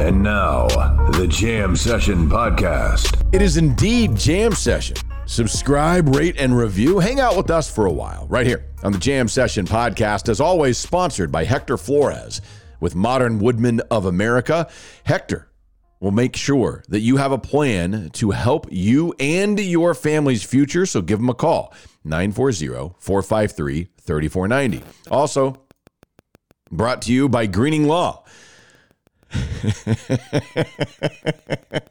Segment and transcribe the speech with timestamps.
[0.00, 0.68] And now,
[1.10, 3.20] the Jam Session Podcast.
[3.34, 4.96] It is indeed Jam Session.
[5.26, 7.00] Subscribe, rate, and review.
[7.00, 10.40] Hang out with us for a while right here on the Jam Session Podcast, as
[10.40, 12.40] always, sponsored by Hector Flores
[12.78, 14.70] with Modern Woodmen of America.
[15.02, 15.50] Hector
[15.98, 20.86] will make sure that you have a plan to help you and your family's future.
[20.86, 24.84] So give them a call 940 453 3490.
[25.10, 25.60] Also,
[26.70, 28.24] brought to you by Greening Law.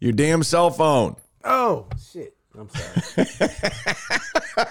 [0.00, 1.16] Your damn cell phone.
[1.44, 2.34] Oh shit!
[2.58, 3.02] I'm sorry.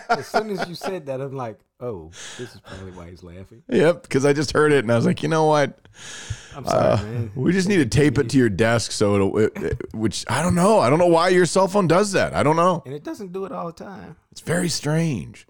[0.09, 3.63] as soon as you said that, I'm like, oh, this is probably why he's laughing.
[3.69, 5.77] Yep, because I just heard it and I was like, you know what?
[6.55, 7.31] I'm sorry, Uh, man.
[7.35, 10.41] we just need to tape it to your desk so it'll, it, it- which I
[10.41, 10.79] don't know.
[10.79, 12.33] I don't know why your cell phone does that.
[12.33, 12.83] I don't know.
[12.85, 14.17] And it doesn't do it all the time.
[14.33, 15.47] It's very strange.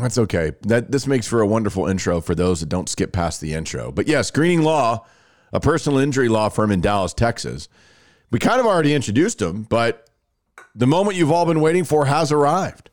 [0.00, 0.52] That's okay.
[0.62, 3.90] That this makes for a wonderful intro for those that don't skip past the intro.
[3.90, 5.06] But yes, Greening Law,
[5.52, 7.68] a personal injury law firm in Dallas, Texas.
[8.30, 10.08] We kind of already introduced them, but
[10.74, 12.90] the moment you've all been waiting for has arrived.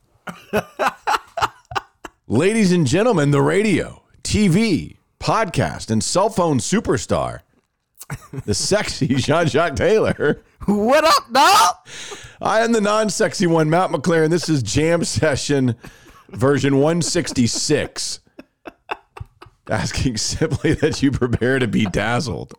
[2.28, 7.42] Ladies and gentlemen, the radio, TV, podcast, and cell phone superstar,
[8.46, 10.42] the sexy Jean Jacques Taylor.
[10.66, 11.76] What up, dog?
[12.42, 14.30] I am the non sexy one, Matt McLaren.
[14.30, 15.76] This is Jam Session
[16.36, 18.20] version 166.
[19.68, 22.54] Asking simply that you prepare to be dazzled.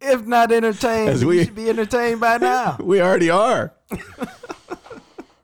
[0.00, 2.78] If not entertained, As you we- should be entertained by now.
[2.80, 3.74] We already are.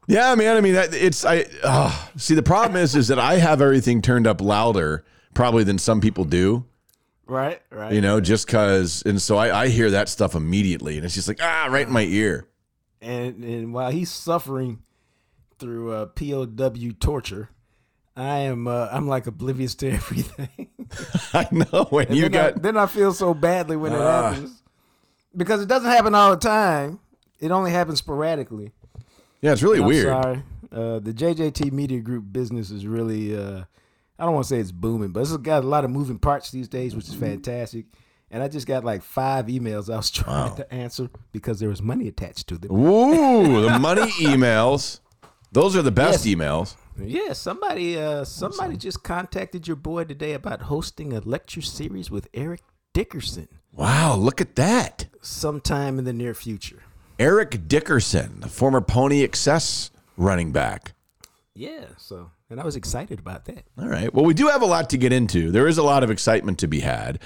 [0.06, 0.56] yeah, man.
[0.56, 2.34] I mean, that, it's I uh, see.
[2.34, 5.04] The problem is, is that I have everything turned up louder
[5.34, 6.64] probably than some people do.
[7.26, 7.92] right, right.
[7.92, 11.28] You know, just because, and so I, I hear that stuff immediately, and it's just
[11.28, 12.46] like ah, right in my ear.
[13.02, 14.78] and and while he's suffering
[15.58, 17.50] through uh, POW torture,
[18.16, 20.68] I am uh, I'm like oblivious to everything.
[21.34, 24.00] I know when And you then, got I, then I feel so badly when it
[24.00, 24.32] Ah.
[24.32, 24.62] happens
[25.36, 27.00] because it doesn't happen all the time.
[27.40, 28.72] It only happens sporadically.
[29.42, 30.06] yeah, it's really I'm weird.
[30.06, 30.42] sorry.
[30.72, 33.62] Uh, the JJT Media Group business is really, uh,
[34.18, 36.50] I don't want to say it's booming, but it's got a lot of moving parts
[36.50, 37.86] these days, which is fantastic.
[38.30, 41.80] And I just got like five emails I was trying to answer because there was
[41.82, 42.72] money attached to them.
[42.72, 45.00] Ooh, the money emails.
[45.56, 46.34] Those are the best Yes.
[46.36, 46.74] emails.
[47.02, 52.28] Yeah, somebody, uh, somebody just contacted your boy today about hosting a lecture series with
[52.34, 52.60] Eric
[52.92, 55.06] Dickerson Wow, look at that.
[55.22, 56.82] sometime in the near future.
[57.18, 60.92] Eric Dickerson, the former Pony Excess running back.
[61.54, 63.64] Yeah, so and I was excited about that.
[63.78, 64.12] All right.
[64.12, 65.50] Well, we do have a lot to get into.
[65.50, 67.18] There is a lot of excitement to be had.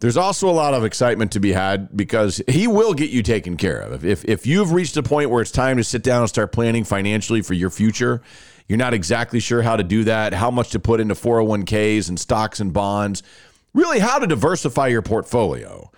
[0.00, 3.56] There's also a lot of excitement to be had because he will get you taken
[3.56, 4.04] care of.
[4.04, 6.84] If, if, you've reached a point where it's time to sit down and start planning
[6.84, 8.20] financially for your future,
[8.68, 12.20] you're not exactly sure how to do that, how much to put into 401ks and
[12.20, 13.22] stocks and bonds,
[13.72, 15.90] really how to diversify your portfolio.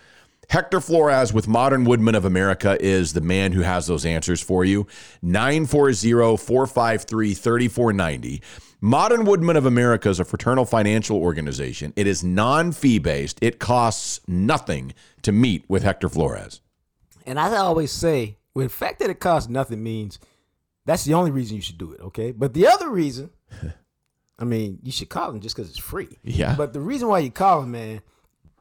[0.49, 4.65] Hector Flores with Modern Woodmen of America is the man who has those answers for
[4.65, 4.87] you.
[5.23, 8.43] 940 453 3490.
[8.81, 11.93] Modern Woodmen of America is a fraternal financial organization.
[11.97, 16.61] It is non fee based, it costs nothing to meet with Hector Flores.
[17.27, 20.21] And I always say, well, the fact that it costs nothing means
[20.87, 22.31] that's the only reason you should do it, okay?
[22.31, 23.31] But the other reason,
[24.39, 26.17] I mean, you should call him just because it's free.
[26.23, 26.55] Yeah.
[26.57, 28.01] But the reason why you call him, man,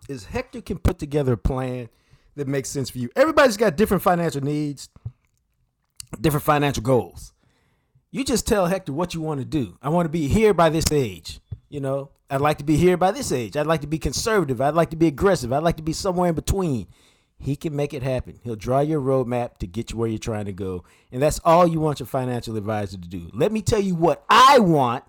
[0.09, 1.89] is Hector can put together a plan
[2.36, 3.09] that makes sense for you.
[3.15, 4.89] Everybody's got different financial needs,
[6.19, 7.33] different financial goals.
[8.12, 9.77] You just tell Hector what you want to do.
[9.81, 11.39] I want to be here by this age.
[11.69, 13.57] You know, I'd like to be here by this age.
[13.57, 14.62] I'd like to be conservative.
[14.62, 15.51] I'd like to be aggressive.
[15.51, 16.88] I'd like to be somewhere in between.
[17.39, 18.39] He can make it happen.
[18.44, 20.83] He'll draw your roadmap to get you where you're trying to go.
[21.12, 23.30] And that's all you want your financial advisor to do.
[23.33, 25.04] Let me tell you what I want,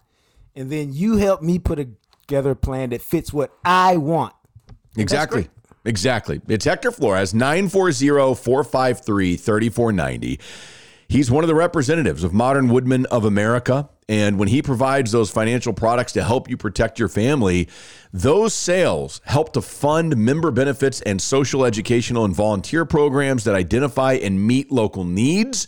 [0.55, 4.35] and then you help me put together a plan that fits what I want.
[4.97, 5.49] Exactly.
[5.85, 6.41] Exactly.
[6.49, 10.41] It's Hector Flores, 940 453 3490.
[11.11, 13.89] He's one of the representatives of Modern Woodmen of America.
[14.11, 17.67] And when he provides those financial products to help you protect your family,
[18.13, 24.15] those sales help to fund member benefits and social educational and volunteer programs that identify
[24.15, 25.67] and meet local needs,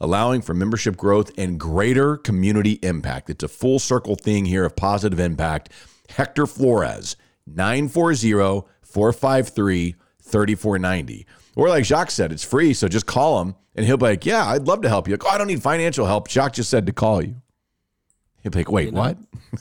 [0.00, 3.30] allowing for membership growth and greater community impact.
[3.30, 5.68] It's a full circle thing here of positive impact.
[6.08, 7.14] Hector Flores,
[7.46, 11.26] 940 453 3490.
[11.60, 14.46] Or like Jacques said, it's free, so just call him and he'll be like, Yeah,
[14.46, 15.12] I'd love to help you.
[15.12, 16.26] Like, oh, I don't need financial help.
[16.28, 17.36] Jacques just said to call you.
[18.42, 19.18] He'll be like, Wait, what?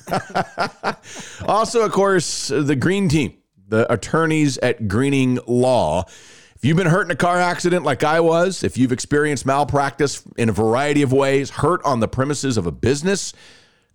[1.45, 3.33] also, of course, the Green Team,
[3.67, 6.05] the attorneys at Greening Law.
[6.55, 10.23] If you've been hurt in a car accident like I was, if you've experienced malpractice
[10.37, 13.33] in a variety of ways, hurt on the premises of a business,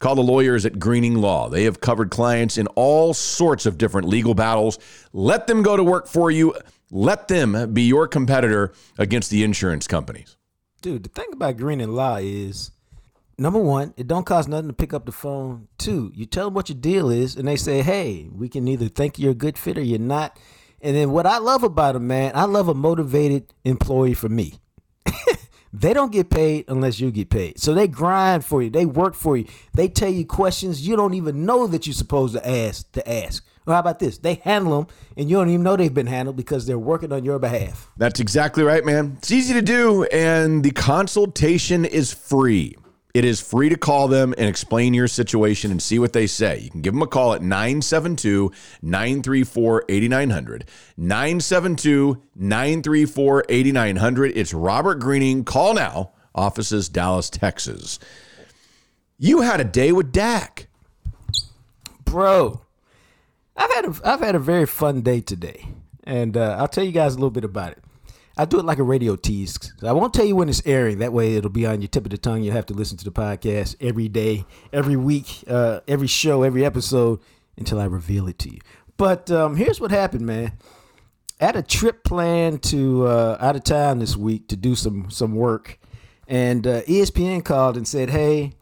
[0.01, 1.49] Call the lawyers at Greening Law.
[1.49, 4.79] They have covered clients in all sorts of different legal battles.
[5.15, 6.55] Let them go to work for you.
[6.97, 10.37] Let them be your competitor against the insurance companies.
[10.81, 12.71] Dude, the thing about Greening Law is
[13.37, 15.67] number one, it don't cost nothing to pick up the phone.
[15.77, 18.87] Two, you tell them what your deal is, and they say, hey, we can either
[18.87, 20.39] think you're a good fit or you're not.
[20.81, 24.61] And then what I love about them, man, I love a motivated employee for me.
[25.77, 27.59] They don't get paid unless you get paid.
[27.59, 28.71] So they grind for you.
[28.71, 29.47] They work for you.
[29.73, 33.45] They tell you questions you don't even know that you're supposed to ask to ask.
[33.67, 34.19] Well, how about this?
[34.19, 37.25] They handle them and you don't even know they've been handled because they're working on
[37.25, 37.91] your behalf.
[37.97, 39.17] That's exactly right, man.
[39.19, 42.77] It's easy to do and the consultation is free.
[43.15, 46.59] It is free to call them and explain your situation and see what they say.
[46.59, 48.51] You can give them a call at 972
[48.83, 50.65] 934 8900.
[50.97, 54.33] 972 934 8900.
[54.35, 55.45] It's Robert Greening.
[55.45, 56.11] Call now.
[56.35, 58.01] Offices, Dallas, Texas.
[59.17, 60.67] You had a day with Dak.
[62.05, 62.64] Bro,
[63.57, 65.69] I've had a, I've had a very fun day today.
[66.05, 67.83] And uh, I'll tell you guys a little bit about it.
[68.37, 69.73] I do it like a radio tease.
[69.83, 70.99] I won't tell you when it's airing.
[70.99, 72.43] That way, it'll be on your tip of the tongue.
[72.43, 76.65] You'll have to listen to the podcast every day, every week, uh, every show, every
[76.65, 77.21] episode
[77.57, 78.59] until I reveal it to you.
[78.97, 80.53] But um, here's what happened, man.
[81.41, 85.11] I had a trip planned to uh, out of town this week to do some
[85.11, 85.79] some work,
[86.27, 88.53] and uh, ESPN called and said, "Hey,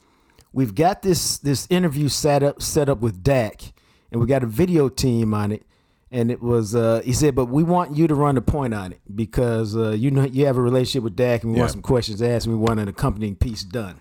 [0.52, 3.72] we've got this this interview set up set up with Dak,
[4.12, 5.62] and we got a video team on it."
[6.14, 8.92] and it was uh, he said, but we want you to run the point on
[8.92, 11.62] it because uh, you know you have a relationship with Dak, and we Yeah.
[11.62, 13.98] want some questions asked, and we want an accompanying piece done.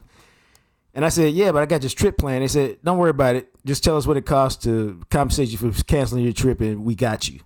[0.94, 2.42] And I said, yeah, but I got this trip plan.
[2.42, 3.48] They said, don't worry about it.
[3.66, 6.96] Just tell us what it costs to compensate you for canceling your trip, and we
[6.96, 7.40] got you.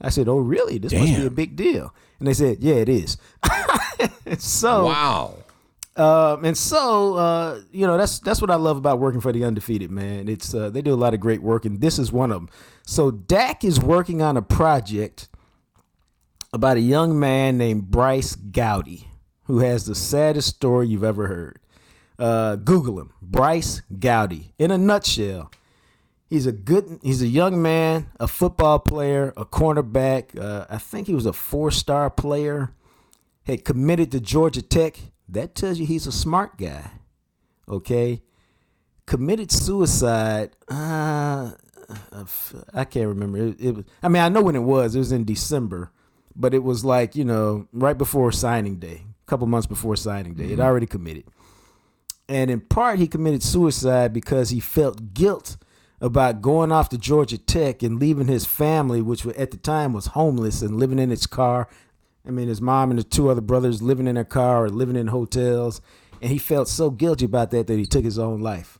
[0.00, 0.78] I said, oh really?
[0.78, 1.94] This must be a big deal.
[2.18, 3.18] And they said, yeah, it is.
[4.38, 5.34] so Wow.
[5.98, 9.44] Um, and so, uh, you know, that's that's what I love about working for the
[9.44, 10.28] undefeated man.
[10.28, 12.48] It's uh, they do a lot of great work, and this is one of them.
[12.86, 15.28] So Dak is working on a project
[16.52, 19.08] about a young man named Bryce Gowdy,
[19.44, 21.58] who has the saddest story you've ever heard.
[22.18, 24.54] Uh, Google him, Bryce Gowdy.
[24.58, 25.50] In a nutshell,
[26.28, 30.38] he's a good, he's a young man, a football player, a cornerback.
[30.38, 32.72] Uh, I think he was a four-star player
[33.48, 34.98] had committed to Georgia Tech,
[35.28, 36.90] that tells you he's a smart guy.
[37.68, 38.22] Okay.
[39.06, 40.56] Committed suicide.
[40.68, 41.52] Uh,
[42.74, 43.38] I can't remember.
[43.38, 43.84] It, it was.
[44.02, 44.94] I mean, I know when it was.
[44.94, 45.90] It was in December,
[46.36, 50.34] but it was like you know right before signing day, a couple months before signing
[50.34, 50.52] day.
[50.52, 51.24] It already committed,
[52.28, 55.56] and in part he committed suicide because he felt guilt
[56.00, 60.08] about going off to Georgia Tech and leaving his family, which at the time was
[60.08, 61.68] homeless and living in its car.
[62.28, 64.96] I mean, his mom and his two other brothers living in their car or living
[64.96, 65.80] in hotels,
[66.20, 68.78] and he felt so guilty about that that he took his own life.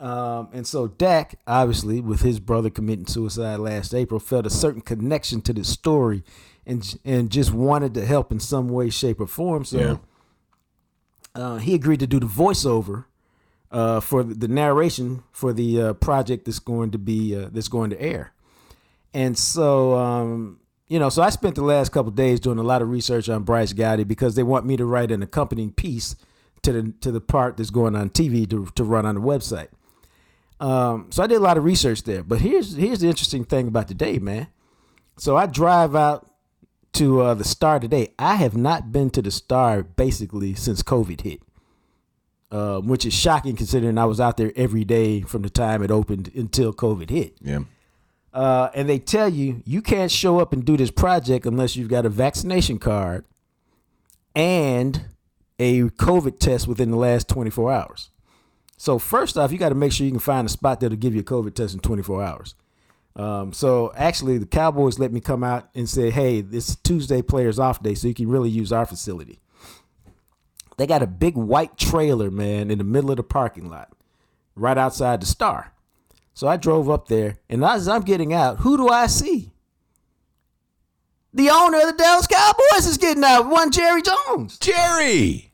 [0.00, 4.82] Um, and so Dak, obviously, with his brother committing suicide last April, felt a certain
[4.82, 6.22] connection to this story,
[6.66, 9.64] and and just wanted to help in some way, shape, or form.
[9.64, 10.00] So
[11.34, 13.06] uh, he agreed to do the voiceover
[13.70, 17.68] uh, for the the narration for the uh, project that's going to be uh, that's
[17.68, 18.32] going to air.
[19.14, 22.82] And so, um, you know, so I spent the last couple days doing a lot
[22.82, 26.16] of research on Bryce Gowdy because they want me to write an accompanying piece
[26.62, 29.68] to the to the part that's going on TV to to run on the website.
[30.60, 32.22] Um, so I did a lot of research there.
[32.22, 34.48] But here's here's the interesting thing about today, man.
[35.18, 36.30] So I drive out
[36.94, 38.14] to uh, the Star today.
[38.18, 41.42] I have not been to the Star basically since COVID hit,
[42.50, 45.90] um, which is shocking considering I was out there every day from the time it
[45.90, 47.34] opened until COVID hit.
[47.40, 47.60] Yeah.
[48.38, 51.88] Uh, and they tell you you can't show up and do this project unless you've
[51.88, 53.24] got a vaccination card
[54.32, 55.06] and
[55.58, 58.10] a COVID test within the last 24 hours.
[58.76, 61.16] So first off, you got to make sure you can find a spot that'll give
[61.16, 62.54] you a COVID test in 24 hours.
[63.16, 67.58] Um, so actually, the Cowboys let me come out and say, "Hey, this Tuesday players
[67.58, 69.40] off day, so you can really use our facility."
[70.76, 73.92] They got a big white trailer, man, in the middle of the parking lot.
[74.54, 75.72] right outside the Star.
[76.38, 79.50] So I drove up there, and as I'm getting out, who do I see?
[81.34, 83.48] The owner of the Dallas Cowboys is getting out.
[83.48, 84.56] One Jerry Jones.
[84.60, 85.50] Jerry.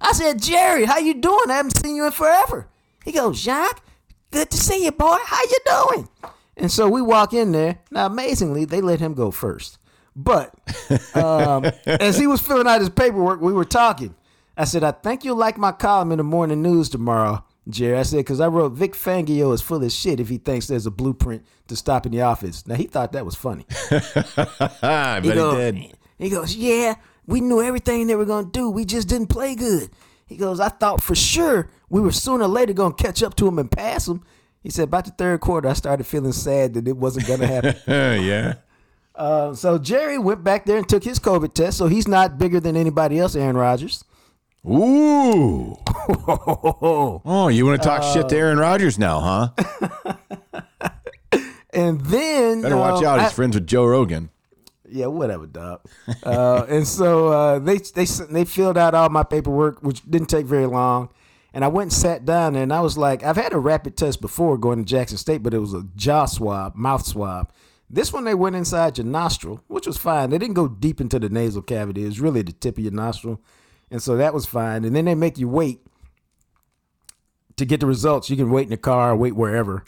[0.00, 1.48] I said, Jerry, how you doing?
[1.48, 2.66] I haven't seen you in forever.
[3.04, 3.84] He goes, Jacques,
[4.32, 5.16] good to see you, boy.
[5.24, 6.08] How you doing?
[6.56, 7.78] And so we walk in there.
[7.92, 9.78] Now, amazingly, they let him go first.
[10.16, 10.52] But
[11.14, 14.16] um, as he was filling out his paperwork, we were talking.
[14.56, 17.98] I said, I think you'll like my column in the morning news tomorrow, Jerry.
[17.98, 20.86] I said, because I wrote Vic Fangio is full of shit if he thinks there's
[20.86, 22.66] a blueprint to stop in the office.
[22.66, 23.66] Now, he thought that was funny.
[24.82, 25.96] I he, goes, did.
[26.18, 26.94] He goes, Yeah,
[27.26, 28.70] we knew everything they were going to do.
[28.70, 29.90] We just didn't play good.
[30.26, 33.36] He goes, I thought for sure we were sooner or later going to catch up
[33.36, 34.22] to him and pass him.
[34.62, 37.46] He said, About the third quarter, I started feeling sad that it wasn't going to
[37.46, 37.76] happen.
[38.24, 38.54] yeah.
[39.14, 42.60] Uh, so Jerry went back there and took his COVID test, so he's not bigger
[42.60, 44.04] than anybody else, Aaron Rodgers.
[44.68, 45.76] Ooh.
[46.08, 50.12] Oh, you want to talk shit Uh, to Aaron Rodgers now, huh?
[51.72, 53.20] And then Better watch um, out.
[53.20, 54.30] He's I- friends with Joe Rogan.
[54.88, 55.80] Yeah, whatever, dog.
[56.22, 60.46] uh, and so uh, they they they filled out all my paperwork, which didn't take
[60.46, 61.10] very long.
[61.52, 64.20] And I went and sat down and I was like, I've had a rapid test
[64.20, 67.50] before going to Jackson State, but it was a jaw swab, mouth swab.
[67.90, 70.30] This one they went inside your nostril, which was fine.
[70.30, 72.02] They didn't go deep into the nasal cavity.
[72.04, 73.40] It was really the tip of your nostril,
[73.90, 74.84] and so that was fine.
[74.84, 75.80] And then they make you wait
[77.56, 78.30] to get the results.
[78.30, 79.84] You can wait in the car, wait wherever.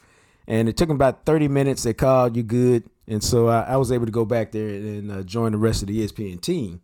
[0.47, 1.83] And it took them about 30 minutes.
[1.83, 2.85] They called you good.
[3.07, 5.83] And so I, I was able to go back there and uh, join the rest
[5.83, 6.81] of the ESPN team.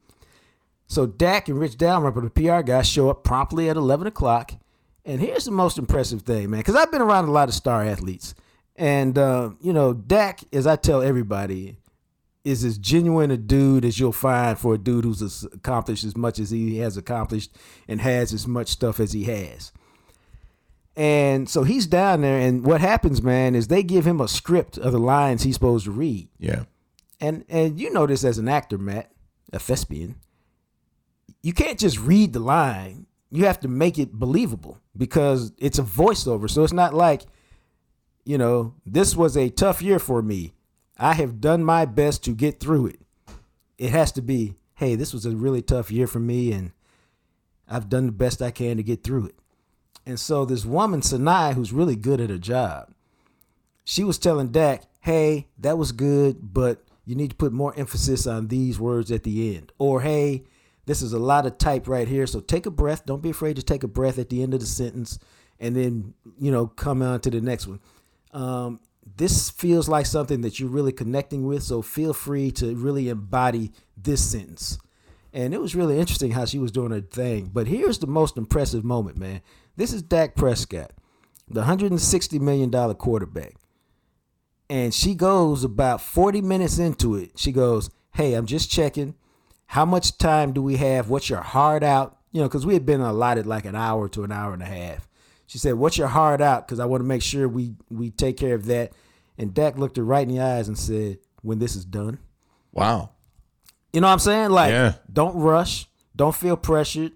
[0.87, 4.53] So Dak and Rich Dalrymple, the PR guys, show up promptly at 11 o'clock.
[5.05, 7.85] And here's the most impressive thing, man, because I've been around a lot of star
[7.85, 8.35] athletes.
[8.77, 11.77] And, uh, you know, Dak, as I tell everybody,
[12.45, 16.17] is as genuine a dude as you'll find for a dude who's as accomplished as
[16.17, 17.57] much as he has accomplished
[17.89, 19.73] and has as much stuff as he has.
[20.97, 24.79] And so he's down there, and what happens, man, is they give him a script
[24.79, 26.29] of the lines he's supposed to read.
[26.39, 26.65] Yeah.
[27.21, 29.11] And and you know this as an actor, Matt,
[29.53, 30.17] a thespian.
[31.43, 33.07] You can't just read the line.
[33.31, 36.49] You have to make it believable because it's a voiceover.
[36.49, 37.23] So it's not like,
[38.25, 40.54] you know, this was a tough year for me.
[40.99, 43.01] I have done my best to get through it.
[43.79, 46.73] It has to be, hey, this was a really tough year for me and
[47.69, 49.35] I've done the best I can to get through it.
[50.07, 52.93] And so this woman, Sanai, who's really good at her job,
[53.85, 58.27] she was telling Dak, hey, that was good, but you need to put more emphasis
[58.27, 59.73] on these words at the end.
[59.79, 60.45] Or, hey,
[60.87, 62.27] this is a lot of type right here.
[62.27, 63.07] So take a breath.
[63.07, 65.19] Don't be afraid to take a breath at the end of the sentence
[65.61, 67.81] and then, you know, come on to the next one.
[68.33, 68.81] Um,
[69.17, 71.63] this feels like something that you're really connecting with.
[71.63, 74.79] So feel free to really embody this sentence.
[75.33, 77.51] And it was really interesting how she was doing her thing.
[77.53, 79.43] But here's the most impressive moment, man.
[79.77, 80.93] This is Dak Prescott,
[81.49, 83.55] the $160 million quarterback.
[84.71, 87.33] And she goes about 40 minutes into it.
[87.37, 89.15] She goes, Hey, I'm just checking.
[89.67, 91.11] How much time do we have?
[91.11, 92.19] What's your hard out?
[92.31, 94.67] You know, because we had been allotted like an hour to an hour and a
[94.67, 95.09] half.
[95.55, 96.67] She said, What's your hard out?
[96.67, 98.93] Because I want to make sure we, we take care of that.
[99.39, 102.19] And Dak looked her right in the eyes and said, When this is done.
[102.73, 103.11] Wow.
[103.93, 104.51] You know what I'm saying?
[104.51, 104.95] Like, Yeah.
[105.13, 105.87] don't rush.
[106.17, 107.13] Don't feel pressured.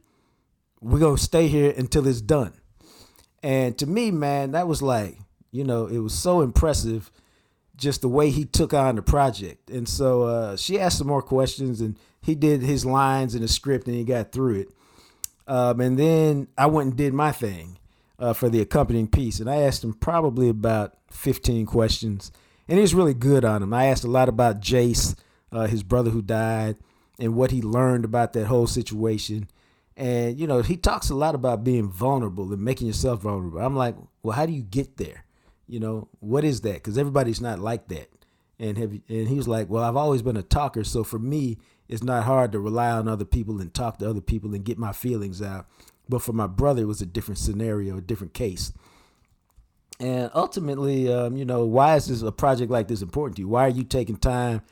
[0.80, 2.52] We're going to stay here until it's done.
[3.42, 5.18] And to me, man, that was like,
[5.50, 7.10] you know, it was so impressive
[7.74, 9.68] just the way he took on the project.
[9.68, 13.48] And so uh, she asked some more questions and he did his lines in the
[13.48, 14.68] script and he got through it.
[15.48, 17.78] Um, and then I went and did my thing
[18.18, 19.40] uh, for the accompanying piece.
[19.40, 22.32] And I asked him probably about 15 questions.
[22.66, 23.72] And he was really good on them.
[23.72, 25.14] I asked a lot about Jace,
[25.52, 26.76] uh, his brother who died,
[27.18, 29.48] and what he learned about that whole situation.
[29.96, 33.60] And, you know, he talks a lot about being vulnerable and making yourself vulnerable.
[33.60, 35.24] I'm like, well, how do you get there?
[35.66, 36.74] You know, what is that?
[36.74, 38.08] Because everybody's not like that.
[38.60, 41.58] And have and he was like, well, I've always been a talker, so for me,
[41.88, 44.78] it's not hard to rely on other people and talk to other people and get
[44.78, 45.66] my feelings out.
[46.08, 48.72] But for my brother, it was a different scenario, a different case.
[50.00, 53.48] And ultimately, um, you know, why is this a project like this important to you?
[53.48, 54.62] Why are you taking time,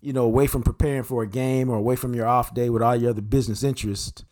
[0.00, 2.82] you know, away from preparing for a game or away from your off day with
[2.82, 4.24] all your other business interests,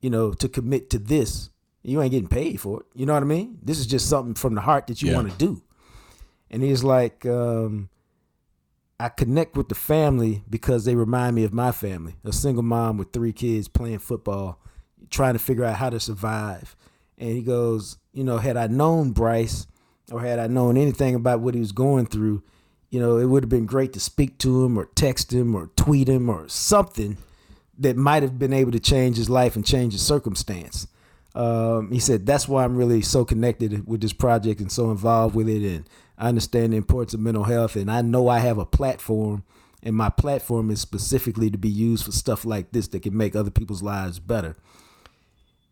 [0.00, 1.50] you know, to commit to this?
[1.82, 2.86] You ain't getting paid for it.
[2.94, 3.58] You know what I mean?
[3.62, 5.14] This is just something from the heart that you Yeah.
[5.16, 5.62] want to do.
[6.50, 7.88] And he's like, um,
[9.00, 12.16] I connect with the family because they remind me of my family.
[12.24, 14.58] A single mom with three kids playing football,
[15.10, 16.76] trying to figure out how to survive.
[17.18, 19.66] And he goes, you know, had I known Bryce
[20.10, 22.42] or had I known anything about what he was going through,
[22.90, 25.70] you know, it would have been great to speak to him or text him or
[25.76, 27.16] tweet him or something
[27.78, 30.86] that might have been able to change his life and change his circumstance.
[31.34, 35.34] Um, he said that's why I'm really so connected with this project and so involved
[35.34, 35.86] with it, and
[36.16, 39.44] I understand the importance of mental health, and I know I have a platform,
[39.82, 43.36] and my platform is specifically to be used for stuff like this that can make
[43.36, 44.56] other people's lives better.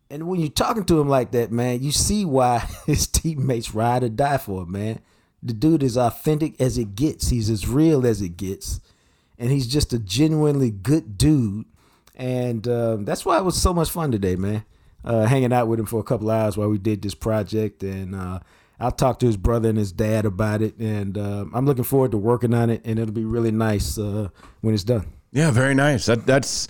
[0.09, 4.03] And when you're talking to him like that, man, you see why his teammates ride
[4.03, 4.99] or die for him, man.
[5.41, 7.29] The dude is authentic as it gets.
[7.29, 8.79] He's as real as it gets,
[9.37, 11.65] and he's just a genuinely good dude.
[12.15, 14.65] And um, that's why it was so much fun today, man.
[15.03, 18.15] Uh, hanging out with him for a couple hours while we did this project, and
[18.15, 18.39] uh,
[18.79, 20.75] I'll talk to his brother and his dad about it.
[20.79, 24.29] And uh, I'm looking forward to working on it, and it'll be really nice uh,
[24.61, 25.05] when it's done.
[25.31, 26.07] Yeah, very nice.
[26.07, 26.67] That that's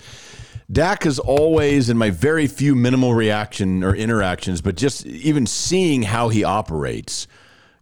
[0.71, 6.03] Dak is always in my very few minimal reaction or interactions, but just even seeing
[6.03, 7.27] how he operates.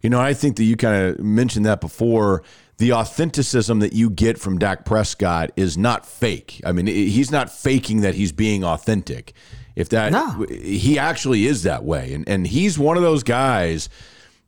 [0.02, 2.42] You know, I think that you kind of mentioned that before.
[2.76, 6.60] The authenticism that you get from Dak Prescott is not fake.
[6.66, 9.32] I mean, he's not faking that he's being authentic.
[9.76, 10.44] If that No.
[10.50, 13.88] he actually is that way, and and he's one of those guys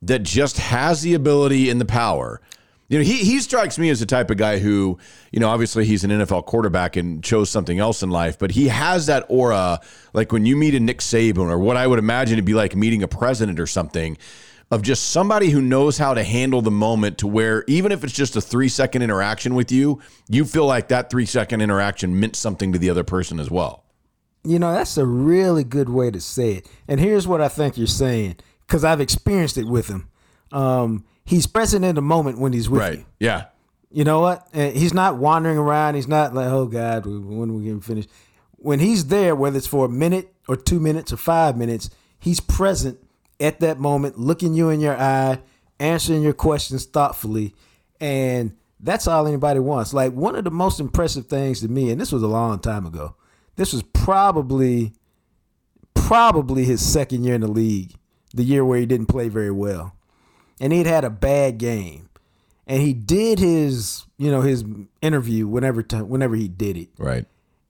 [0.03, 2.41] that just has the ability and the power.
[2.89, 4.99] You know, he he strikes me as the type of guy who,
[5.33, 8.69] you know, obviously he's an NFL quarterback and chose something else in life, but he
[8.69, 9.81] has that aura,
[10.13, 12.77] like when you meet a Nick Saban or what I would imagine to be like
[12.77, 14.17] meeting a president or something,
[14.71, 18.13] of just somebody who knows how to handle the moment to where even if it's
[18.13, 22.37] just a three second interaction with you, you feel like that three second interaction meant
[22.37, 23.85] something to the other person as well.
[24.45, 26.69] You know, that's a really good way to say it.
[26.87, 30.09] And here's what I think you're saying, because I've experienced it with him.
[30.53, 33.05] Um, he's present in the moment when he's with you.
[33.21, 33.47] Yeah.
[33.91, 34.49] You know what?
[34.55, 35.95] And he's not wandering around.
[35.95, 38.07] He's not like, oh God, when are we going to finish?
[38.57, 42.41] When he's there, whether it's for a minute or two minutes or five minutes, he's
[42.41, 42.99] present
[43.39, 45.41] at that moment, looking you in your eye,
[45.79, 47.55] answering your questions thoughtfully.
[48.01, 49.93] And that's all anybody wants.
[49.93, 52.87] Like one of the most impressive things to me, and this was a long time
[52.87, 53.15] ago,
[53.57, 54.93] this was probably
[55.95, 57.95] probably his second year in the league,
[58.33, 59.97] the year where he didn't play very well.
[60.61, 62.09] And he'd had a bad game.
[62.67, 64.65] And he did his, you know, his
[65.01, 66.89] interview whenever t- whenever he did it.
[66.99, 67.27] Right.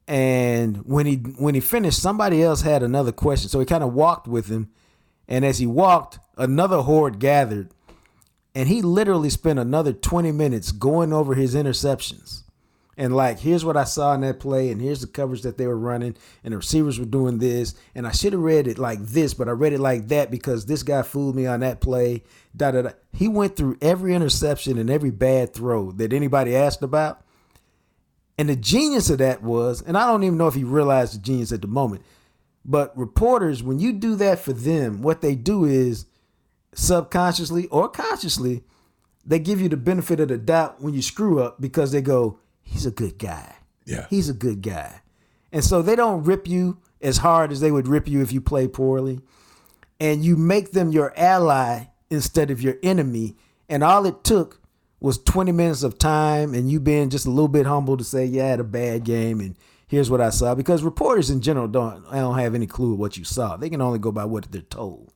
[0.07, 3.49] And when he when he finished, somebody else had another question.
[3.49, 4.69] So he kind of walked with him.
[5.27, 7.69] And as he walked, another horde gathered.
[8.55, 12.43] And he literally spent another 20 minutes going over his interceptions.
[12.99, 15.67] And like, here's what I saw in that play, and here's the coverage that they
[15.67, 18.99] were running, and the receivers were doing this, and I should have read it like
[18.99, 22.23] this, but I read it like that because this guy fooled me on that play.
[22.55, 22.89] Da da da.
[23.13, 27.21] He went through every interception and every bad throw that anybody asked about.
[28.39, 31.19] And the genius of that was, and I don't even know if he realized the
[31.19, 32.01] genius at the moment,
[32.65, 36.07] but reporters, when you do that for them, what they do is
[36.73, 38.63] subconsciously or consciously,
[39.23, 42.39] they give you the benefit of the doubt when you screw up because they go,
[42.67, 43.55] he's a good guy.
[43.85, 44.05] Yeah.
[44.09, 45.01] He's a good guy.
[45.51, 48.41] And so they don't rip you as hard as they would rip you if you
[48.41, 49.21] play poorly.
[49.99, 53.35] And you make them your ally instead of your enemy.
[53.69, 54.61] And all it took
[54.99, 58.25] was 20 minutes of time and you being just a little bit humble to say,
[58.25, 59.55] yeah, I had a bad game and
[59.87, 60.53] here's what I saw.
[60.53, 63.57] Because reporters in general don't, I don't have any clue what you saw.
[63.57, 65.13] They can only go by what they're told.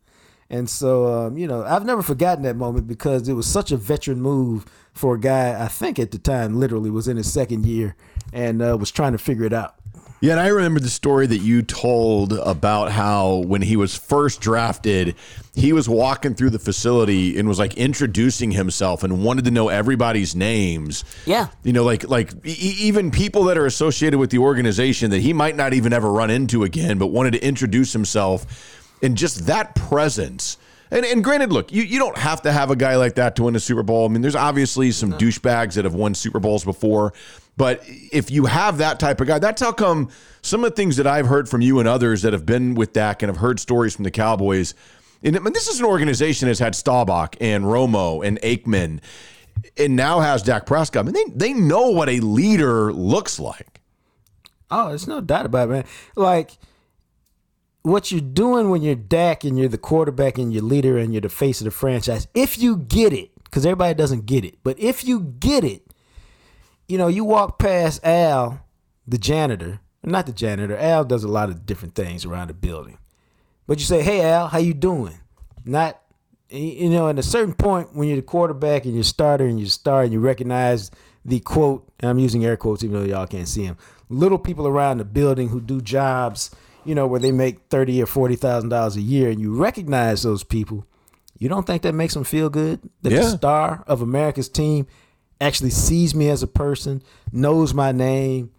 [0.52, 3.78] And so, um, you know, I've never forgotten that moment because it was such a
[3.78, 7.66] veteran move for a guy, I think at the time, literally was in his second
[7.66, 7.96] year
[8.34, 9.76] and uh, was trying to figure it out.
[10.20, 14.40] Yeah, and I remember the story that you told about how when he was first
[14.42, 15.16] drafted,
[15.56, 19.70] he was walking through the facility and was like introducing himself and wanted to know
[19.70, 21.06] everybody's names.
[21.26, 21.48] Yeah.
[21.64, 25.34] You know, like like e- even people that are associated with the organization that he
[25.34, 28.46] might not even ever run into again, but wanted to introduce himself
[29.02, 30.58] and just that presence.
[30.92, 33.44] And, and granted, look, you, you don't have to have a guy like that to
[33.44, 34.06] win a Super Bowl.
[34.06, 37.14] I mean, there's obviously some douchebags that have won Super Bowls before.
[37.56, 40.10] But if you have that type of guy, that's how come
[40.42, 42.92] some of the things that I've heard from you and others that have been with
[42.94, 44.74] Dak and have heard stories from the Cowboys.
[45.24, 49.00] And I mean, this is an organization that's had Staubach and Romo and Aikman
[49.78, 51.08] and now has Dak Prescott.
[51.08, 53.80] I mean, they, they know what a leader looks like.
[54.70, 55.86] Oh, there's no doubt about it, man.
[56.16, 56.52] Like
[57.84, 61.22] what you're doing when you're Dak and you're the quarterback and you're leader and you're
[61.22, 64.80] the face of the franchise, if you get it, because everybody doesn't get it, but
[64.80, 65.92] if you get it,
[66.88, 68.66] you know, you walk past Al,
[69.08, 70.78] the janitor, not the janitor.
[70.78, 72.98] Al does a lot of different things around the building,
[73.68, 75.20] but you say, "Hey, Al, how you doing?"
[75.64, 76.02] Not,
[76.50, 79.68] you know, at a certain point when you're the quarterback and you're starter and you
[79.68, 80.92] start and you recognize
[81.24, 83.78] the quote, I'm using air quotes even though y'all can't see them,
[84.10, 86.52] little people around the building who do jobs,
[86.86, 90.24] you know, where they make thirty or forty thousand dollars a year, and you recognize
[90.24, 90.86] those people.
[91.38, 94.86] You don't think that makes them feel good that the star of America's team
[95.40, 98.52] actually sees me as a person, knows my name,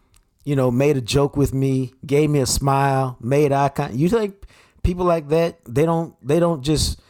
[0.45, 3.95] you know, made a joke with me, gave me a smile, made eye contact.
[3.97, 4.35] You think
[4.83, 7.01] people like that, they don't they don't just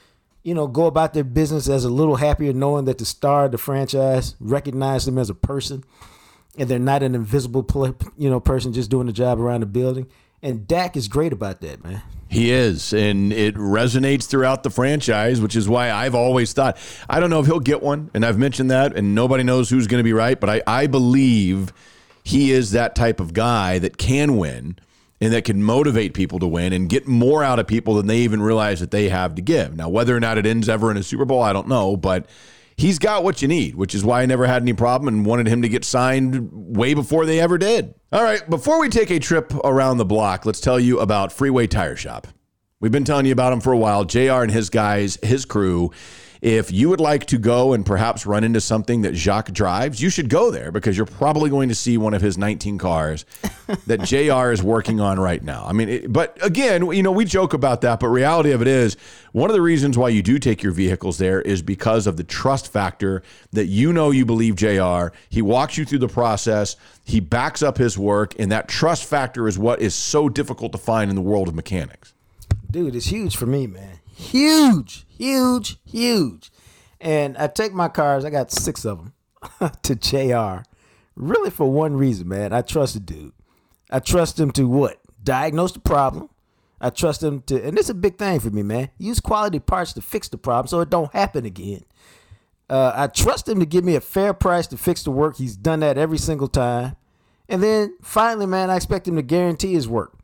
[0.42, 3.53] you know go about their business as a little happier knowing that the star of
[3.53, 5.85] the franchise recognized them as a person,
[6.59, 7.66] and they're not an invisible
[8.18, 10.07] you know person just doing the job around the building.
[10.43, 12.03] And Dak is great about that, man.
[12.29, 16.79] He is, and it resonates throughout the franchise, which is why I've always thought
[17.09, 19.87] I don't know if he'll get one, and I've mentioned that, and nobody knows who's
[19.87, 21.75] going to be right, but I, I believe
[22.25, 24.79] he is that type of guy that can win
[25.21, 28.19] and that can motivate people to win and get more out of people than they
[28.21, 29.77] even realize that they have to give.
[29.77, 32.27] Now, whether or not it ends ever in a Super Bowl, I don't know, but
[32.77, 35.47] he's got what you need, which is why I never had any problem and wanted
[35.47, 37.95] him to get signed way before they ever did.
[38.13, 41.67] All right, before we take a trip around the block, let's tell you about Freeway
[41.67, 42.27] Tire Shop.
[42.81, 44.05] We've been telling you about him for a while.
[44.05, 45.93] JR and his guys, his crew.
[46.43, 50.11] If you would like to go and perhaps run into something that Jacques drives, you
[50.11, 53.25] should go there because you're probably going to see one of his 19 cars
[53.87, 55.65] that JR is working on right now.
[55.65, 58.67] I mean, it, but again, you know, we joke about that, but reality of it
[58.67, 58.97] is
[59.31, 62.25] one of the reasons why you do take your vehicles there is because of the
[62.25, 65.15] trust factor that you know you believe JR.
[65.29, 66.75] He walks you through the process,
[67.05, 70.79] he backs up his work, and that trust factor is what is so difficult to
[70.79, 72.15] find in the world of mechanics.
[72.69, 74.01] Dude, it's huge for me, man.
[74.23, 76.53] Huge, huge, huge.
[77.01, 80.63] And I take my cars, I got six of them, to JR.
[81.17, 82.53] Really for one reason, man.
[82.53, 83.33] I trust the dude.
[83.91, 85.01] I trust him to what?
[85.23, 86.31] Diagnose the problem.
[86.81, 88.91] I trust him to, and this is a big thing for me, man.
[88.97, 91.85] Use quality parts to fix the problem so it don't happen again.
[92.71, 95.37] Uh, I trust him to give me a fair price to fix the work.
[95.37, 96.97] He's done that every single time.
[97.49, 100.19] And then finally, man, I expect him to guarantee his work.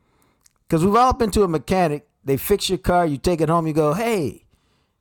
[0.66, 3.66] Because we've all been to a mechanic they fix your car, you take it home,
[3.66, 4.44] you go, hey,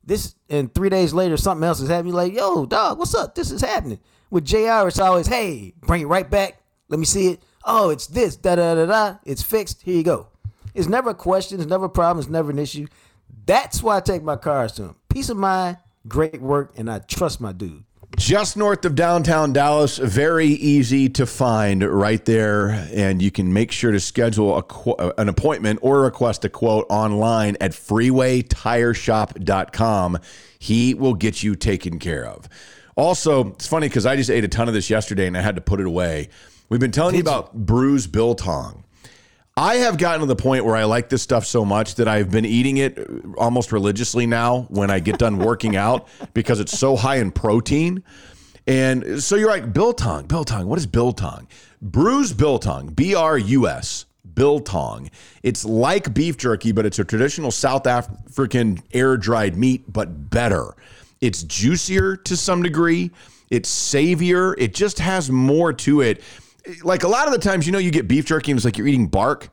[0.04, 2.14] this, and three days later, something else is happening.
[2.14, 3.34] You're like, yo, dog, what's up?
[3.34, 4.00] This is happening.
[4.30, 6.62] With JR, it's always, hey, bring it right back.
[6.88, 7.42] Let me see it.
[7.64, 9.18] Oh, it's this, da da da da.
[9.24, 9.82] It's fixed.
[9.82, 10.28] Here you go.
[10.74, 11.60] It's never a question.
[11.60, 12.20] It's never a problem.
[12.22, 12.86] It's never an issue.
[13.44, 14.96] That's why I take my cars to him.
[15.08, 17.84] Peace of mind, great work, and I trust my dude
[18.16, 19.98] just north of downtown Dallas.
[19.98, 22.88] Very easy to find right there.
[22.92, 26.86] And you can make sure to schedule a, uh, an appointment or request a quote
[26.88, 30.18] online at freewaytireshop.com.
[30.58, 32.48] He will get you taken care of.
[32.96, 35.54] Also, it's funny because I just ate a ton of this yesterday and I had
[35.54, 36.30] to put it away.
[36.68, 38.84] We've been telling Did you about Brus Biltong.
[39.58, 42.30] I have gotten to the point where I like this stuff so much that I've
[42.30, 42.96] been eating it
[43.36, 48.04] almost religiously now when I get done working out because it's so high in protein.
[48.68, 50.68] And so you're right, biltong, biltong.
[50.68, 51.48] What is biltong?
[51.82, 55.10] Brus biltong, B R U S, biltong.
[55.42, 60.76] It's like beef jerky, but it's a traditional South African air dried meat, but better.
[61.20, 63.10] It's juicier to some degree.
[63.50, 64.54] It's savior.
[64.56, 66.22] It just has more to it
[66.82, 68.78] like a lot of the times, you know, you get beef jerky and it's like
[68.78, 69.50] you're eating bark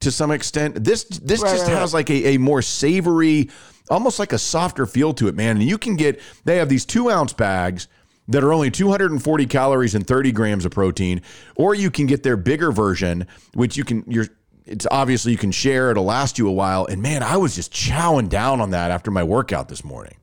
[0.00, 0.82] to some extent.
[0.84, 1.98] This this right, just right, has right.
[1.98, 3.50] like a, a more savory,
[3.90, 5.56] almost like a softer feel to it, man.
[5.56, 7.88] And you can get they have these two ounce bags
[8.28, 11.22] that are only 240 calories and 30 grams of protein,
[11.54, 14.26] or you can get their bigger version, which you can you're
[14.64, 16.86] it's obviously you can share, it'll last you a while.
[16.86, 20.16] And man, I was just chowing down on that after my workout this morning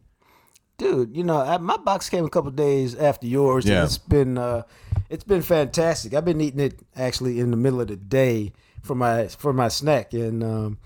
[0.78, 3.66] dude, you know, my box came a couple days after yours.
[3.66, 3.84] Yeah.
[3.84, 4.64] it's been uh,
[5.14, 6.16] it's been fantastic.
[6.16, 9.68] I've been eating it actually in the middle of the day for my for my
[9.68, 10.80] snack, and um,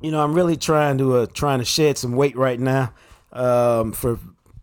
[0.00, 2.94] you know, I'm really trying to uh, trying to shed some weight right now
[3.32, 4.18] um, for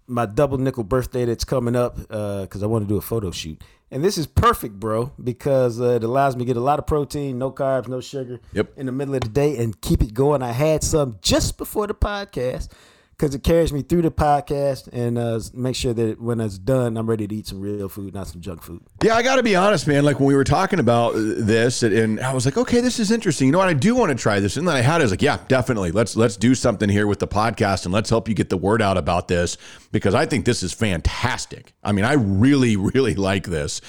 [0.07, 3.29] my double nickel birthday that's coming up because uh, I want to do a photo
[3.29, 3.63] shoot.
[3.91, 6.87] And this is perfect, bro, because uh, it allows me to get a lot of
[6.87, 8.73] protein, no carbs, no sugar yep.
[8.75, 10.41] in the middle of the day and keep it going.
[10.41, 12.69] I had some just before the podcast
[13.17, 16.97] because it carries me through the podcast and uh, make sure that when it's done,
[16.97, 18.84] I'm ready to eat some real food, not some junk food.
[19.03, 20.06] Yeah, I got to be honest, man.
[20.06, 23.47] Like when we were talking about this, and I was like, okay, this is interesting.
[23.47, 23.69] You know what?
[23.69, 24.56] I do want to try this.
[24.56, 25.91] And then I had it, I was like, yeah, definitely.
[25.91, 28.84] Let's let's do something here with the podcast and let's help you get the word
[28.84, 29.58] out about this
[29.91, 31.73] because I think this is fantastic.
[31.84, 33.82] I mean, I really, really like this.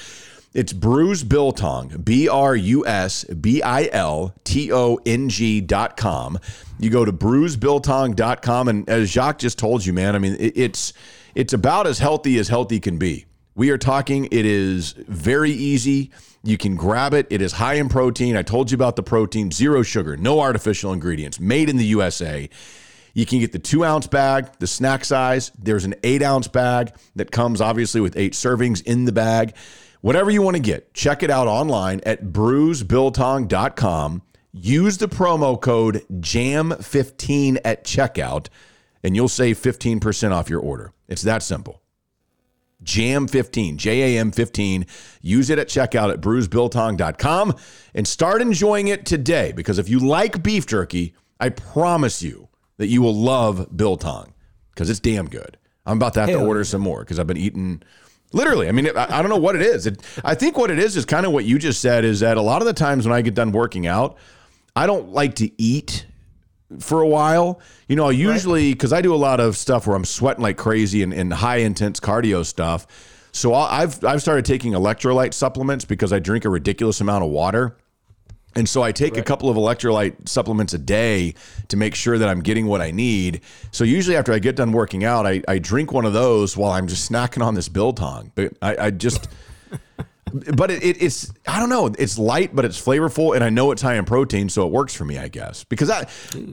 [0.55, 5.99] It's Brus Biltong, B R U S B I L T O N G dot
[5.99, 6.39] com.
[6.79, 8.69] You go to brusbiltong.com.
[8.69, 10.93] And as Jacques just told you, man, I mean, it's,
[11.35, 13.27] it's about as healthy as healthy can be.
[13.55, 16.13] We are talking, it is very easy.
[16.45, 17.27] You can grab it.
[17.29, 18.37] It is high in protein.
[18.37, 22.49] I told you about the protein, zero sugar, no artificial ingredients, made in the USA.
[23.15, 25.51] You can get the two ounce bag, the snack size.
[25.59, 29.57] There's an eight ounce bag that comes obviously with eight servings in the bag.
[30.03, 34.23] Whatever you want to get, check it out online at brusbiltong.com.
[34.53, 38.49] Use the promo code JAM15 at checkout,
[39.03, 40.93] and you'll save 15% off your order.
[41.07, 41.83] It's that simple.
[42.85, 44.87] JAM15, J A M 15.
[45.21, 47.57] Use it at checkout at brusbiltong.com
[47.95, 52.87] and start enjoying it today because if you like beef jerky, I promise you that
[52.87, 54.33] you will love Biltong
[54.71, 55.59] because it's damn good.
[55.85, 57.83] I'm about to have to Hell order some more because I've been eating.
[58.33, 59.87] Literally, I mean, I, I don't know what it is.
[59.87, 62.37] It, I think what it is is kind of what you just said is that
[62.37, 64.19] a lot of the times when I get done working out,
[64.79, 66.07] I don't like to eat
[66.79, 67.61] for a while.
[67.89, 70.57] You know, I usually because I do a lot of stuff where I'm sweating like
[70.57, 72.87] crazy and, and high intense cardio stuff.
[73.33, 77.31] So I- I've I've started taking electrolyte supplements because I drink a ridiculous amount of
[77.31, 77.77] water.
[78.55, 81.35] And so I take a couple of electrolyte supplements a day
[81.69, 83.43] to make sure that I'm getting what I need.
[83.73, 86.73] So usually after I get done working out, I, I drink one of those while
[86.73, 88.33] I'm just snacking on this biltong.
[88.35, 89.29] But I, I just
[90.55, 91.87] but it, it, it's I don't know.
[91.99, 94.95] It's light, but it's flavorful, and I know it's high in protein, so it works
[94.95, 95.65] for me, I guess.
[95.65, 96.07] Because I,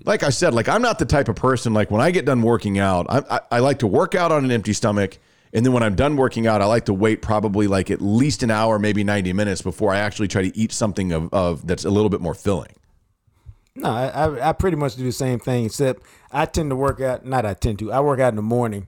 [0.06, 2.42] like I said, like I'm not the type of person like when I get done
[2.42, 5.18] working out, I, I, I like to work out on an empty stomach,
[5.54, 8.44] and then when I'm done working out, I like to wait probably like at least
[8.44, 11.86] an hour, maybe 90 minutes before I actually try to eat something of, of that's
[11.86, 12.76] a little bit more filling.
[13.76, 17.02] No, I, I I pretty much do the same thing, except I tend to work
[17.02, 17.26] out.
[17.26, 17.92] Not I tend to.
[17.92, 18.88] I work out in the morning,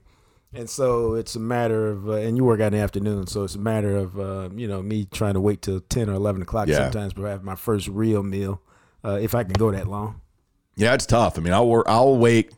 [0.54, 2.08] and so it's a matter of.
[2.08, 4.66] Uh, and you work out in the afternoon, so it's a matter of uh, you
[4.68, 6.76] know me trying to wait till ten or eleven o'clock Yeah.
[6.76, 8.60] sometimes to have my first real meal,
[9.04, 10.20] uh, if I can go that long.
[10.76, 11.36] Yeah, it's tough.
[11.38, 12.52] I mean, I'll work, I'll wait.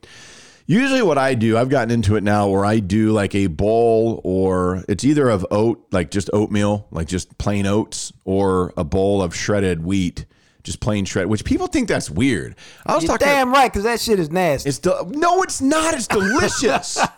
[0.67, 4.21] Usually, what I do, I've gotten into it now, where I do like a bowl,
[4.23, 9.21] or it's either of oat, like just oatmeal, like just plain oats, or a bowl
[9.21, 10.27] of shredded wheat,
[10.63, 11.29] just plain shredded.
[11.29, 12.55] Which people think that's weird.
[12.87, 13.27] I was You're talking.
[13.27, 14.69] damn right, because that shit is nasty.
[14.69, 15.95] it's del- no, it's not.
[15.95, 17.01] It's delicious.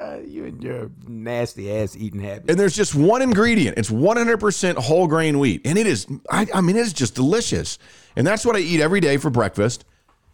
[0.26, 2.50] you and your nasty ass eating habit.
[2.50, 3.78] and there's just one ingredient.
[3.78, 6.06] It's 100% whole grain wheat, and it is.
[6.30, 7.78] I, I mean, it is just delicious.
[8.16, 9.84] And that's what I eat every day for breakfast.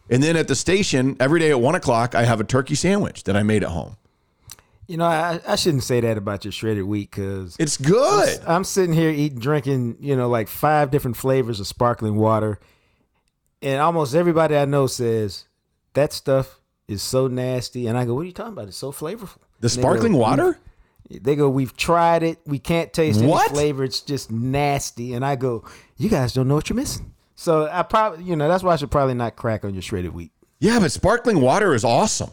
[0.09, 3.24] And then at the station, every day at one o'clock, I have a turkey sandwich
[3.24, 3.96] that I made at home.
[4.87, 8.38] You know, I, I shouldn't say that about your shredded wheat because It's good.
[8.46, 12.61] I'm sitting here eating, drinking, you know, like five different flavors of sparkling water,
[13.61, 15.46] and almost everybody I know says
[15.94, 17.88] that stuff is so nasty.
[17.88, 18.68] And I go, "What are you talking about?
[18.68, 19.38] It's so flavorful."
[19.74, 20.59] The they go, sparkling water?
[21.09, 22.38] They go, "We've tried it.
[22.46, 23.46] We can't taste What?
[23.50, 23.85] any flavor.
[23.85, 25.64] It's just nasty." And I go,
[25.96, 28.76] "You guys don't know what you're missing." So I probably, you know, that's why I
[28.76, 32.31] should probably not crack on your shredded wheat, Yeah, but sparkling water is awesome.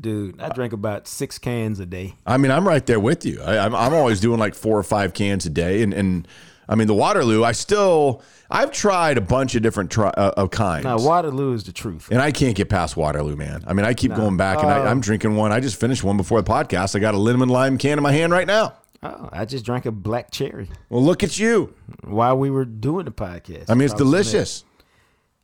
[0.00, 0.40] dude.
[0.40, 2.14] I drink about six cans a day.
[2.26, 3.40] I mean, I'm right there with you.
[3.40, 6.26] I, I'm, I'm always doing like four or five cans a day, and and
[6.68, 7.44] I mean the Waterloo.
[7.44, 10.84] I still I've tried a bunch of different tri- uh, of kinds.
[10.84, 12.08] Now, Waterloo is the truth.
[12.10, 13.64] and I can't get past Waterloo, man.
[13.66, 15.50] I mean, I keep going back, and I, I'm drinking one.
[15.52, 16.94] I just finished one before the podcast.
[16.94, 18.74] I got a lemon lime can in my hand right now.
[19.02, 21.74] Oh, I just drank a black cherry Well, look at you.
[22.04, 23.68] while we were doing the podcast.
[23.68, 24.64] I mean, it's I delicious.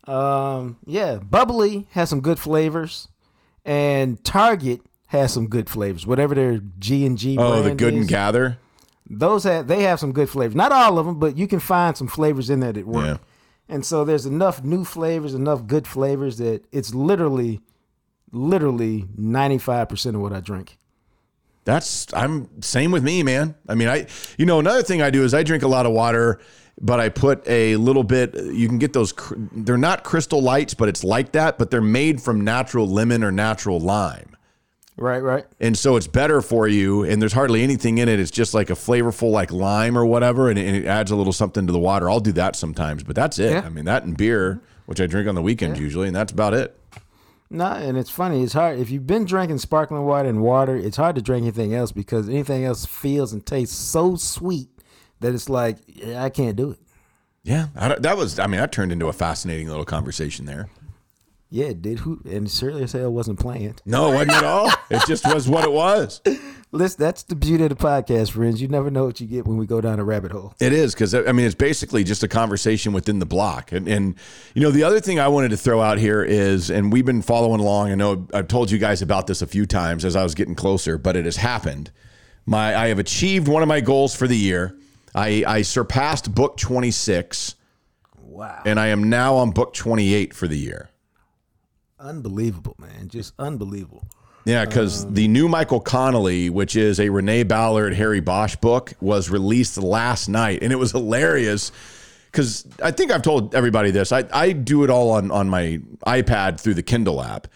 [0.06, 3.08] Um, yeah, bubly has some good flavors,
[3.64, 6.06] and Target has some good flavors.
[6.06, 7.36] Whatever their G and G.
[7.38, 8.58] Oh, the good is, and gather.
[9.12, 10.54] Those have they have some good flavors.
[10.54, 13.04] Not all of them, but you can find some flavors in there that work.
[13.04, 13.16] Yeah.
[13.68, 17.60] And so there's enough new flavors, enough good flavors that it's literally,
[18.32, 20.76] literally 95% of what I drink.
[21.64, 23.54] That's I'm same with me, man.
[23.68, 24.06] I mean, I
[24.38, 26.40] you know another thing I do is I drink a lot of water,
[26.80, 28.34] but I put a little bit.
[28.34, 29.12] You can get those.
[29.52, 31.58] They're not crystal lights, but it's like that.
[31.58, 34.29] But they're made from natural lemon or natural lime,
[35.00, 35.46] Right, right.
[35.58, 37.04] and so it's better for you.
[37.04, 38.20] And there's hardly anything in it.
[38.20, 41.16] It's just like a flavorful like lime or whatever, and it, and it adds a
[41.16, 42.10] little something to the water.
[42.10, 43.52] I'll do that sometimes, but that's it.
[43.52, 43.62] Yeah.
[43.64, 46.52] I mean, that and beer, which I drink on the weekends usually, and that's about
[46.52, 46.78] it.
[47.48, 48.42] No, and it's funny.
[48.42, 50.76] It's hard if you've been drinking sparkling water and water.
[50.76, 54.68] It's hard to drink anything else because anything else feels and tastes so sweet
[55.20, 55.78] that it's like
[56.14, 56.78] I can't do it.
[57.42, 58.38] Yeah, I that was.
[58.38, 60.68] I mean, that turned into a fascinating little conversation there.
[61.52, 61.98] Yeah, it did.
[62.00, 63.82] Who and certainly as hell wasn't planned.
[63.84, 64.70] No, it wasn't at all.
[64.88, 66.20] It just was what it was.
[66.72, 68.62] Listen, that's the beauty of the podcast, friends.
[68.62, 70.54] You never know what you get when we go down a rabbit hole.
[70.60, 74.14] It is because I mean it's basically just a conversation within the block, and and
[74.54, 77.22] you know the other thing I wanted to throw out here is, and we've been
[77.22, 77.90] following along.
[77.90, 80.54] I know I've told you guys about this a few times as I was getting
[80.54, 81.90] closer, but it has happened.
[82.46, 84.76] My I have achieved one of my goals for the year.
[85.16, 87.56] I I surpassed book twenty six,
[88.22, 90.89] Wow, and I am now on book twenty eight for the year.
[92.00, 93.08] Unbelievable, man!
[93.08, 94.04] Just unbelievable.
[94.46, 98.94] Yeah, because um, the new Michael Connelly, which is a Renee Ballard, Harry Bosch book,
[99.00, 101.72] was released last night, and it was hilarious.
[102.32, 104.12] Because I think I've told everybody this.
[104.12, 107.48] I, I do it all on on my iPad through the Kindle app,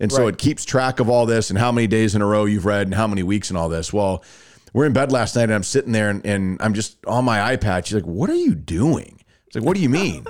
[0.00, 0.32] and so Right.
[0.34, 2.86] it keeps track of all this and how many days in a row you've read
[2.86, 3.92] and how many weeks and all this.
[3.92, 4.24] Well,
[4.72, 7.54] we're in bed last night, and I'm sitting there, and, and I'm just on my
[7.56, 7.84] iPad.
[7.84, 9.19] She's like, "What are you doing?"
[9.50, 10.24] It's like, "What do you mean?"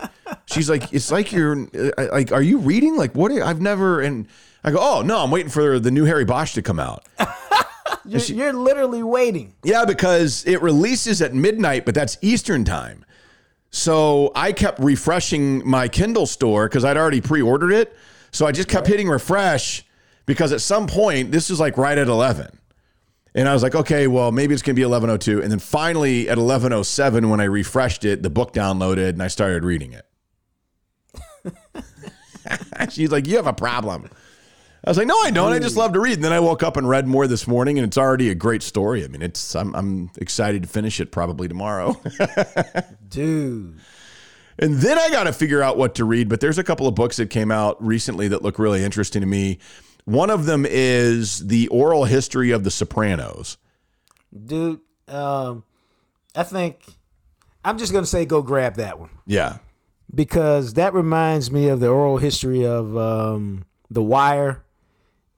[0.46, 2.96] She's like, "It's like you're uh, like, are you reading?
[2.96, 3.30] Like, what?
[3.30, 4.26] Are, I've never." And
[4.64, 7.06] I go, "Oh no, I'm waiting for the new Harry Bosch to come out."
[8.06, 9.54] You're, you're literally waiting.
[9.62, 13.04] Yeah, because it releases at midnight, but that's Eastern time.
[13.70, 17.94] So I kept refreshing my Kindle store because I'd already pre ordered it.
[18.32, 19.84] So I just kept hitting refresh
[20.24, 22.58] because at some point, this is like right at 11.
[23.34, 25.42] And I was like, okay, well, maybe it's going to be 1102.
[25.42, 29.64] And then finally at 1107, when I refreshed it, the book downloaded and I started
[29.64, 30.06] reading it.
[32.90, 34.10] She's like, you have a problem.
[34.84, 35.52] I was like, no, I don't.
[35.52, 36.14] I just love to read.
[36.14, 38.62] And then I woke up and read more this morning, and it's already a great
[38.62, 39.04] story.
[39.04, 42.00] I mean, it's I'm, I'm excited to finish it probably tomorrow.
[43.08, 43.78] Dude.
[44.58, 46.30] and then I got to figure out what to read.
[46.30, 49.26] But there's a couple of books that came out recently that look really interesting to
[49.26, 49.58] me.
[50.10, 53.58] One of them is the oral history of The Sopranos.
[54.44, 55.62] Dude, um,
[56.34, 56.80] I think
[57.64, 59.58] I'm just gonna say go grab that one Yeah,
[60.12, 64.64] because that reminds me of the oral history of um, The Wire.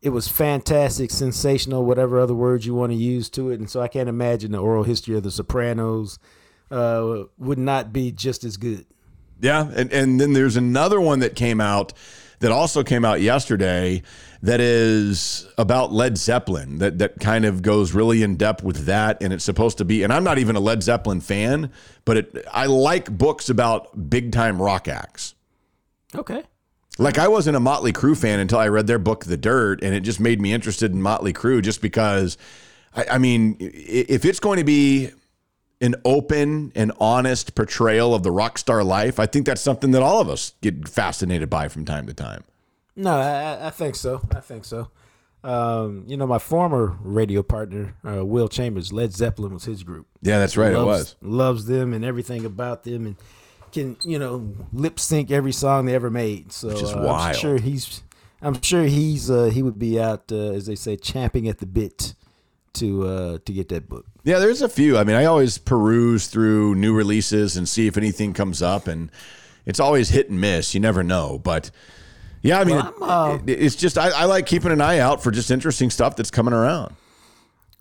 [0.01, 3.83] It was fantastic, sensational, whatever other words you want to use to it, and so
[3.83, 6.19] I can't imagine the oral history of The Sopranos
[6.71, 8.87] uh, would not be just as good.
[9.39, 11.93] Yeah, and and then there's another one that came out
[12.43, 14.03] that also came out yesterday
[14.43, 19.23] that is about Led Zeppelin that that kind of goes really in depth with that
[19.23, 21.71] and it's supposed to be and I'm not even a Led Zeppelin fan,
[22.05, 25.35] but it I like books about big time rock acts.
[26.15, 26.43] Okay.
[26.99, 29.95] Like I wasn't a Motley Crue fan until I read their book The Dirt and
[29.95, 32.37] it just made me interested in Motley Crue just because
[32.97, 35.13] I, I mean if it's going to be
[35.83, 40.01] an open and honest portrayal of the rock star life, I think that's something that
[40.03, 42.45] all of us get fascinated by from time to time.
[42.97, 44.23] No, I, I- think so.
[44.35, 44.89] I think so.
[45.45, 50.07] Um, you know, my former radio partner, uh, Will Chambers, Led Zeppelin was his group.
[50.23, 50.73] Yeah, that's right.
[50.73, 51.17] loves, it was.
[51.21, 53.17] Loves them and everything about them, and
[53.73, 56.53] can you know lip sync every song they ever made.
[56.53, 58.03] So Which is uh, I'm sure he's.
[58.41, 61.67] I'm sure he's uh, he would be out uh, as they say champing at the
[61.67, 62.15] bit
[62.75, 64.07] to uh, to get that book.
[64.25, 64.97] Yeah, there's a few.
[64.99, 69.11] I mean, I always peruse through new releases and see if anything comes up, and
[69.67, 70.75] it's always hit and miss.
[70.75, 71.71] You never know, but
[72.43, 75.23] yeah, I mean, Well, uh, it- it's just I, I like keeping an eye out
[75.23, 76.95] for just interesting stuff that's coming around.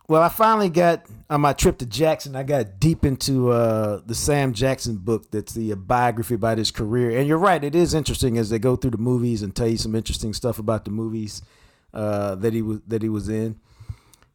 [0.08, 2.36] Well, I finally got on my trip to Jackson.
[2.36, 5.32] I got deep into uh, the Sam Jackson book.
[5.32, 7.17] That's the uh, biography about his career.
[7.17, 9.77] And you're right; it is interesting as they go through the movies and tell you
[9.77, 11.41] some interesting stuff about the movies
[11.93, 13.58] uh, that he was that he was in.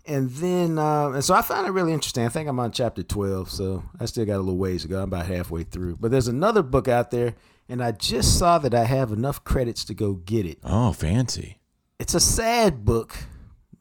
[0.09, 2.25] And then, uh, and so I found it really interesting.
[2.25, 4.99] I think I'm on chapter 12, so I still got a little ways to go.
[4.99, 5.97] I'm about halfway through.
[5.97, 7.35] But there's another book out there,
[7.69, 10.59] and I just saw that I have enough credits to go get it.
[10.62, 11.59] Oh, fancy.
[11.99, 13.16] It's a sad book,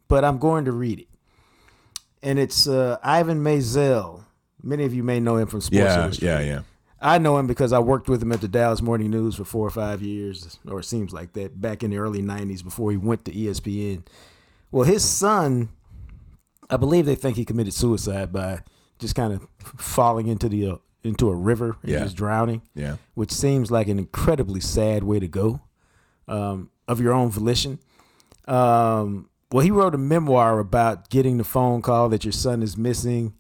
[0.07, 1.07] but I'm going to read it.
[2.23, 4.23] And it's uh, Ivan Maisel.
[4.63, 6.25] Many of you may know him from Sports Yeah, Illustrated.
[6.25, 6.61] yeah, yeah.
[6.99, 9.67] I know him because I worked with him at the Dallas Morning News for four
[9.67, 12.97] or five years, or it seems like that, back in the early 90s before he
[12.97, 14.07] went to ESPN.
[14.71, 15.69] Well, his son,
[16.69, 18.62] I believe they think he committed suicide by
[18.99, 21.99] just kind of falling into the uh, into a river and Yeah.
[22.04, 22.97] just drowning Yeah.
[23.13, 25.62] which seems like an incredibly sad way to go
[26.28, 27.78] um, of your own volition.
[28.47, 32.78] Um, well, he wrote a memoir about getting the phone call that your son is
[32.78, 33.34] missing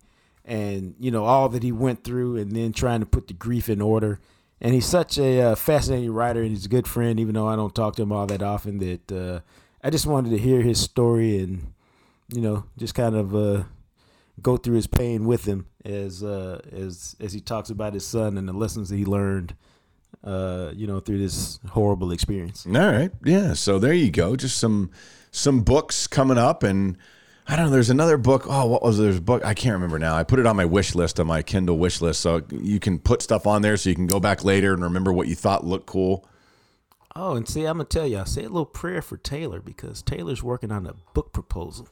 [0.43, 3.69] and, you know, all that he went through and then trying to put the grief
[3.69, 4.19] in order.
[4.61, 7.55] And he's such a uh, fascinating writer and he's a good friend, even though I
[7.55, 9.39] don't talk to him all that often, that uh,
[9.83, 11.73] I just wanted to hear his story and,
[12.29, 13.63] you know, just kind of uh,
[14.41, 18.37] go through his pain with him as uh, as as he talks about his son
[18.37, 19.55] and the lessons that he learned,
[20.23, 22.65] uh, you know, through this horrible experience.
[22.65, 23.11] All right.
[23.23, 23.53] Yeah.
[23.53, 24.35] So there you go.
[24.35, 24.91] Just some
[25.31, 26.97] some books coming up and
[27.47, 27.71] I don't know.
[27.71, 28.47] There's another book.
[28.49, 29.45] Oh, what was there's a book?
[29.45, 30.15] I can't remember now.
[30.15, 32.97] I put it on my wish list on my Kindle wish list, so you can
[32.97, 35.63] put stuff on there, so you can go back later and remember what you thought
[35.63, 36.27] looked cool.
[37.15, 40.41] Oh, and see, I'm gonna tell y'all, say a little prayer for Taylor because Taylor's
[40.41, 41.87] working on a book proposal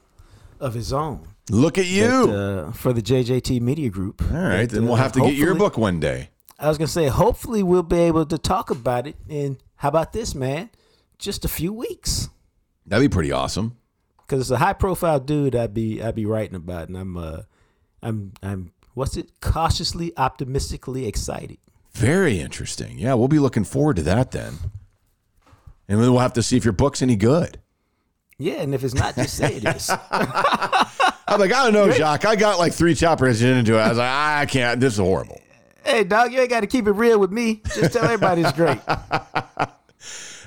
[0.64, 2.28] of his own Look at you.
[2.28, 4.22] that, uh, for the JJT Media Group.
[4.32, 6.30] All right, then we'll uh, have to get your book one day.
[6.58, 10.14] I was gonna say, hopefully, we'll be able to talk about it in how about
[10.14, 10.70] this, man?
[11.20, 12.30] Just a few weeks.
[12.86, 13.78] That'd be pretty awesome.
[14.20, 17.42] because it's a high profile dude I'd be I'd be writing about, and I'm uh
[18.02, 21.58] I'm I'm what's it cautiously optimistically excited.
[21.94, 22.98] Very interesting.
[22.98, 24.54] Yeah, we'll be looking forward to that then.
[25.88, 27.60] And then we'll have to see if your book's any good.
[28.38, 29.90] Yeah, and if it's not, just say it is.
[30.12, 32.26] I'm like, I don't know, Jacques.
[32.26, 33.80] I got like three choppers into it.
[33.80, 34.80] I was like, ah, I can't.
[34.80, 35.40] This is horrible.
[35.86, 37.62] hey, dog, you ain't got to keep it real with me.
[37.76, 38.80] Just tell everybody it's great.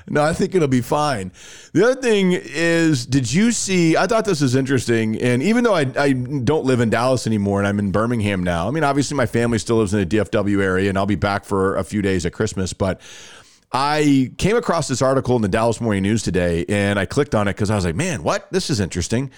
[0.09, 1.31] No, I think it'll be fine.
[1.73, 3.97] The other thing is, did you see?
[3.97, 5.19] I thought this was interesting.
[5.21, 8.69] And even though I, I don't live in Dallas anymore and I'm in Birmingham now,
[8.69, 11.43] I mean, obviously my family still lives in the DFW area and I'll be back
[11.43, 12.71] for a few days at Christmas.
[12.71, 13.01] But
[13.71, 17.47] I came across this article in the Dallas Morning News today and I clicked on
[17.47, 18.51] it because I was like, man, what?
[18.51, 19.29] This is interesting.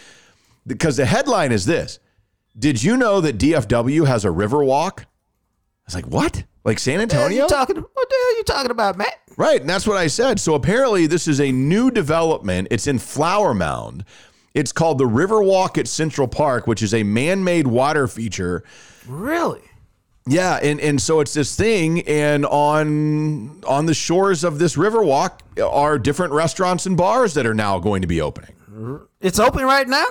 [0.67, 1.99] because the headline is this
[2.57, 5.01] Did you know that DFW has a river walk?
[5.05, 5.07] I
[5.87, 6.43] was like, what?
[6.63, 7.43] Like San What the hell Antonio?
[7.45, 7.75] you talking?
[7.77, 9.15] What the hell are you talking about, Matt?
[9.37, 10.39] Right, and that's what I said.
[10.39, 12.67] So apparently, this is a new development.
[12.69, 14.03] It's in Flower Mound.
[14.53, 18.63] It's called the Riverwalk at Central Park, which is a man-made water feature.
[19.07, 19.61] Really?
[20.29, 25.39] Yeah, and and so it's this thing, and on on the shores of this Riverwalk
[25.61, 28.51] are different restaurants and bars that are now going to be opening.
[29.19, 30.05] It's open right now.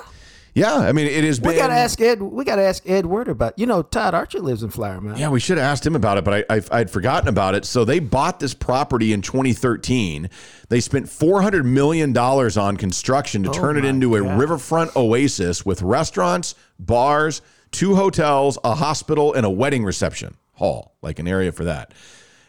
[0.55, 1.37] Yeah, I mean it is.
[1.37, 1.51] has been.
[1.51, 2.21] We gotta ask Ed.
[2.21, 3.57] We gotta ask Ed Word about.
[3.59, 5.19] You know, Todd Archer lives in Flower Mound.
[5.19, 7.65] Yeah, we should have asked him about it, but I, I, I'd forgotten about it.
[7.65, 10.29] So they bought this property in 2013.
[10.69, 15.81] They spent $400 million on construction to oh turn it into a riverfront oasis with
[15.81, 17.41] restaurants, bars,
[17.71, 21.93] two hotels, a hospital, and a wedding reception hall, like an area for that.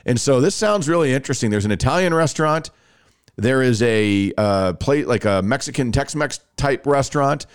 [0.06, 1.52] And so this sounds really interesting.
[1.52, 2.72] There's an Italian restaurant.
[3.36, 7.46] There is a uh, plate like a Mexican Tex-Mex type restaurant.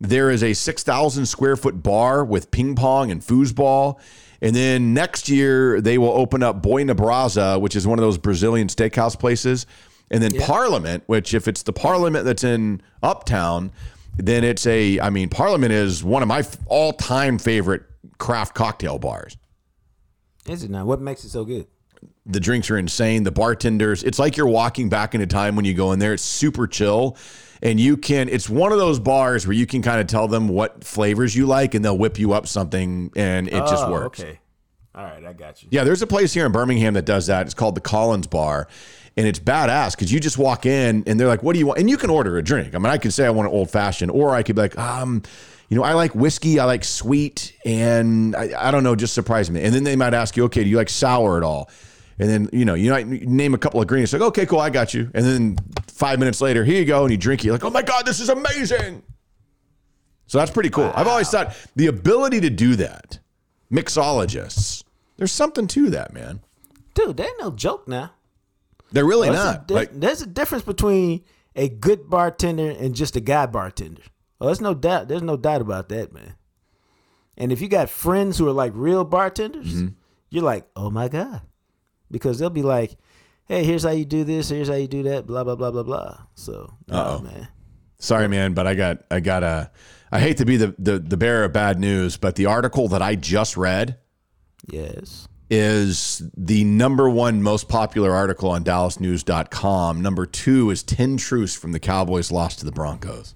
[0.00, 3.98] There is a 6,000 square foot bar with ping pong and foosball.
[4.40, 8.02] And then next year they will open up Boi Na Braza, which is one of
[8.02, 9.66] those Brazilian steakhouse places.
[10.10, 13.72] And then Parliament, which if it's the Parliament that's in Uptown,
[14.16, 15.00] then it's a.
[15.00, 17.82] I mean, Parliament is one of my all-time favorite
[18.18, 19.36] craft cocktail bars
[20.48, 20.84] Is it now?
[20.84, 21.66] What makes it so good?
[22.26, 23.22] the drinks are insane.
[23.22, 26.14] The bartenders, it's like you're walking back into time when you go in there.
[26.14, 27.18] It's super chill.
[27.62, 30.48] And you can, it's one of those bars where you can kind of tell them
[30.48, 34.20] what flavors you like and they'll whip you up something and it just Oh, works.
[34.20, 34.40] Okay.
[34.94, 35.68] All right, I got you.
[35.70, 37.44] Yeah, there's a place here in Birmingham that does that.
[37.44, 38.68] It's called the Collins Bar.
[39.16, 41.78] And it's badass because you just walk in and they're like, what do you want?
[41.78, 42.74] And you can order a drink.
[42.74, 44.76] I mean, I could say I want an old fashioned, or I could be like,
[44.76, 45.22] um,
[45.68, 49.50] you know, I like whiskey, I like sweet, and I, I don't know, just surprise
[49.50, 49.62] me.
[49.62, 51.70] And then they might ask you, okay, do you like sour at all?
[52.18, 54.70] And then, you know, you might name a couple of ingredients, like, okay, cool, I
[54.70, 55.10] got you.
[55.14, 55.56] And then
[55.88, 57.46] five minutes later, here you go, and you drink it.
[57.46, 59.02] You're like, oh my God, this is amazing.
[60.26, 60.92] So that's pretty cool.
[60.94, 63.18] I've always thought the ability to do that,
[63.72, 64.82] mixologists,
[65.16, 66.40] there's something to that, man.
[66.94, 68.12] Dude, that ain't no joke now.
[68.94, 69.68] They're really a not.
[69.68, 71.24] di- Like, there's a difference between
[71.54, 74.02] a good bartender and just a guy bartender.
[74.40, 75.08] Oh, there's no doubt.
[75.08, 76.34] There's no doubt about that, man.
[77.36, 79.88] And if you got friends who are like real bartenders, Mm-hmm.
[80.30, 81.42] you're like, oh my god,
[82.10, 82.96] because they'll be like,
[83.46, 85.82] hey, here's how you do this, here's how you do that, blah blah blah blah
[85.82, 86.16] blah.
[86.36, 87.48] So, oh man,
[87.98, 89.70] sorry, man, but I got, I got a,
[90.12, 93.02] I hate to be the, the, the bearer of bad news, but the article that
[93.02, 93.98] I just read
[94.70, 100.00] yes, is the number one most popular article on DallasNews.com.
[100.02, 103.34] Number two is 10 truths from the Cowboys lost to the Broncos.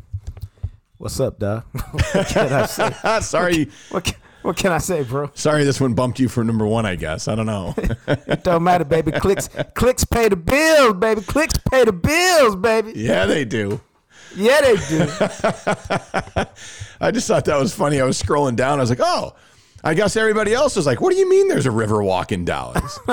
[0.97, 1.65] what's up, dog?
[2.13, 2.93] what can I say?
[3.21, 5.31] Sorry, What can, what can I say, bro?
[5.35, 7.29] sorry, this one bumped you for number one, I guess.
[7.29, 7.75] I don't know.
[8.07, 9.13] It don't matter, baby.
[9.13, 11.21] Clicks, clicks pay the bills, baby.
[11.23, 12.93] Clicks pay the bills, baby.
[12.97, 13.81] yeah, they do.
[14.37, 15.07] Yeah, they do.
[17.01, 18.01] I just thought that was funny.
[18.01, 18.79] I was scrolling down.
[18.79, 19.35] I was like, oh,
[19.85, 22.45] I guess everybody else was like, what do you mean there's a river walk in
[22.45, 22.99] Dallas?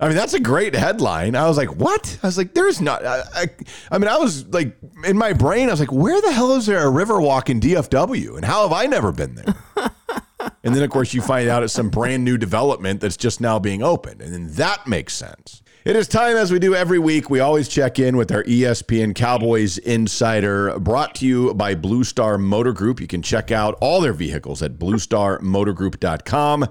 [0.00, 1.36] I mean, that's a great headline.
[1.36, 2.18] I was like, what?
[2.22, 3.04] I was like, there's not.
[3.04, 3.46] I, I,
[3.90, 6.66] I mean, I was like, in my brain, I was like, where the hell is
[6.66, 8.36] there a river walk in DFW?
[8.36, 9.54] And how have I never been there?
[10.64, 13.58] and then, of course, you find out it's some brand new development that's just now
[13.58, 14.20] being opened.
[14.22, 15.62] And then that makes sense.
[15.84, 19.14] It is time, as we do every week, we always check in with our ESPN
[19.14, 23.02] Cowboys Insider, brought to you by Blue Star Motor Group.
[23.02, 26.66] You can check out all their vehicles at bluestarmotorgroup.com.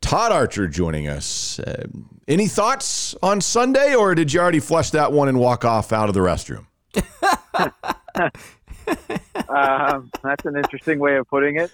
[0.00, 1.60] Todd Archer joining us.
[1.60, 1.86] Uh,
[2.26, 6.08] any thoughts on Sunday, or did you already flush that one and walk off out
[6.08, 6.66] of the restroom?
[9.48, 11.72] Um, that's an interesting way of putting it.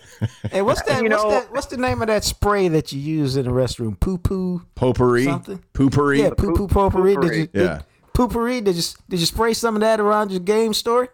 [0.51, 1.03] Hey, what's that?
[1.03, 1.53] You what's know- that?
[1.53, 3.99] What's the name of that spray that you use in the restroom?
[4.01, 4.63] Poo poo.
[4.75, 5.25] Potpourri?
[5.25, 5.63] Something?
[5.75, 6.21] Poopery?
[6.21, 7.17] Yeah, poo poo potpourri.
[7.17, 7.49] Did you?
[7.53, 7.63] Yeah.
[7.79, 7.85] Did,
[8.15, 8.65] poopery.
[8.65, 8.83] Did you?
[9.09, 11.09] Did you spray some of that around your game story?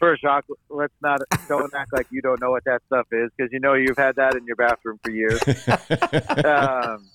[0.00, 3.52] First, Jacques, let's not don't act like you don't know what that stuff is because
[3.52, 5.40] you know you've had that in your bathroom for years.
[6.44, 7.06] um,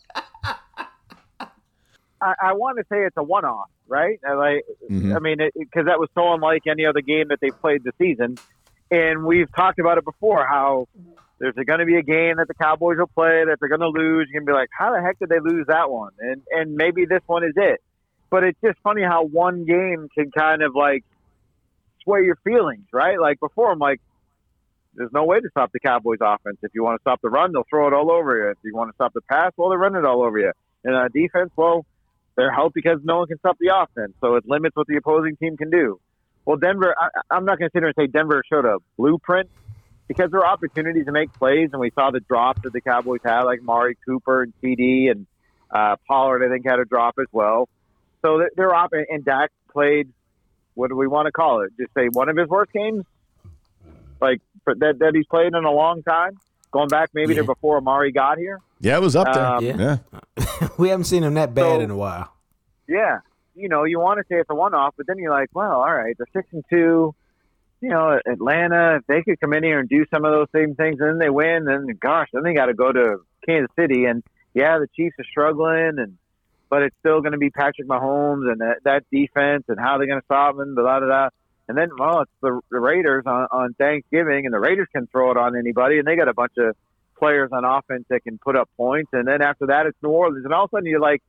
[2.25, 4.19] I, I want to say it's a one-off, right?
[4.27, 5.15] I like, Mhm.
[5.15, 8.37] I mean, because that was so unlike any other game that they played this season,
[8.91, 10.45] and we've talked about it before.
[10.45, 10.87] How
[11.39, 13.89] there's going to be a game that the Cowboys will play that they're going to
[13.89, 14.27] lose.
[14.31, 16.11] You're going to be like, how the heck did they lose that one?
[16.19, 17.81] And and maybe this one is it.
[18.29, 21.03] But it's just funny how one game can kind of like
[22.03, 23.19] sway your feelings, right?
[23.19, 24.01] Like before, I'm like,
[24.95, 26.57] there's no way to stop the Cowboys' offense.
[26.63, 28.49] If you want to stop the run, they'll throw it all over you.
[28.51, 30.51] If you want to stop the pass, well, they run it all over you.
[30.83, 31.85] And uh, defense, well,
[32.35, 35.35] they're helped because no one can stop the offense, so it limits what the opposing
[35.37, 35.99] team can do.
[36.45, 39.49] Well, Denver, I, I'm not going to sit here and say Denver showed a blueprint
[40.07, 43.21] because there are opportunities to make plays, and we saw the drops that the Cowboys
[43.25, 45.25] had, like Mari Cooper and CD and
[45.71, 46.45] uh, Pollard.
[46.45, 47.67] I think had a drop as well.
[48.21, 50.09] So they're- op- and Dak played.
[50.75, 51.71] What do we want to call it?
[51.79, 53.05] Just say one of his worst games.
[54.21, 56.31] like that that he's played in a long time,
[56.71, 57.41] going back maybe Yeah.
[57.41, 58.59] to before Amari got here.
[58.79, 59.45] Yeah, it was up there.
[59.45, 59.97] Um, yeah.
[60.77, 62.31] we haven't seen him that bad So- in a while.
[62.87, 63.19] Yeah,
[63.55, 65.91] you know, you want to say it's a one-off, but then you're like, well, all
[65.93, 67.15] right, they're six and two.
[67.81, 70.75] You know, Atlanta, if they could come in here and do some of those same
[70.75, 74.05] things, and then they win, then gosh, then they got to go to Kansas City,
[74.05, 76.17] and yeah, the Chiefs are struggling, and
[76.69, 80.07] but it's still going to be Patrick Mahomes and that, that defense, and how they're
[80.07, 81.29] going to stop them, blah blah blah.
[81.67, 85.31] And then, well, it's the, the Raiders on, on Thanksgiving, and the Raiders can throw
[85.31, 86.75] it on anybody, and they got a bunch of
[87.17, 89.09] players on offense that can put up points.
[89.13, 91.21] And then after that, it's New Orleans, and all of a sudden you're like,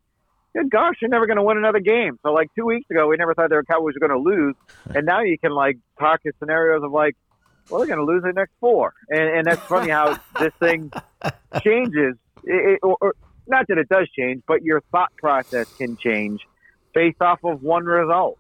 [0.57, 2.19] good gosh, you're never going to win another game.
[2.23, 4.55] So like two weeks ago, we never thought the Cowboys were going to lose,
[4.95, 7.17] and now you can like talk in scenarios of like,
[7.69, 10.93] well, they're going to lose their next four, and and that's funny how this thing
[11.63, 12.17] changes.
[12.45, 13.15] It, it, or, or
[13.47, 16.47] not that it does change, but your thought process can change
[16.95, 18.39] based off of one result,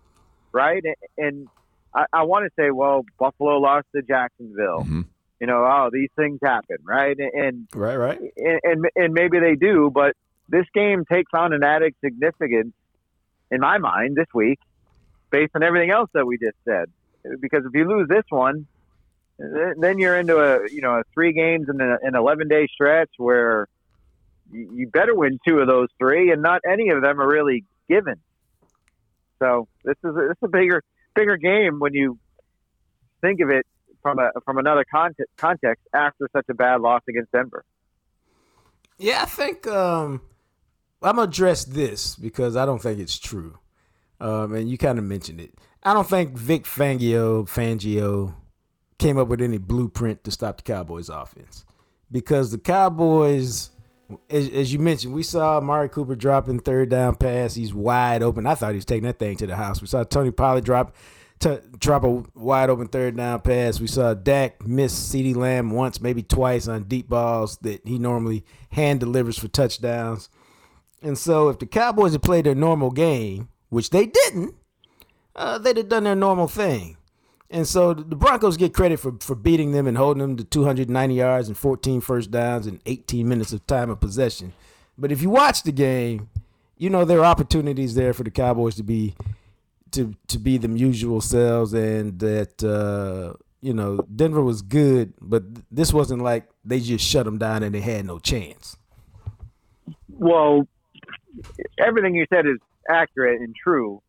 [0.53, 0.83] right?
[0.85, 1.49] And, and
[1.97, 4.85] I, I want to say, well, Buffalo lost to Jacksonville.
[4.85, 5.07] Mhm.
[5.41, 7.17] You know, oh, these things happen, right?
[7.19, 8.21] And Right, right.
[8.37, 10.15] and, and and maybe they do, but
[10.49, 12.73] this game takes on an added significance
[13.51, 14.59] in my mind this week,
[15.31, 16.91] based on everything else that we just said.
[17.41, 18.67] Because if you lose this one,
[19.39, 23.11] then you're into a you know a three games in a, an eleven day stretch
[23.19, 23.69] where
[24.51, 27.65] you, you better win two of those three, and not any of them are really
[27.89, 28.17] given.
[29.39, 30.83] So this is a, this is a bigger
[31.17, 32.19] bigger game when you
[33.21, 33.67] think of it
[34.03, 37.65] from a from another context context after such a bad loss against Denver.
[38.99, 40.23] Yeah, I think um,
[41.03, 43.59] I'm gonna address this because I don't think it's true.
[44.21, 45.55] Um, and you kind of mentioned it.
[45.83, 48.35] I don't think Vic Fangio Fangio
[48.99, 51.65] came up with any blueprint to stop the Cowboys' offense
[52.11, 53.71] because the Cowboys,
[54.31, 57.55] as, as you mentioned, we saw Amari Cooper dropping third down pass.
[57.55, 58.47] He's wide open.
[58.47, 59.81] I thought he was taking that thing to the house.
[59.81, 60.95] We saw Tony Pollard drop.
[61.41, 63.79] To drop a wide open third down pass.
[63.79, 65.35] We saw Dak miss C.D.
[65.35, 70.31] Lamb once, maybe twice on deep balls that he normally hand delivers for touchdowns.
[71.03, 74.55] And so, if the Cowboys had played their normal game, which they didn't,
[75.35, 76.97] uh, they'd have done their normal thing.
[77.51, 81.15] And so the Broncos get credit for, for beating them and holding them to 290
[81.15, 84.53] yards and 14 first downs and 18 minutes of time of possession.
[84.99, 86.29] But if you watch the game,
[86.77, 89.15] you know there are opportunities there for the Cowboys to be
[89.93, 95.43] to to be them usual selves, and that uh, you know Denver was good, but
[95.71, 98.77] this wasn't like they just shut them down and they had no chance.
[100.09, 100.67] Well,
[101.79, 104.03] everything you said is accurate and true,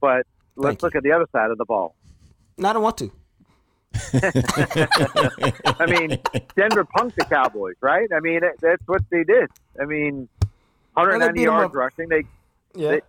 [0.00, 0.26] but
[0.56, 0.86] let's Thank you.
[0.86, 1.94] look at the other side of the ball.
[2.58, 3.10] And I don't want to.
[5.78, 6.18] I mean,
[6.56, 8.08] Denver punked the Cowboys, right?
[8.14, 9.48] I mean, that's what they did.
[9.80, 10.28] I mean,
[10.94, 12.08] 190 they yards rushing.
[12.08, 12.24] They
[12.74, 12.90] Yeah.
[12.90, 13.00] They-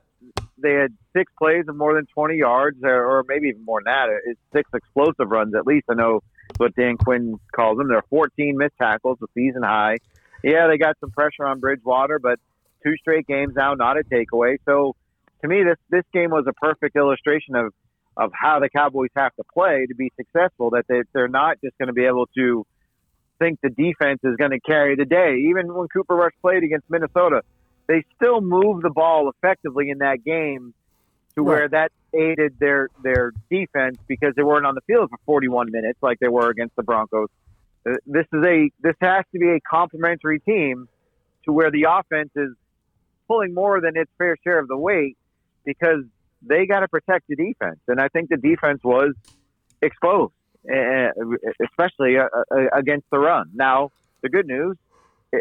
[0.62, 2.89] they had six plays of more than 20 yards, or,
[3.20, 4.10] or maybe even more than that.
[4.26, 5.86] It's six explosive runs at least.
[5.89, 6.22] I know
[6.58, 7.88] what Dan Quinn calls them.
[7.88, 10.00] There are 14 missed tackles, a season high.
[10.43, 12.38] Yeah, they got some pressure on Bridgewater, but
[12.84, 14.58] two straight games now, not a takeaway.
[14.66, 14.97] So
[15.41, 17.74] to me, this this game was a perfect illustration of
[18.20, 20.72] of how the Cowboys have to play to be successful.
[20.72, 22.65] That they, they're not just going to be able to
[23.39, 25.38] think the defense is going to carry the day.
[25.49, 27.41] Even when Cooper Rush played against Minnesota,
[27.88, 30.74] they still moved the ball effectively in that game
[31.36, 35.72] to where that aided their their defense because they weren't on the field for 41
[35.72, 37.30] minutes like they were against the Broncos.
[37.88, 40.89] Uh, This is a this has to be a complementary team
[41.45, 42.49] to where the offense is
[43.28, 45.17] pulling more than its fair share of the weight
[45.63, 46.03] because
[46.41, 49.13] they got to protect the defense, and I think the defense was
[49.81, 50.33] exposed,
[50.69, 51.09] uh,
[51.63, 53.51] especially uh, uh, against the run.
[53.53, 53.89] Now,
[54.21, 54.77] the good news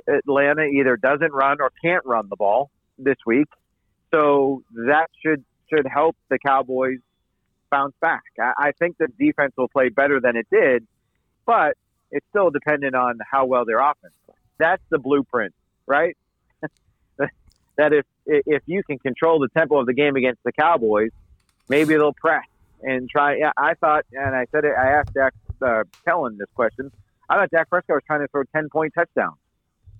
[0.08, 3.48] Atlanta either doesn't run or can't run the ball this week.
[4.12, 6.98] So that should should help the Cowboys
[7.70, 8.22] bounce back.
[8.40, 10.86] I think the defense will play better than it did,
[11.44, 11.76] but
[12.10, 14.38] it's still dependent on how well their offense plays.
[14.58, 15.54] That's the blueprint,
[15.86, 16.16] right?
[17.78, 21.10] That if if you can control the tempo of the game against the Cowboys,
[21.68, 22.44] maybe they'll press
[22.82, 23.36] and try.
[23.36, 24.74] Yeah, I thought, and I said it.
[24.78, 26.92] I asked Dak uh, Kellen this question.
[27.30, 29.38] I thought Dak Prescott was trying to throw ten point touchdowns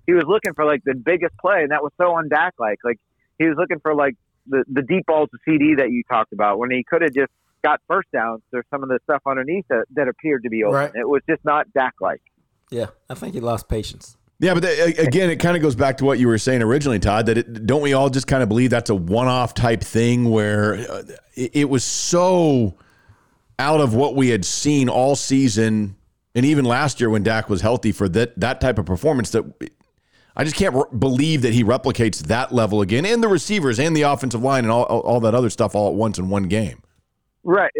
[0.09, 2.79] he was looking for like the biggest play, and that was so on Dak like.
[2.83, 2.99] Like
[3.37, 4.15] he was looking for like
[4.47, 7.31] the the deep ball to CD that you talked about when he could have just
[7.63, 8.41] got first downs.
[8.51, 10.75] There's some of the stuff underneath that, that appeared to be open.
[10.75, 10.91] Right.
[10.95, 12.21] It was just not Dak like.
[12.71, 14.17] Yeah, I think he lost patience.
[14.41, 16.99] Yeah, but th- again, it kind of goes back to what you were saying originally,
[16.99, 17.25] Todd.
[17.25, 20.75] That it, don't we all just kind of believe that's a one-off type thing where
[20.75, 21.03] uh,
[21.35, 22.75] it, it was so
[23.57, 25.97] out of what we had seen all season,
[26.35, 29.43] and even last year when Dak was healthy for that that type of performance that
[30.37, 33.93] I just can't re- believe that he replicates that level again, and the receivers and
[33.93, 36.43] the offensive line and all all all that other stuff all at once in one
[36.43, 36.81] game.
[37.43, 37.73] Right.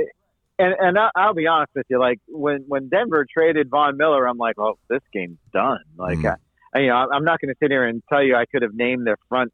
[0.57, 4.37] and and I'll be honest with you, like when when Denver traded Von Miller, I'm
[4.37, 5.79] like, oh, this game's done.
[5.95, 6.35] Like, Mm.
[6.75, 9.07] You know, I'm not going to sit here and tell you I could have named
[9.07, 9.51] their front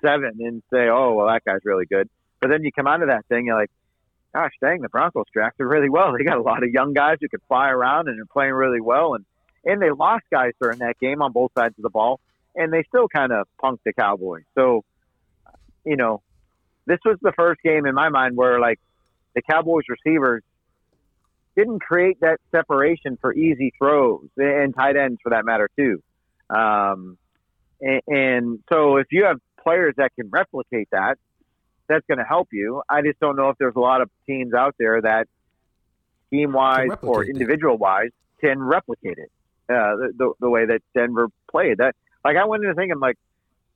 [0.00, 2.08] seven and say, oh, well, that guy's really good.
[2.40, 3.70] But then you come out of that thing, you're like,
[4.32, 6.12] gosh, dang, the Broncos drafted really well.
[6.18, 8.80] They got a lot of young guys who could fly around and are playing really
[8.80, 9.24] well, and
[9.64, 12.20] and they lost guys during that game on both sides of the ball,
[12.54, 14.44] and they still kind of punked the Cowboys.
[14.54, 14.84] So,
[15.84, 16.22] you know,
[16.86, 18.78] this was the first game in my mind where like
[19.34, 20.44] the Cowboys receivers
[21.56, 26.02] didn't create that separation for easy throws and tight ends for that matter too.
[26.50, 27.18] Um,
[27.80, 31.18] and, and so if you have players that can replicate that,
[31.88, 32.82] that's going to help you.
[32.88, 35.28] I just don't know if there's a lot of teams out there that
[36.26, 39.30] scheme wise or individual wise can replicate it
[39.68, 41.78] uh, the, the the way that Denver played.
[41.78, 41.94] That
[42.24, 43.16] like I went into thinking like,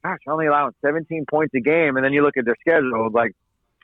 [0.05, 3.33] gosh, only allowing 17 points a game, and then you look at their schedule like,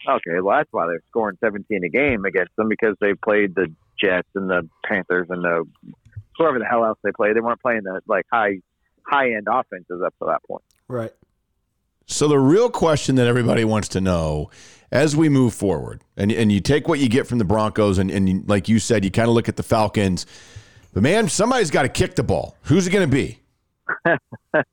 [0.09, 3.73] okay, well that's why they're scoring 17 a game against them because they played the
[4.03, 5.65] Jets and the Panthers and the
[6.37, 7.33] whoever the hell else they play.
[7.33, 8.61] They weren't playing the like high
[9.07, 10.63] high end offenses up to that point.
[10.89, 11.13] Right.
[12.07, 14.51] So the real question that everybody wants to know
[14.93, 18.11] as we move forward, and and you take what you get from the Broncos, and
[18.11, 20.27] and you, like you said, you kind of look at the Falcons.
[20.93, 22.57] But man, somebody's got to kick the ball.
[22.63, 23.41] Who's it going to be?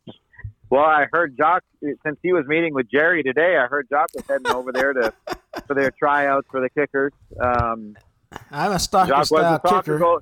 [0.74, 3.58] Well, I heard Jacques since he was meeting with Jerry today.
[3.58, 5.14] I heard Jacques was heading over there to
[5.68, 7.14] for their tryouts for the kickers.
[7.40, 7.96] Um,
[8.52, 10.00] I'm a stalker Jacques was style a soccer kicker.
[10.00, 10.20] goal.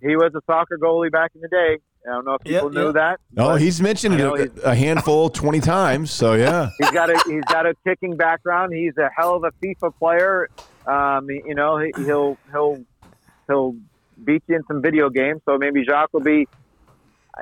[0.00, 1.78] He was a soccer goalie back in the day.
[2.06, 2.94] I don't know if people Yep, knew yep.
[2.94, 3.20] that.
[3.38, 6.10] Oh, he's mentioned it a, a handful, twenty times.
[6.10, 8.74] So yeah, he's got a he's got a kicking background.
[8.74, 10.48] He's a hell of a FIFA player.
[10.86, 12.84] Um, you know, he, he'll he'll
[13.46, 13.74] he'll
[14.22, 15.40] beat you in some video games.
[15.46, 16.46] So maybe Jacques will be.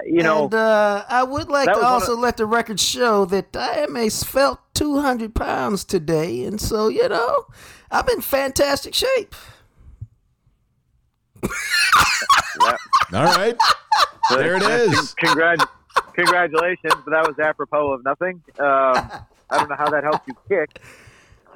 [0.06, 3.26] You know, and uh, I would like to was one also let the record show
[3.26, 7.44] that I am a svelte 200 pounds today, and so you know
[7.90, 9.34] I'm in fantastic shape.
[11.42, 13.56] All right,
[14.30, 15.14] there it is.
[15.22, 15.66] Congrat-
[16.14, 18.42] congratulations, but that was apropos of nothing.
[18.58, 19.10] Um,
[19.50, 20.80] I don't know how that helped you kick.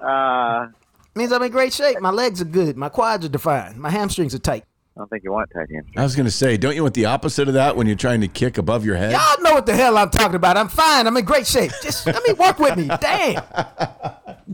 [0.02, 0.66] Uh,
[1.14, 1.98] Means I'm in great shape.
[2.00, 2.76] My legs are good.
[2.76, 3.78] My quads are defined.
[3.78, 4.64] My hamstrings are tight.
[4.96, 5.94] I don't think you want tight hamstrings.
[5.96, 8.20] I was going to say, don't you want the opposite of that when you're trying
[8.20, 9.12] to kick above your head?
[9.12, 10.58] Y'all know what the hell I'm talking about.
[10.58, 11.06] I'm fine.
[11.06, 11.70] I'm in great shape.
[11.82, 12.88] Just let me work with me.
[13.00, 13.42] Damn.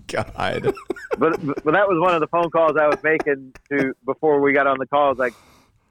[0.07, 0.33] God,
[1.19, 1.33] But
[1.65, 4.67] but that was one of the phone calls I was making to before we got
[4.67, 5.07] on the call.
[5.07, 5.35] I was like,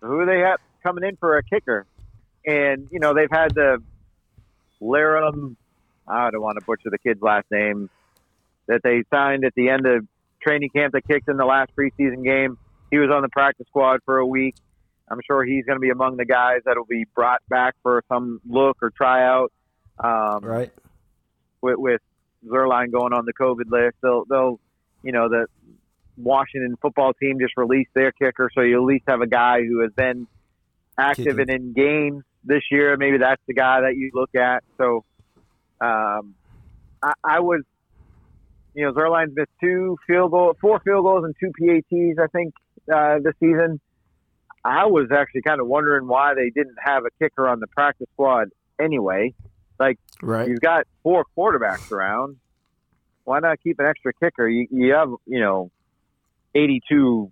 [0.02, 1.86] who are they have coming in for a kicker?
[2.46, 3.78] And you know they've had the
[4.82, 5.56] Lirim.
[6.08, 7.90] I don't want to butcher the kid's last name.
[8.68, 10.06] That they signed at the end of
[10.42, 12.58] training camp that kicked in the last preseason game.
[12.90, 14.56] He was on the practice squad for a week.
[15.10, 18.02] I'm sure he's going to be among the guys that will be brought back for
[18.12, 19.52] some look or tryout.
[20.04, 20.72] Um, Right.
[21.62, 22.02] with, with
[22.46, 23.98] Zuerlein going on the COVID list.
[24.02, 24.60] They'll, they'll,
[25.04, 25.48] you know, the
[26.18, 29.82] Washington football team just released their kicker, so you at least have a guy who
[29.82, 30.28] has been
[30.98, 31.40] active Kicking.
[31.40, 32.98] and in games this year.
[32.98, 34.64] Maybe that's the guy that you look at.
[34.78, 35.04] So,
[35.80, 36.36] um,
[37.02, 37.64] I, I was,
[38.74, 42.54] you know, Zuerlein's missed two field goal, four field goals and two PATs, I think,
[42.94, 43.80] uh, this season.
[44.64, 48.08] I was actually kind of wondering why they didn't have a kicker on the practice
[48.14, 49.34] squad anyway.
[50.22, 50.48] Right.
[50.48, 52.38] You've got four quarterbacks around.
[53.24, 54.48] Why not keep an extra kicker?
[54.48, 55.72] You, you have, you know,
[56.56, 57.32] 82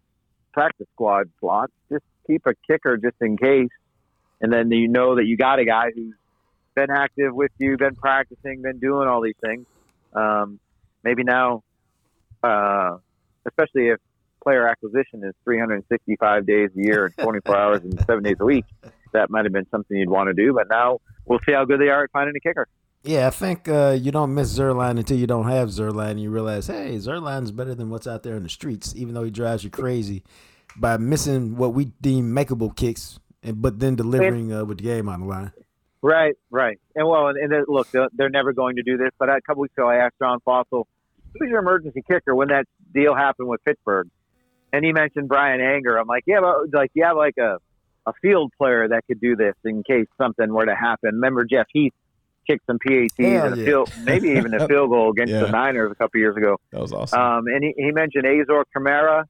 [0.54, 1.74] practice squad slots.
[1.91, 3.70] Just keep a kicker just in case.
[4.41, 6.16] And then you know that you got a guy who's
[6.76, 9.66] been active with you, been practicing, been doing all these things.
[10.14, 10.60] Um,
[11.04, 11.64] maybe now,
[12.41, 12.97] uh,
[13.45, 14.00] especially if
[14.41, 18.66] player acquisition is 365 days a year and 24 hours and seven days a week,
[19.14, 20.53] that might have been something you'd want to do.
[20.53, 22.68] But now we'll see how good they are at finding a kicker.
[23.03, 26.30] Yeah, I think uh, you don't miss Zuerlein until you don't have Zuerlein, and you
[26.32, 29.64] realize, hey, Zuerlein's better than what's out there in the streets, even though he drives
[29.64, 30.22] you crazy
[30.76, 35.07] by missing what we deem makeable kicks, and but then delivering uh, with the game
[35.07, 35.53] on the line.
[36.01, 36.78] Right, right.
[36.95, 39.12] And well, and, and look, they're, they're never going to do this.
[39.18, 40.86] But a couple weeks ago, I asked John Fassel,
[41.38, 44.10] "Who's your emergency kicker?" When that deal happened with Pittsburgh,
[44.72, 45.97] and he mentioned Bryan Anger.
[45.97, 47.57] I'm like, yeah, but like you have like a
[48.10, 51.16] a field player that could do this in case something were to happen.
[51.16, 51.93] Remember Jeff Heath
[52.47, 53.66] kicked some PATs Hell and a yeah.
[53.66, 55.41] field, maybe even a field goal against Yeah.
[55.41, 56.57] the Niners a couple years ago.
[56.72, 57.20] that was awesome.
[57.20, 59.26] Um, and he, he mentioned Azor Camara,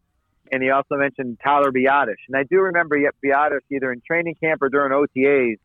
[0.51, 2.15] and he also mentioned Tyler Biadasz.
[2.27, 5.57] And I do remember yet Biadasz either in training camp or during OTAs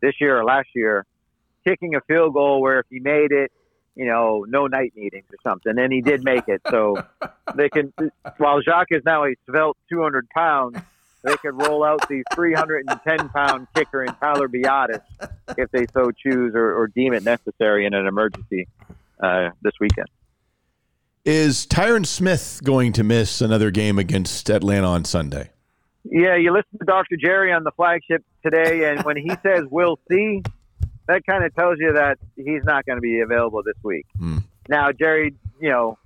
[0.00, 1.06] this year or last year,
[1.66, 3.50] kicking a field goal where if he made it,
[3.94, 6.60] you know, no night meetings or something, and he did make it.
[6.70, 6.96] So
[7.54, 7.92] they can,
[8.36, 10.78] while Jacques is now a svelte 200 pounds,
[11.22, 15.02] they could roll out the 310 pound kicker in Tyler Biadasz
[15.56, 18.68] if they so choose or, or deem it necessary in an emergency
[19.22, 20.08] uh, this weekend.
[21.24, 25.50] Is Tyron Smith going to miss another game against Atlanta on Sunday?
[26.04, 27.16] Yeah, you listen to Dr.
[27.16, 30.42] Jerry on the flagship today, and when he says we'll see,
[31.06, 34.06] that kind of tells you that he's not going to be available this week.
[34.18, 34.38] Hmm.
[34.68, 35.98] Now, Jerry, you know,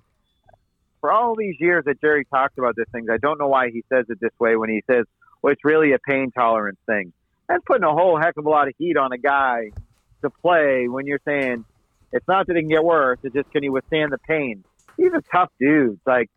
[1.00, 3.84] for all these years that Jerry talked about these things, I don't know why he
[3.88, 5.06] says it this way when he says,
[5.42, 7.12] well, it's really a pain tolerance thing.
[7.48, 9.70] That's putting a whole heck of a lot of heat on a guy
[10.22, 11.64] to play when you're saying
[12.12, 14.64] it's not that it can get worse, it's just can he withstand the pain?
[14.96, 16.00] He's a tough dudes.
[16.06, 16.30] Like,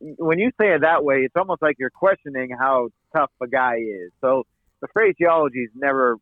[0.00, 3.76] when you say it that way, it's almost like you're questioning how tough a guy
[3.76, 4.10] is.
[4.20, 4.46] So
[4.80, 6.16] the phraseology is never,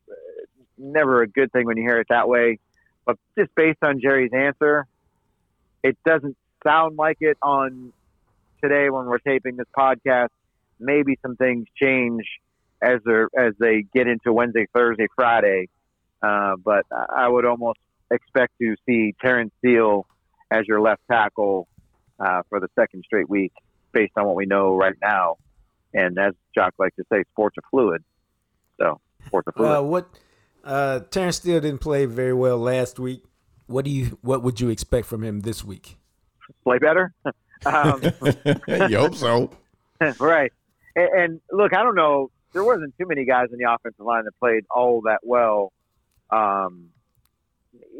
[0.77, 2.59] never a good thing when you hear it that way.
[3.05, 4.85] But just based on Jerry's answer,
[5.81, 7.93] it doesn't sound like it on
[8.61, 10.29] today when we're taping this podcast.
[10.79, 12.23] Maybe some things change
[12.81, 15.69] as they as they get into Wednesday, Thursday, Friday.
[16.21, 17.79] Uh, but I would almost
[18.11, 20.05] expect to see Terrence Steele
[20.51, 21.67] as your left tackle
[22.19, 23.53] uh, for the second straight week,
[23.91, 25.37] based on what we know right now.
[25.93, 28.03] And as Jacques likes to say, sports are fluid.
[28.79, 29.77] So sports are fluid.
[29.77, 30.09] Uh, what
[30.63, 33.23] uh, Terrence Steele didn't play very well last week.
[33.67, 34.17] What do you?
[34.21, 35.97] What would you expect from him this week?
[36.63, 37.13] Play better.
[37.65, 38.01] um,
[38.89, 39.51] you hope so.
[40.19, 40.51] right.
[40.95, 42.31] And, and look, I don't know.
[42.53, 45.71] There wasn't too many guys in the offensive line that played all that well.
[46.31, 46.89] Um,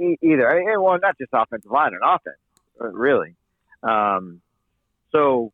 [0.02, 0.47] e- either.
[0.47, 2.38] And, well, not just offensive line and offense,
[2.82, 3.36] uh, really.
[3.84, 4.41] Um,
[5.12, 5.52] so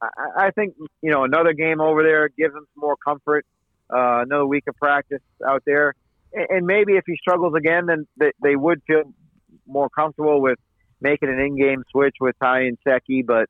[0.00, 3.44] I, I think you know another game over there gives them some more comfort.
[3.90, 5.94] Uh, another week of practice out there,
[6.32, 9.14] and, and maybe if he struggles again, then they, they would feel
[9.66, 10.58] more comfortable with
[11.00, 13.26] making an in-game switch with Ty Nsekhe.
[13.26, 13.48] But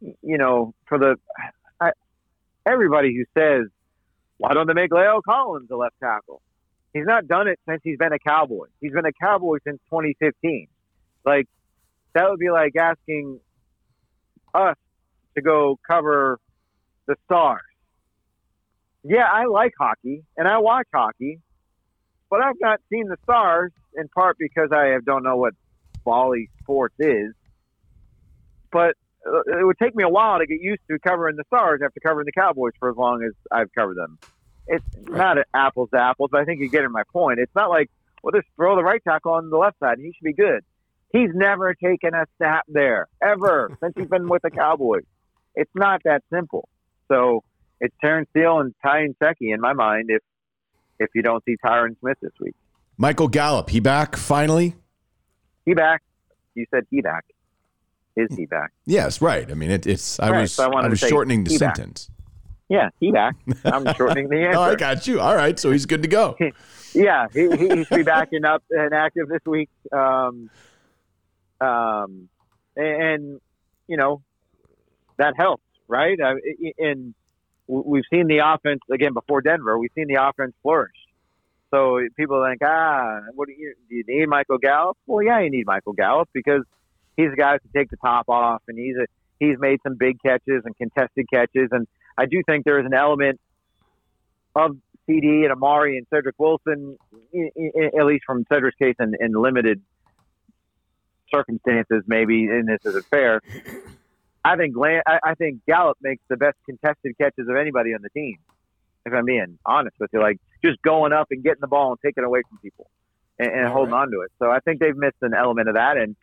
[0.00, 1.16] you know, for the
[1.80, 1.90] I,
[2.66, 3.68] everybody who says
[4.38, 6.40] why don't they make La'el Collins a left tackle?
[6.94, 8.66] He's not done it since he's been a Cowboy.
[8.80, 10.68] He's been a Cowboy since 2015.
[11.24, 11.46] Like
[12.14, 13.40] that would be like asking
[14.54, 14.76] us
[15.34, 16.38] to go cover
[17.06, 17.60] the Stars.
[19.04, 21.40] Yeah, I like hockey and I watch hockey,
[22.30, 25.54] but I've not seen the Stars in part because I don't know what
[26.08, 27.34] volley sports is.
[28.72, 28.94] But
[29.26, 32.00] uh, it would take me a while to get used to covering the Stars after
[32.00, 34.18] covering the Cowboys for as long as I've covered them.
[34.66, 37.40] It's not apples to apples, but I think you're getting my point.
[37.40, 37.90] It's not like,
[38.22, 40.64] well, just throw the right tackle on the left side and he should be good.
[41.12, 45.04] He's never taken a snap there, ever, since he's been with the Cowboys.
[45.54, 46.68] It's not that simple.
[47.08, 47.42] So
[47.80, 50.22] it's Terrence Steele and Ty Nsekhe in my mind if
[50.98, 52.54] if you don't see Tyron Smith this week.
[52.96, 54.74] Michael Gallup, he back finally?
[55.68, 56.02] He back.
[56.54, 57.24] You said he back.
[58.16, 58.72] Is he back?
[58.86, 59.50] Yes, right.
[59.50, 60.18] I mean, it, it's.
[60.18, 60.52] I Right, was.
[60.52, 61.76] so I I, was shortening the back.
[61.76, 62.10] sentence.
[62.70, 63.36] Yeah, he back.
[63.66, 64.58] I'm shortening the answer.
[64.58, 65.20] Oh, I got you.
[65.20, 66.36] All right, so he's good to go.
[66.94, 69.68] yeah, he, he he should be back and up and active this week.
[69.92, 70.48] Um,
[71.60, 72.30] um,
[72.74, 73.40] and
[73.88, 74.22] you know
[75.18, 76.18] that helps, right?
[76.78, 77.14] And
[77.66, 79.78] we've seen the offense again before Denver.
[79.78, 80.96] We've seen the offense flourish.
[81.70, 83.96] So people think, ah, what do you do?
[83.96, 84.96] You need Michael Gallup?
[85.06, 86.62] Well, yeah, you need Michael Gallup because
[87.16, 89.06] he's a guy who can take the top off, and he's a
[89.38, 92.94] he's made some big catches and contested catches, and I do think there is an
[92.94, 93.38] element
[94.56, 96.96] of CD and Amari and Cedric Wilson,
[97.34, 99.80] i- i- at least from Cedric's case, in, in limited
[101.32, 103.40] circumstances, maybe, and this isn't fair.
[104.44, 108.38] I think I think Gallup makes the best contested catches of anybody on the team.
[109.04, 111.98] If I'm being honest with you, like just going up and getting the ball and
[112.04, 112.90] taking it away from people
[113.38, 114.32] and, and holding on to it.
[114.38, 115.96] So I think they've missed an element of that.
[115.96, 116.16] And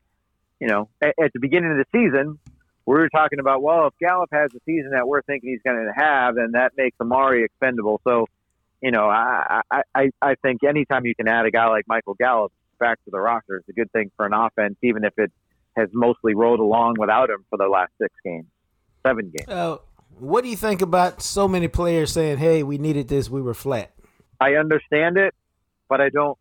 [0.60, 2.40] you know, at, at the beginning of the season,
[2.86, 5.86] we were talking about, well, if Gallup has the season that we're thinking he's going
[5.86, 8.00] to have, then that makes Amari expendable.
[8.04, 8.28] So,
[8.82, 12.14] you know, I, I, I, I think anytime you can add a guy like Michael
[12.14, 15.32] Gallup back to the roster is a good thing for an offense, even if it
[15.76, 18.46] has mostly rolled along without him for the last six games,
[19.06, 19.50] seven games.
[19.50, 19.78] Uh,
[20.20, 23.30] what do you think about so many players saying, "Hey, we needed this.
[23.30, 23.92] We were flat."
[24.46, 25.34] I understand it,
[25.90, 26.38] but I don't.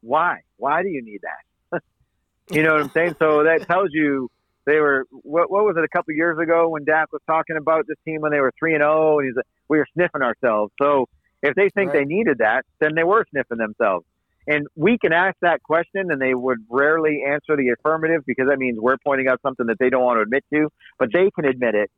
[0.00, 0.32] Why?
[0.56, 1.82] Why do you need that?
[2.50, 3.14] you know what I'm saying?
[3.18, 4.28] So that tells you
[4.66, 5.04] they were.
[5.10, 8.20] What, what was it a couple years ago when Dak was talking about this team
[8.20, 10.72] when they were three and zero, and he's like, we were sniffing ourselves.
[10.80, 11.06] So
[11.42, 12.00] if they think Right.
[12.00, 14.04] they needed that, then they were sniffing themselves.
[14.48, 18.58] And we can ask that question, and they would rarely answer the affirmative because that
[18.58, 20.68] means we're pointing out something that they don't want to admit to.
[21.00, 21.90] But they can admit it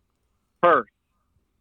[0.63, 0.91] first,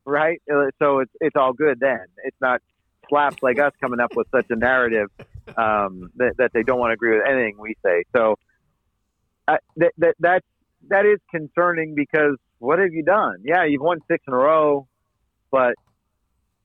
[0.06, 0.42] right?
[0.50, 2.06] Uh, So it's it's all good then.
[2.24, 2.62] It's not
[3.10, 5.10] slaps like us coming up with such a narrative
[5.58, 8.04] um, that, that they don't want to agree with anything we say.
[8.16, 8.38] So
[9.48, 10.44] I, that, that that
[10.90, 13.44] that is concerning because what have you done?
[13.44, 14.88] Yeah, you've won six in a row,
[15.52, 15.76] but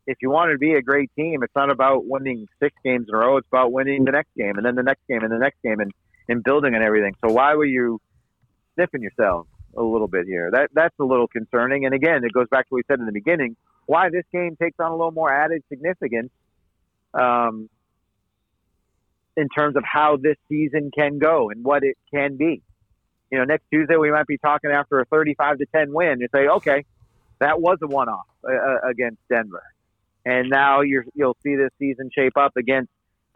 [0.07, 3.15] if you want to be a great team, it's not about winning six games in
[3.15, 3.37] a row.
[3.37, 5.79] It's about winning the next game and then the next game and the next game
[5.81, 5.93] and,
[6.29, 7.15] and building on everything.
[7.25, 8.01] So why were you
[8.75, 9.49] sniffing yourselves?
[9.77, 10.51] a little bit here.
[10.51, 11.85] That that's a little concerning.
[11.85, 13.57] And again, it goes back to what we said in the beginning.
[13.87, 16.31] Why this game takes on a little more added significance
[17.15, 17.69] um,
[19.37, 22.63] in terms of how this season can go and what it can be.
[23.31, 26.29] You know, next Tuesday we might be talking after a 35 to 10 win and
[26.35, 26.85] say, okay,
[27.39, 29.65] that was a one-off uh, against Denver,
[30.25, 32.91] and now you're, you'll see this season shape up against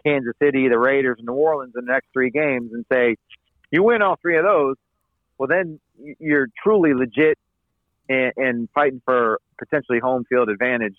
[0.04, 3.16] Kansas City, the Raiders, and New Orleans in the next three games, and say,
[3.70, 4.76] you win all three of those,
[5.38, 5.80] well then
[6.20, 7.38] you're truly legit
[8.08, 10.96] and, and fighting for potentially home field advantage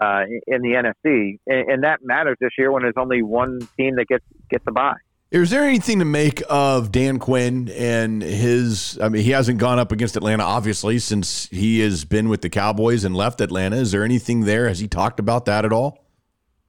[0.00, 3.96] uh, in the NFC, and, and, that matters this year when there's only one team
[3.96, 4.94] that gets gets a bye.
[5.30, 8.98] Is there anything to make of Dan Quinn and his?
[9.02, 12.48] I mean, he hasn't gone up against Atlanta obviously since he has been with the
[12.48, 13.76] Cowboys and left Atlanta.
[13.76, 14.68] Is there anything there?
[14.68, 16.04] Has he talked about that at all?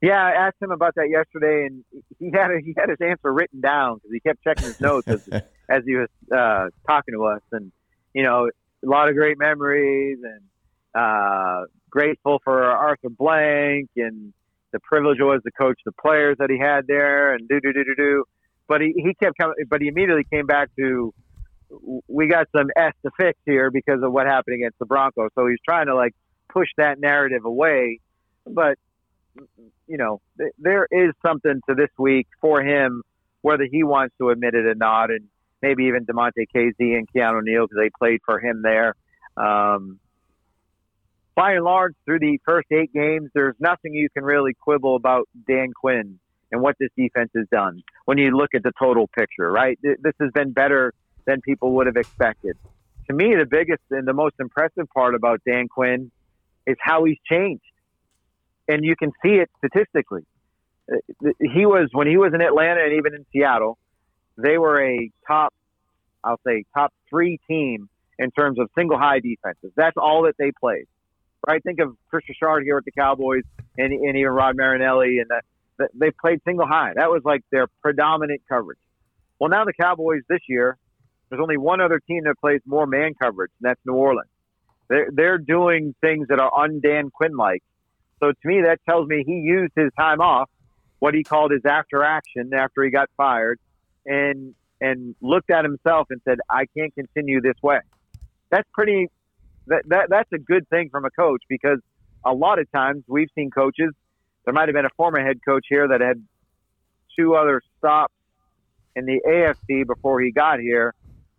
[0.02, 1.84] Yeah, I asked him about that yesterday, and
[2.20, 5.08] he had a, he had his answer written down because he kept checking his notes
[5.08, 5.28] as,
[5.70, 7.42] as he was uh, talking to us.
[7.52, 7.72] And
[8.14, 8.50] you know,
[8.84, 10.42] a lot of great memories, and
[10.96, 14.34] uh, grateful for Arthur Blank and
[14.72, 17.74] the privilege it was to coach the players that he had there, and do do
[17.74, 18.24] do do do.
[18.68, 21.14] But he, he kept coming, but he immediately came back to
[22.08, 25.30] we got some S to fix here because of what happened against the Broncos.
[25.36, 26.14] So he's trying to like
[26.52, 28.00] push that narrative away,
[28.46, 28.78] but
[29.88, 33.04] you know, th- there is something to this week for him,
[33.42, 35.26] whether he wants to admit it or not, and
[35.62, 38.96] maybe even Damontae Kazee and Keanu Neal because they played for him there.
[39.38, 40.00] Um,
[41.36, 45.30] by and large, through the first eight games, there's nothing you can really quibble about
[45.48, 46.20] Dan Quinn
[46.52, 49.80] and what this defense has done when you look at the total picture, right?
[49.82, 50.94] This has been better
[51.26, 52.58] than people would have expected.
[53.08, 56.12] To me, the biggest and the most impressive part about Dan Quinn
[56.68, 57.64] is how he's changed
[58.70, 60.22] and you can see it statistically.
[60.90, 60.98] Uh,
[61.42, 63.78] he was when he was in Atlanta and even in Seattle,
[64.42, 65.54] they were a top,
[66.24, 69.72] I'll say top three team in terms of single high defenses.
[69.76, 70.86] That's all that they played.
[71.48, 71.64] Right?
[71.64, 73.44] Think of Kris Richard here at the Cowboys
[73.78, 75.46] and, and even Rod Marinelli and that,
[75.78, 76.94] that they played single high.
[76.96, 78.80] That was like their predominant coverage.
[79.40, 80.78] Well, now the Cowboys this year,
[81.30, 84.30] there's only one other team that plays more man coverage, and that's New Orleans.
[84.90, 87.64] They're, they're doing things that are un Dan Quinn like
[88.20, 90.50] so to me, that tells me he used his time off,
[91.00, 93.60] what he called his after action after he got fired,
[94.06, 97.80] and and looked at himself and said, "I can't continue this way."
[98.50, 99.08] That's pretty.
[99.68, 101.80] That, that that's a good thing from a coach because
[102.26, 103.94] a lot of times we've seen coaches.
[104.46, 106.24] There might have been a former head coach here that had
[107.18, 108.14] two other stops
[108.96, 110.96] in the AFC before he got here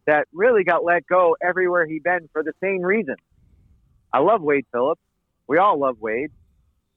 [0.07, 3.17] that really got let go everywhere he'd been for the same reason.
[4.13, 5.01] I love Wade Phillips.
[5.49, 6.31] We all love Wade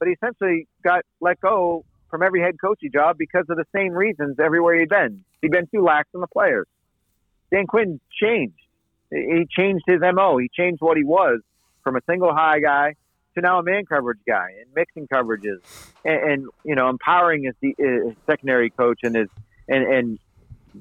[0.04, 3.92] but he essentially got let go from every head coaching job because of the same
[3.92, 5.24] reasons everywhere he'd been.
[5.42, 6.68] He'd been too lax on the players.
[7.52, 8.54] Dan Quinn changed.
[9.10, 10.38] He changed his MO.
[10.38, 11.40] He changed what he was
[11.84, 12.94] from a single high guy
[13.34, 15.58] to now a man coverage guy and mixing coverages
[16.06, 19.30] and, and you know empowering his, his, secondary coach and his
[19.68, 20.20] and, and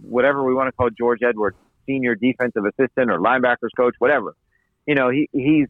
[0.02, 1.56] whatever we want to call George Edwards,
[1.86, 4.36] senior defensive assistant or linebackers coach, whatever.
[4.86, 5.68] You know, he, he's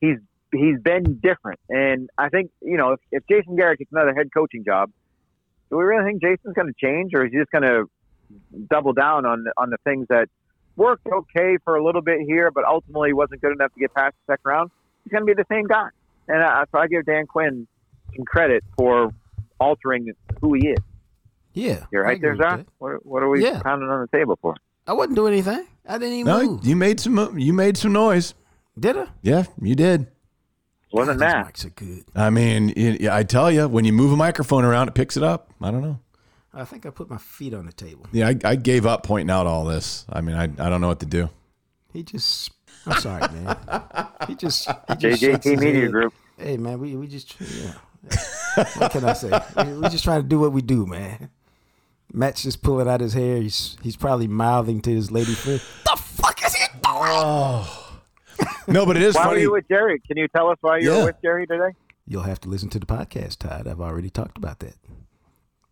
[0.00, 0.16] he's
[0.52, 1.60] he's been different.
[1.68, 4.90] And I think, you know, if, if Jason Garrett gets another head coaching job,
[5.70, 7.88] do we really think Jason's going to change or is he just going to
[8.70, 10.28] double down on, on the things that
[10.76, 14.14] worked okay for a little bit here, but ultimately wasn't good enough to get past
[14.26, 14.70] the second round?
[15.04, 15.88] He's going to be the same guy.
[16.28, 17.66] And I, so I give Dan Quinn
[18.14, 19.10] some credit for
[19.58, 20.78] altering who he is.
[21.54, 21.84] Yeah.
[21.92, 22.66] You're right there, Jacques.
[22.78, 23.60] What, what, are we yeah.
[23.62, 24.54] pounding on the table for?
[24.86, 25.66] I wasn't doing anything.
[25.86, 26.66] I didn't even no, move.
[26.66, 27.38] You made some.
[27.38, 28.34] You made some noise.
[28.78, 29.06] Did I?
[29.20, 30.06] Yeah, you did.
[30.92, 31.54] Wasn't God, that?
[31.54, 32.04] Mics are good.
[32.14, 35.22] I mean, it, I tell you, when you move a microphone around, it picks it
[35.22, 35.50] up.
[35.60, 35.98] I don't know.
[36.54, 38.06] I think I put my feet on the table.
[38.12, 40.04] Yeah, I, I gave up pointing out all this.
[40.10, 41.30] I mean, I, I don't know what to do.
[41.94, 42.50] He just,
[42.86, 43.56] I'm sorry, man.
[44.28, 45.92] He just, he just JJT Media head.
[45.92, 46.14] Group.
[46.36, 47.72] Hey, man, we we just, yeah.
[48.76, 49.30] what can I say?
[49.56, 51.30] We, we just trying to do what we do, man.
[52.12, 53.38] Matt's just pulling out his hair.
[53.38, 55.60] He's he's probably mouthing to his lady friend.
[55.84, 56.82] The fuck is he doing?
[56.84, 57.81] Oh.
[58.68, 59.36] No, but it is why funny.
[59.36, 60.00] were you with Jerry?
[60.06, 60.98] Can you tell us why you yeah.
[60.98, 61.76] were with Jerry today?
[62.06, 63.66] You'll have to listen to the podcast, Todd.
[63.66, 64.76] I've already talked about that.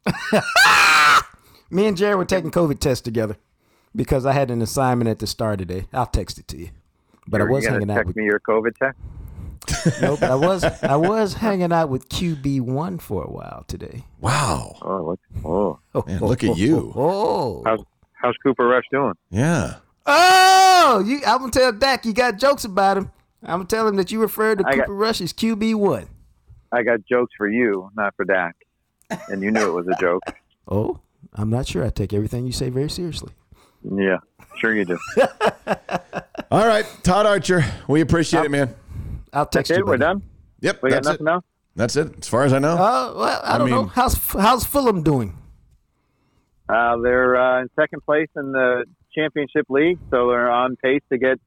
[1.70, 3.36] Me and Jerry were taking COVID tests together
[3.94, 5.86] because I had an assignment at the start today.
[5.92, 6.70] I'll text it to you.
[7.26, 8.96] But You're, I was hanging out with me your COVID test.
[10.02, 14.04] no, but I was I was hanging out with QB one for a while today.
[14.20, 14.78] Wow.
[14.82, 15.20] Oh, look,
[15.94, 16.04] oh.
[16.06, 16.92] Man, look at you.
[16.96, 17.62] Oh.
[17.64, 17.80] How's
[18.14, 19.14] how's Cooper Rush doing?
[19.30, 19.76] Yeah.
[20.12, 21.20] Oh, you!
[21.26, 23.10] I'm gonna tell Dak you got jokes about him.
[23.42, 26.08] I'm gonna tell him that you referred to I Cooper got, Rush as QB one.
[26.72, 28.56] I got jokes for you, not for Dak,
[29.28, 30.22] and you knew it was a joke.
[30.68, 30.98] oh,
[31.34, 31.84] I'm not sure.
[31.84, 33.32] I take everything you say very seriously.
[33.82, 34.18] Yeah,
[34.58, 34.98] sure you do.
[36.50, 38.74] All right, Todd Archer, we appreciate it, man.
[39.32, 39.76] I'll That's text you.
[39.76, 39.86] it.
[39.86, 40.22] We're done.
[40.60, 41.10] Yep, We got that's it.
[41.22, 41.44] nothing else.
[41.76, 42.18] That's it.
[42.18, 42.72] As far as I know.
[42.72, 43.84] Uh, well, I I don't know.
[43.86, 45.36] How's how's Fulham doing?
[46.68, 48.84] Uh, they're uh, in second place in the
[49.14, 51.38] championship league, so they're on pace to get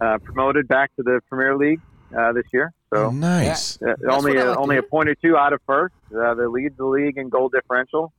[0.00, 1.80] uh, promoted back to the Premier League
[2.16, 2.72] uh, this year.
[2.94, 3.80] So nice.
[3.82, 5.94] uh, only what like to only a point or two out of first.
[6.14, 8.12] Uh, they lead the league in goal differential.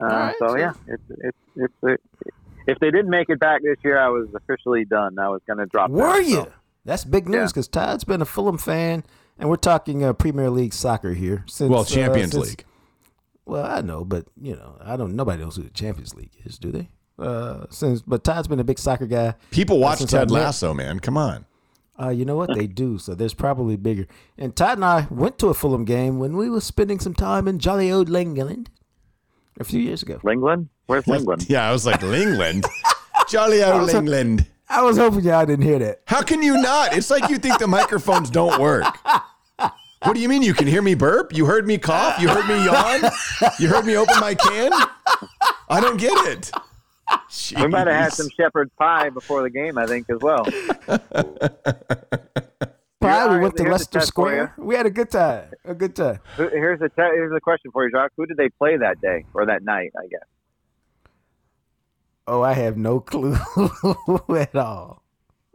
[0.00, 1.74] Uh, right, so so- yeah, it's it's it's.
[1.82, 2.00] It,
[2.66, 5.18] if they didn't make it back this year, I was officially done.
[5.18, 5.90] I was going to drop.
[5.90, 6.34] Were down, you?
[6.36, 6.52] so.
[6.84, 7.46] That's big news Yeah.
[7.46, 9.04] because Todd's been a Fulham fan,
[9.38, 11.44] and we're talking uh, Premier League soccer here.
[11.48, 12.64] Since, Well, uh, Champions since- League.
[13.46, 15.16] Well, I know, but you know, I don't.
[15.16, 16.90] Nobody knows who the Champions League is, do they?
[17.18, 19.34] Uh, since but Todd's been a big soccer guy.
[19.50, 21.00] People watch since Ted Lasso, man.
[21.00, 21.44] Come on.
[22.00, 22.96] Uh, you know what they do?
[22.98, 24.06] So there's probably bigger.
[24.36, 27.48] And Todd and I went to a Fulham game when we were spending some time
[27.48, 28.70] in jolly old England
[29.58, 30.20] a few years ago.
[30.22, 30.68] Lingland?
[30.86, 31.46] Where's England?
[31.48, 32.66] Yeah, I was like England.
[33.28, 34.46] Jolly old was- England.
[34.70, 36.02] I was hoping y'all didn't hear that.
[36.06, 36.94] How can you not?
[36.96, 38.84] It's like you think the microphones don't work.
[40.02, 41.34] What do you mean you can hear me burp?
[41.34, 42.20] You heard me cough?
[42.20, 43.10] You heard me yawn?
[43.58, 44.70] You heard me open my can?
[45.68, 46.50] I don't get it.
[47.56, 50.44] We might have had some shepherd's pie before the game, I think, as well.
[53.00, 54.54] Pie, we went to Leicester Square.
[54.58, 55.52] We had a good time.
[55.64, 56.18] A good time.
[56.36, 58.12] Here's a te- here's a question for you, Jacques.
[58.16, 59.92] Who did they play that day or that night?
[59.96, 60.20] I guess.
[62.26, 63.34] Oh, I have no clue
[64.36, 65.02] at all.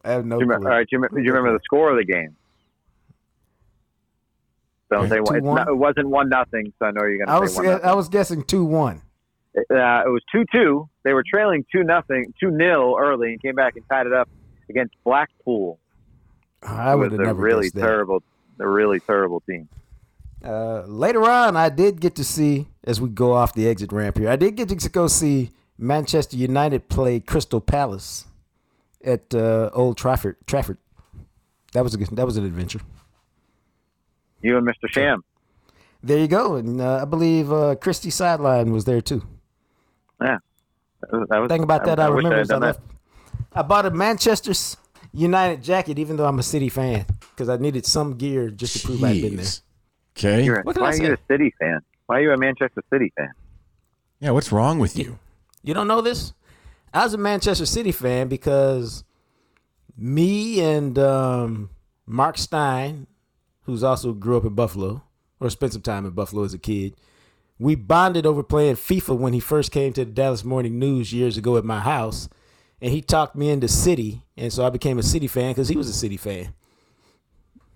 [0.05, 0.55] I have no Do you, clue.
[0.55, 2.35] remember, all right, do you, remember, do you remember the score of the game?
[4.89, 5.35] Don't say one.
[5.35, 5.55] It's 2-1?
[5.55, 6.71] not, it wasn't one nothing.
[6.79, 7.67] So I know you're going to I was say.
[7.67, 9.01] I was guessing two one.
[9.55, 10.89] Uh, it was two two.
[11.03, 14.29] They were trailing two nothing, two nil early, and came back and tied it up
[14.69, 15.79] against Blackpool.
[16.63, 18.23] I would have a never really terrible,
[18.59, 19.67] a really terrible team.
[20.43, 24.17] Uh, later on, I did get to see as we go off the exit ramp
[24.17, 24.29] here.
[24.29, 28.25] I did get to go see Manchester United play Crystal Palace
[29.03, 30.37] at uh, Old Trafford.
[30.47, 30.77] Trafford.
[31.73, 32.81] That was a good, that was an adventure.
[34.41, 34.89] You and Mr.
[34.89, 35.23] Sham.
[36.03, 39.25] There you go, and uh, I believe uh, Christy Sideline was there too.
[40.21, 40.37] Yeah.
[41.01, 42.67] That was, that thing about that I, wish remember had is I done that.
[42.67, 42.79] left.
[43.53, 44.53] I bought a Manchester
[45.13, 48.85] United jacket, even though I'm a City fan, because I needed some gear just to
[48.87, 49.45] prove I'd been there.
[50.17, 50.43] Okay.
[50.45, 51.79] You're, What did why I are you a City fan?
[52.05, 53.31] Why are you a Manchester City fan?
[54.19, 55.19] Yeah, what's wrong with you?
[55.63, 56.33] You don't know this?
[56.93, 59.03] I was a Manchester City fan because
[59.97, 61.69] me and um,
[62.05, 63.07] Mark Stein,
[63.63, 65.03] who's also grew up in Buffalo
[65.39, 66.95] or spent some time in Buffalo as a kid,
[67.59, 71.37] we bonded over playing FIFA when he first came to the Dallas Morning News years
[71.37, 72.27] ago at my house.
[72.81, 74.23] And he talked me into City.
[74.35, 76.53] And so I became a City fan because he was a City fan.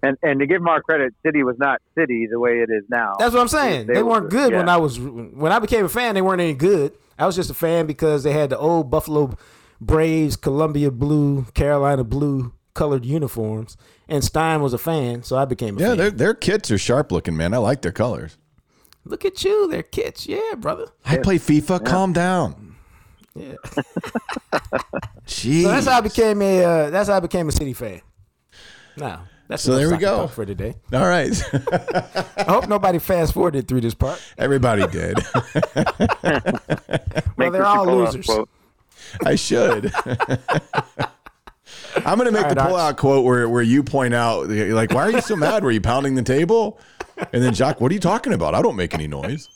[0.03, 3.13] And and to give Mark credit, City was not City the way it is now.
[3.17, 3.87] That's what I'm saying.
[3.87, 4.69] They, weren't good when.
[4.69, 6.13] I was when I became a fan.
[6.13, 6.93] They weren't any good.
[7.17, 9.35] I was just a fan because they had the old Buffalo
[9.81, 13.75] Braves, Columbia blue, Carolina blue colored uniforms,
[14.07, 15.97] and Stein was a fan, so I became a Yeah, fan.
[15.97, 17.53] their their kits are sharp looking, man.
[17.55, 18.37] I like their colors.
[19.07, 20.85] Look at you, they're kids, yeah, brother.
[21.05, 21.85] I play FIFA.
[21.85, 22.75] Calm down.
[23.35, 23.53] Yeah.
[25.27, 25.63] Jeez.
[25.63, 28.01] So that's how I became a uh, that's how I became a City fan.
[28.95, 30.27] Now that's So there we go.
[30.27, 30.75] for today.
[30.91, 31.31] All right.
[32.37, 34.21] I hope nobody fast forwarded through this part.
[34.37, 35.19] Everybody did.
[37.37, 38.27] Well, they're all losers.
[39.23, 39.93] I should.
[42.05, 42.69] I'm going to make All right, the Arch.
[42.69, 45.63] pull-out quote where, where you point out, like, why are you so mad?
[45.63, 46.79] Were you pounding the table?
[47.33, 48.53] And then, Jacques, what are you talking about?
[48.55, 49.49] I don't make any noise.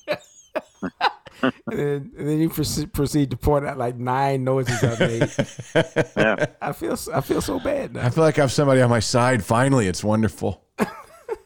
[1.41, 6.05] And then, and then you proceed, proceed to point out like nine noises I made.
[6.15, 6.45] Yeah.
[6.61, 8.05] I feel s- I feel so bad now.
[8.05, 9.43] I feel like I have somebody on my side.
[9.43, 10.63] Finally, it's wonderful.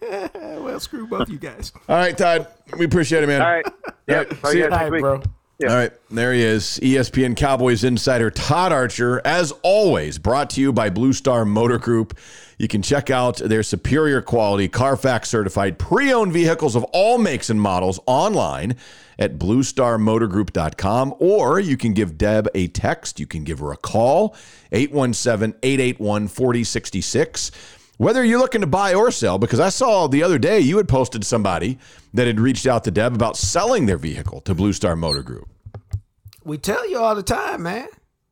[0.02, 1.72] Well, screw both you guys.
[1.88, 2.48] All right, Todd.
[2.78, 3.42] We appreciate it, man.
[3.42, 3.66] All right.
[4.08, 4.16] Yeah.
[4.22, 4.30] Yep.
[4.42, 4.70] Talk See you ya.
[4.70, 5.02] guys next right, week.
[5.02, 5.22] bro.
[5.58, 5.70] Yeah.
[5.70, 10.74] All right, there he is, ESPN Cowboys insider Todd Archer, as always, brought to you
[10.74, 12.18] by Blue Star Motor Group.
[12.58, 17.50] You can check out their superior quality, Carfax certified pre owned vehicles of all makes
[17.50, 18.76] and models online
[19.18, 23.20] at bluestarmotorgroup.com, or you can give Deb a text.
[23.20, 24.36] You can give her a call,
[24.74, 27.52] 817 881 4066.
[27.98, 30.88] Whether you're looking to buy or sell, because I saw the other day you had
[30.90, 31.78] posted somebody
[32.14, 35.48] that had reached out to Deb about selling their vehicle to Blue Star Motor Group.
[36.44, 37.88] We tell you all the time, man.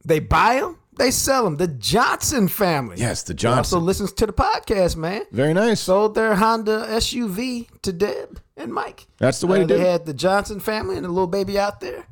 [0.05, 1.55] They buy them, they sell them.
[1.57, 2.97] The Johnson family.
[2.97, 3.57] Yes, the who Johnson.
[3.59, 5.23] Also listens to the podcast, man.
[5.31, 5.79] Very nice.
[5.79, 9.07] Sold their Honda SUV to Deb and Mike.
[9.17, 11.57] That's the way to Uh, do They had the Johnson family and the little baby
[11.57, 12.05] out there.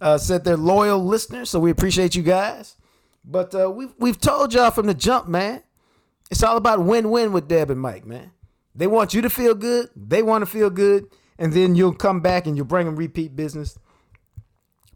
[0.00, 2.76] Uh, said they're loyal listeners, so we appreciate you guys.
[3.24, 5.62] But uh, we've we've told y'all from the jump, man.
[6.32, 8.32] It's all about win-win with Deb and Mike, man.
[8.74, 9.90] They want you to feel good.
[9.94, 11.04] They want to feel good,
[11.38, 13.78] and then you'll come back and you'll bring them repeat business.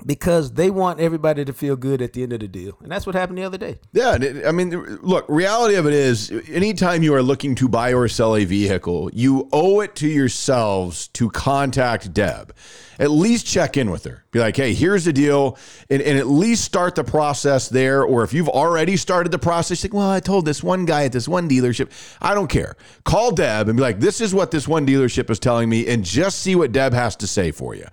[0.04, 3.06] because they want everybody to feel good at the end of the deal, and that's
[3.06, 3.78] what happened the other day.
[3.92, 4.70] Yeah, I mean,
[5.02, 9.10] look, reality of it is, anytime you are looking to buy or sell a vehicle,
[9.14, 12.54] you owe it to yourselves to contact Deb.
[12.98, 14.24] At least check in with her.
[14.30, 15.58] Be like, hey, here's the deal,
[15.90, 18.02] and, and at least start the process there.
[18.02, 21.12] Or if you've already started the process, think, well, I told this one guy at
[21.12, 21.90] this one dealership.
[22.20, 22.76] I don't care.
[23.04, 26.04] Call Deb and be like, this is what this one dealership is telling me, and
[26.04, 27.86] just see what Deb has to say for you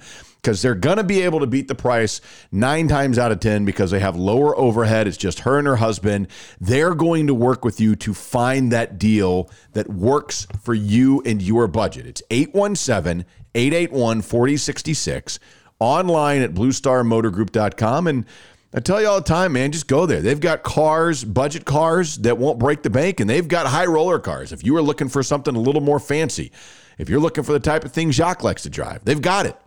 [0.43, 2.19] because they're going to be able to beat the price
[2.51, 5.07] nine times out of 10 because they have lower overhead.
[5.07, 6.27] It's just her and her husband.
[6.59, 11.41] They're going to work with you to find that deal that works for you and
[11.41, 12.05] your budget.
[12.05, 13.25] It's 817
[13.55, 15.39] 881 4066
[15.79, 18.07] online at bluestarmotorgroup.com.
[18.07, 18.25] And
[18.73, 20.21] I tell you all the time, man, just go there.
[20.21, 24.19] They've got cars, budget cars that won't break the bank, and they've got high roller
[24.19, 24.51] cars.
[24.51, 26.51] If you are looking for something a little more fancy,
[26.97, 29.57] if you're looking for the type of thing Jacques likes to drive, they've got it.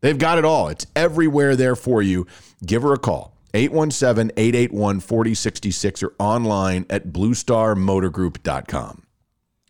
[0.00, 0.68] They've got it all.
[0.68, 2.26] It's everywhere there for you.
[2.64, 3.32] Give her a call.
[3.54, 9.02] 817-881-4066 or online at bluestarmotorgroup.com.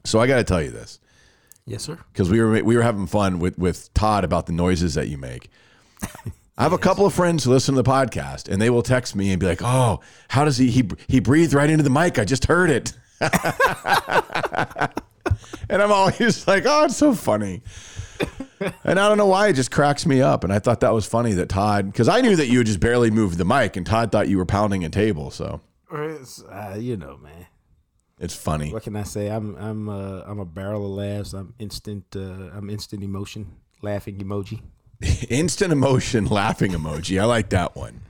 [0.05, 0.99] So I got to tell you this
[1.67, 1.99] Yes, sir.
[2.13, 5.17] because we were we were having fun with with Todd about the noises that you
[5.19, 5.49] make.
[6.57, 9.17] I have a couple of friends who listen to the podcast, and they will text
[9.17, 12.19] me and be like, "Oh, how does he he he breathed right into the mic?
[12.19, 12.93] I just heard it."
[15.69, 17.63] and I'm always like, "Oh, it's so funny."
[18.85, 20.45] and I don't know why it just cracks me up.
[20.45, 22.81] And I thought that was funny that Todd, because I knew that you had just
[22.81, 25.31] barely moved the mic, and Todd thought you were pounding a table.
[25.31, 25.61] So
[25.93, 27.47] It's, uh, you know, man.
[28.19, 28.73] It's funny.
[28.73, 29.29] What can I say?
[29.29, 31.33] I'm I'm uh, I'm a barrel of laughs.
[31.35, 32.05] I'm instant.
[32.15, 33.47] Uh, I'm instant emotion.
[33.83, 34.61] Laughing emoji.
[35.29, 37.21] Instant emotion, laughing emoji.
[37.21, 38.01] I like that one.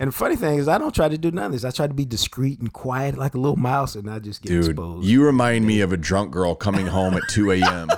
[0.00, 1.64] And the funny thing is, I don't try to do none of this.
[1.64, 4.48] I try to be discreet and quiet like a little mouse, and I just get
[4.50, 5.06] Dude, exposed.
[5.06, 7.88] you remind me of a drunk girl coming home at 2 a.m.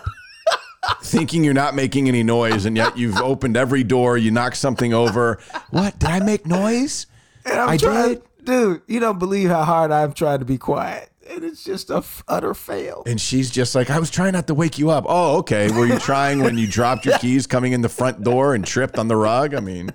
[1.03, 4.93] thinking you're not making any noise, and yet you've opened every door, you knocked something
[4.93, 5.39] over.
[5.71, 5.99] What?
[5.99, 7.07] Did I make noise?
[7.45, 8.23] And I'm I trying, did.
[8.45, 8.83] dude.
[8.87, 12.23] You don't believe how hard I've tried to be quiet, and it's just a f-
[12.29, 13.03] utter fail.
[13.07, 15.05] And she's just like, I was trying not to wake you up.
[15.07, 15.71] Oh, okay.
[15.71, 18.99] Were you trying when you dropped your keys coming in the front door and tripped
[18.99, 19.55] on the rug?
[19.55, 19.91] I mean,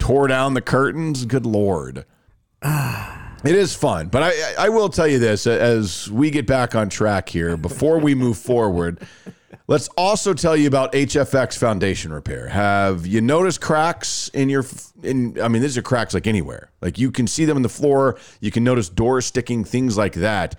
[0.00, 1.24] tore down the curtains?
[1.24, 2.04] Good Lord.
[3.44, 6.88] It is fun, but I, I will tell you this as we get back on
[6.88, 9.06] track here, before we move forward,
[9.66, 12.48] let's also tell you about HFX Foundation Repair.
[12.48, 14.64] Have you noticed cracks in your,
[15.02, 16.70] in, I mean, these are cracks like anywhere.
[16.80, 20.14] Like you can see them in the floor, you can notice doors sticking, things like
[20.14, 20.56] that.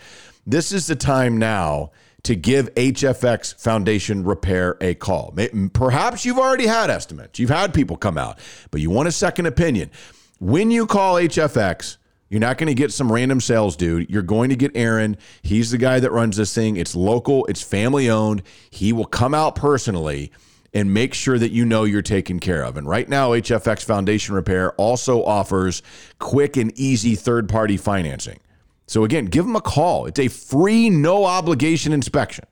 [0.47, 1.91] This is the time now
[2.23, 5.35] to give HFX Foundation Repair a call.
[5.73, 8.39] Perhaps you've already had estimates, you've had people come out,
[8.71, 9.91] but you want a second opinion.
[10.39, 11.97] When you call HFX,
[12.29, 14.09] you're not going to get some random sales dude.
[14.09, 15.17] You're going to get Aaron.
[15.43, 16.77] He's the guy that runs this thing.
[16.77, 18.41] It's local, it's family owned.
[18.69, 20.31] He will come out personally
[20.73, 22.75] and make sure that you know you're taken care of.
[22.75, 25.81] And right now, HFX Foundation Repair also offers
[26.19, 28.39] quick and easy third party financing.
[28.87, 30.05] So again, give them a call.
[30.05, 32.45] It's a free, no obligation inspection.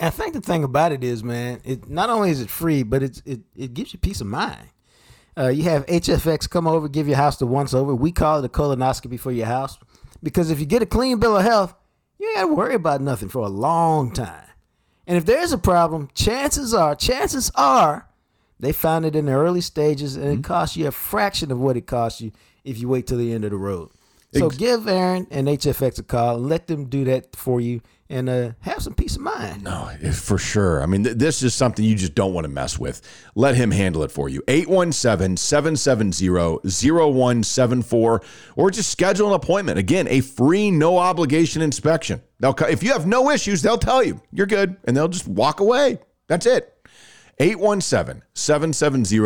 [0.00, 3.02] I think the thing about it is, man, it not only is it free, but
[3.02, 4.68] it's it, it gives you peace of mind.
[5.40, 7.94] Uh, you have HFX come over, give your house the once over.
[7.94, 9.78] We call it a colonoscopy for your house
[10.22, 11.74] because if you get a clean bill of health,
[12.18, 14.44] you ain't got to worry about nothing for a long time.
[15.06, 18.06] And if there's a problem, chances are, chances are,
[18.58, 21.78] they found it in the early stages, and it costs you a fraction of what
[21.78, 22.32] it costs you
[22.62, 23.88] if you wait till the end of the road.
[24.32, 28.28] So give Aaron and HFX a call and let them do that for you, and
[28.28, 29.64] uh, have some peace of mind.
[29.64, 30.82] No, for sure.
[30.82, 33.02] I mean, th- this is something you just don't want to mess with.
[33.34, 34.42] Let him handle it for you.
[34.46, 38.22] 817 770 0174,
[38.54, 39.78] or just schedule an appointment.
[39.78, 42.22] Again, a free, no obligation inspection.
[42.38, 45.60] They'll, if you have no issues, they'll tell you you're good and they'll just walk
[45.60, 45.98] away.
[46.28, 46.76] That's it.
[47.40, 49.18] 817 770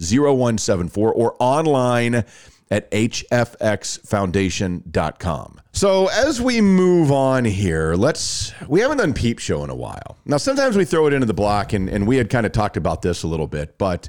[0.00, 2.24] 0174 or online
[2.70, 5.60] at hfxfoundation.com.
[5.72, 10.16] So as we move on here, let's we haven't done peep show in a while.
[10.26, 12.76] Now sometimes we throw it into the block and, and we had kind of talked
[12.76, 14.08] about this a little bit, but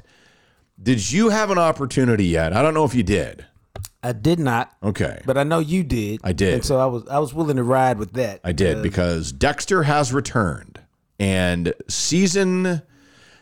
[0.82, 2.52] did you have an opportunity yet?
[2.52, 3.46] I don't know if you did.
[4.02, 4.74] I did not.
[4.82, 5.20] Okay.
[5.26, 6.20] But I know you did.
[6.24, 6.54] I did.
[6.54, 8.40] And so I was I was willing to ride with that.
[8.42, 10.80] I did Uh, because Dexter has returned
[11.18, 12.82] and season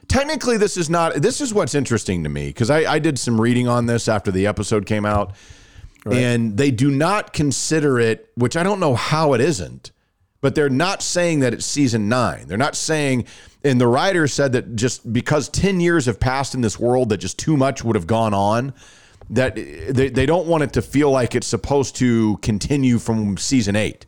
[0.09, 3.41] technically this is not this is what's interesting to me because I, I did some
[3.41, 5.35] reading on this after the episode came out
[6.11, 9.91] and they do not consider it which I don't know how it isn't
[10.41, 12.47] but they're not saying that it's season nine.
[12.47, 13.27] They're not saying
[13.65, 17.19] and the writer said that just because 10 years have passed in this world that
[17.19, 18.73] just too much would have gone on
[19.31, 23.77] that they, they don't want it to feel like it's supposed to continue from season
[23.77, 24.07] eight.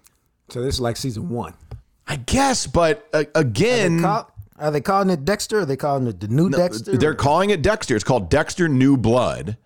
[0.48, 1.55] So this is like season one.
[2.06, 4.31] I guess, but uh, again, Call-
[4.61, 5.59] Are they calling it Dexter?
[5.59, 6.97] Or are they calling it the new Dexter?
[6.97, 7.95] They're calling it Dexter.
[7.95, 9.57] It's called Dexter New Blood.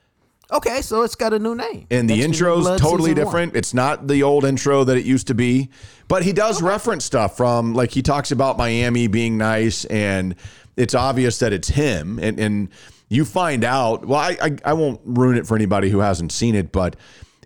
[0.53, 1.87] okay, so it's got a new name.
[1.91, 3.17] And the Dexter intro's totally Season One.
[3.17, 3.57] different.
[3.57, 5.71] It's not the old intro that it used to be.
[6.07, 10.35] But he does reference stuff from like he talks about Miami being nice and
[10.77, 12.19] it's obvious that it's him.
[12.21, 12.69] And and
[13.09, 16.55] you find out, well, I I, I won't ruin it for anybody who hasn't seen
[16.55, 16.97] it, but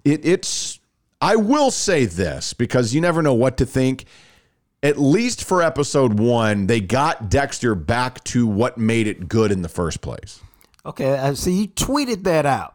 [0.05, 0.81] it, it's
[1.21, 4.05] I will say this because you never know what to think.
[4.83, 9.63] At least for episode one, they got Dexter back to what made it good in
[9.63, 10.41] the first place.
[10.87, 12.75] Okay, I see you tweeted that out.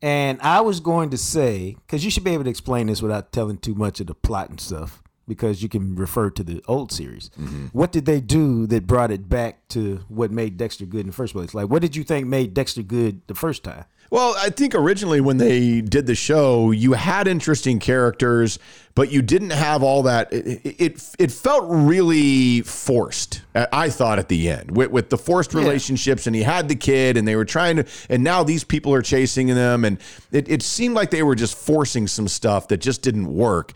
[0.00, 3.32] And I was going to say, because you should be able to explain this without
[3.32, 6.92] telling too much of the plot and stuff, because you can refer to the old
[6.92, 7.30] series.
[7.30, 7.66] Mm-hmm.
[7.72, 11.12] What did they do that brought it back to what made Dexter good in the
[11.12, 11.52] first place?
[11.54, 13.86] Like, what did you think made Dexter good the first time?
[14.10, 18.60] Well, I think originally when they did the show, you had interesting characters,
[18.96, 20.32] but you didn't have all that.
[20.32, 23.42] It it, it felt really forced.
[23.54, 26.74] I I thought at the end with, with the forced relationships, and he had the
[26.74, 29.98] kid, and they were trying to, and now these people are chasing them, and
[30.32, 33.72] it, it seemed like they were just forcing some stuff that just didn't work.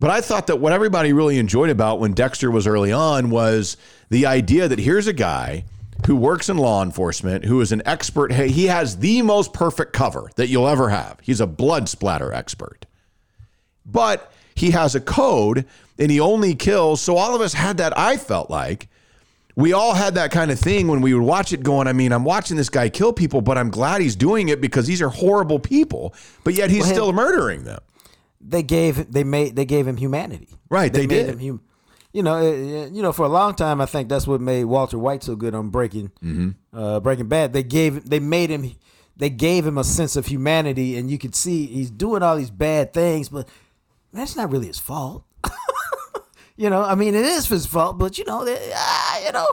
[0.00, 3.76] But I thought that what everybody really enjoyed about when Dexter was early on was
[4.10, 5.64] the idea that here's a guy
[6.06, 8.32] who works in law enforcement, who is an expert.
[8.32, 11.18] Hey, he has the most perfect cover that you'll ever have.
[11.22, 12.86] He's a blood splatter expert.
[13.86, 15.66] But he has a code
[15.98, 17.00] and he only kills.
[17.00, 18.88] So all of us had that, I felt like.
[19.54, 22.10] We all had that kind of thing when we would watch it going, I mean,
[22.12, 25.10] I'm watching this guy kill people, but I'm glad he's doing it because these are
[25.10, 27.80] horrible people, but yet he's Well, still murdering them.
[28.40, 30.48] They gave they made they gave him humanity.
[30.70, 31.28] Right, they made did.
[31.28, 31.60] him hum-
[32.14, 34.98] you know, uh, you know, for a long time, I think that's what made Walter
[34.98, 36.76] White so good on Breaking Mm-hmm.
[36.78, 37.52] uh, Breaking Bad.
[37.52, 38.72] They gave they made him
[39.18, 42.50] they gave him a sense of humanity, and you could see he's doing all these
[42.50, 43.46] bad things, but
[44.12, 45.24] that's not really his fault.
[46.56, 49.46] you know, I mean, it is his fault, but you know, they- ah, you know,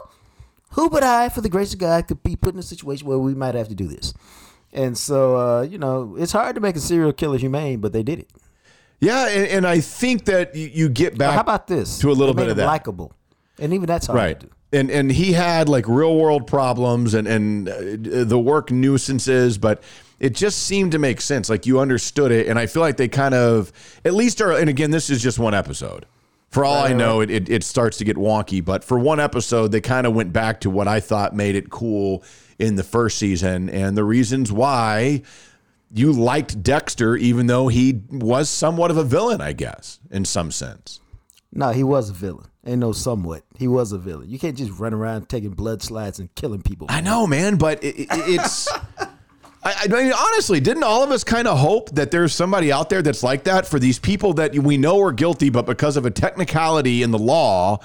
[0.71, 3.17] who but I, for the grace of God, could be put in a situation where
[3.17, 4.13] we might have to do this.
[4.71, 8.03] And so, uh, you know, it's hard to make a serial killer humane, but they
[8.03, 8.29] did it.
[8.99, 11.33] Yeah, and, and I think that you, you get back.
[11.33, 11.99] How about this?
[11.99, 12.65] to a little bit of that.
[12.65, 13.13] likable,
[13.57, 14.39] and even that's hard right?
[14.39, 14.51] to do.
[14.71, 19.81] And and he had like real world problems and and uh, the work nuisances, but
[20.19, 21.49] it just seemed to make sense.
[21.49, 23.71] Like you understood it, and I feel like they kind of
[24.03, 24.51] at least are.
[24.51, 26.05] And again, this is just one episode.
[26.49, 28.63] For all I know, it, it it starts to get wonky.
[28.63, 31.69] But for one episode, they kind of went back to what I thought made it
[31.69, 32.23] cool
[32.57, 35.21] in the first season, and the reasons why
[35.91, 40.51] you liked Dexter, even though he was somewhat of a villain, I guess, in some
[40.51, 40.99] sense.
[41.51, 42.47] No, he was a villain.
[42.65, 43.43] Ain't no somewhat.
[43.57, 44.29] He was a villain.
[44.29, 46.87] You can't just run around taking blood slides and killing people.
[46.89, 48.67] I know, man, but it, it, it's.
[49.63, 52.89] I, I mean, honestly, didn't all of us kind of hope that there's somebody out
[52.89, 56.05] there that's like that for these people that we know are guilty, but because of
[56.05, 57.79] a technicality in the law,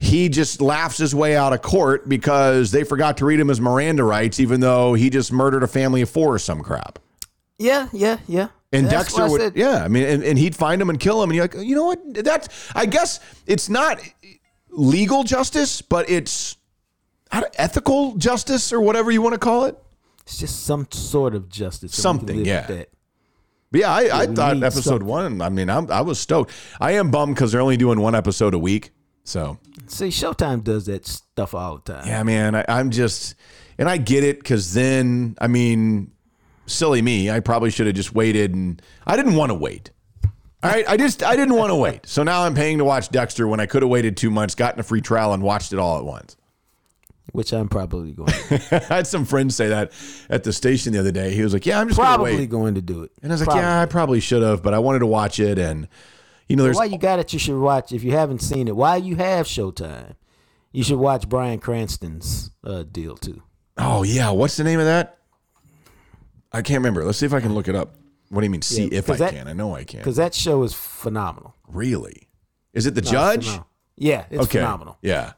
[0.00, 3.60] he just laughs his way out of court because they forgot to read him his
[3.60, 6.98] Miranda rights, even though he just murdered a family of four or some crap.
[7.56, 8.48] Yeah, yeah, yeah.
[8.72, 11.22] And That's Dexter I would, yeah, I mean, and, and he'd find him and kill
[11.22, 12.00] him, and you're like, you know what?
[12.24, 14.00] That's, I guess it's not
[14.70, 16.56] legal justice, but it's
[17.30, 19.78] ethical justice or whatever you want to call it.
[20.24, 21.94] It's just some sort of justice.
[21.94, 22.66] so we can Something, yeah.
[22.66, 22.88] that.
[23.70, 25.06] But yeah, I, I thought episode something.
[25.08, 25.40] one.
[25.40, 26.52] I mean, I'm, I was stoked.
[26.80, 28.90] I am bummed because they're only doing one episode a week.
[29.24, 32.06] So See, Showtime does that stuff all the time.
[32.06, 33.34] yeah, man, I, I'm just,
[33.78, 36.10] and I get it because then, I mean,
[36.66, 39.90] silly me, I probably should have just waited, and I didn't want to wait.
[40.62, 42.06] All right, I just I didn't want to wait.
[42.06, 44.78] So now I'm paying to watch Dexter when I could have waited two months, gotten
[44.78, 46.36] a free trial, and watched it all at once.
[47.30, 49.92] Which I'm probably going to I had some friends say that
[50.28, 51.32] at the station the other day.
[51.34, 53.12] He was like, "Yeah, I'm just gonna probably wait," going to do it.
[53.22, 53.62] and I was like, Probably.
[53.62, 55.88] "Yeah, I probably should have, but I wanted to watch it." And
[56.48, 57.92] you know, there's While you got it, you should watch.
[57.92, 60.16] If you haven't seen it, Why you have Showtime,
[60.72, 63.42] you should watch Bryan Cranston's uh, deal too.
[63.78, 65.18] Oh yeah, what's the name of that?
[66.52, 67.04] I can't remember.
[67.04, 67.94] Let's see if I can look it up.
[68.28, 68.62] What do you mean?
[68.62, 69.48] See Yeah, if I that- can?
[69.48, 70.00] I know I can.
[70.00, 71.54] Because that show is phenomenal.
[71.68, 72.28] Really?
[72.74, 73.48] Is it the No, judge?
[73.96, 74.58] Yeah, it's okay.
[74.58, 74.98] phenomenal.
[75.02, 75.32] Yeah.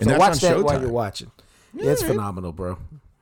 [0.00, 1.30] And So watch that while you're watching.
[1.74, 2.78] Yeah, it's phenomenal, bro.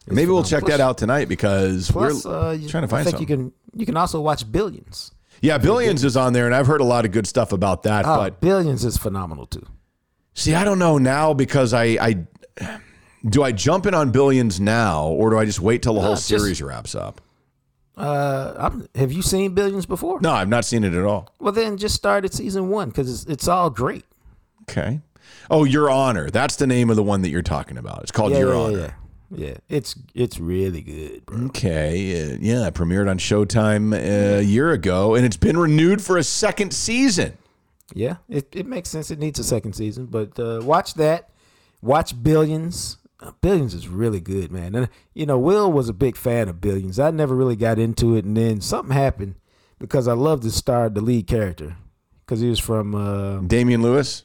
[0.06, 0.68] It's Maybe we'll phenomenal.
[0.68, 3.28] check that out tonight because Plus, we're uh, you- trying to find I think something.
[3.38, 5.12] you can you can also watch Billions.
[5.42, 8.06] yeah, Billions is on there, and I've heard a lot of good stuff about that.
[8.06, 9.66] Oh, but Billions is phenomenal too.
[10.34, 12.26] see, I don't know now because I, I
[13.28, 16.14] do I jump in on Billions now, or do I just wait till the whole
[16.14, 17.20] just- series wraps up?
[17.96, 20.20] Uh, I'm, have you seen Billions before?
[20.20, 21.34] No, I've not seen it at all.
[21.40, 24.04] Well, then just start at season one because it's, it's all great.
[24.70, 25.00] Okay.
[25.50, 26.30] Oh, Your Honor.
[26.30, 28.02] That's the name of the one that you're talking about.
[28.02, 28.96] It's called yeah, Your yeah, Honor.
[29.30, 29.54] yeah, yeah.
[29.68, 31.46] It's it's really good, bro.
[31.46, 32.32] Okay.
[32.32, 36.16] Uh, yeah, it premiered on Showtime uh, a year ago, and it's been renewed for
[36.16, 37.36] a second season.
[37.94, 39.10] Yeah, it, it makes sense.
[39.10, 41.30] It needs a second season, but uh, watch that.
[41.80, 42.98] Watch Billions.
[43.20, 44.74] Uh, Billions is really good, man.
[44.74, 46.98] And you know, Will was a big fan of Billions.
[46.98, 49.36] I never really got into it, and then something happened
[49.78, 51.76] because I loved the star, the lead character,
[52.20, 54.24] because he was from uh, Damian Lewis.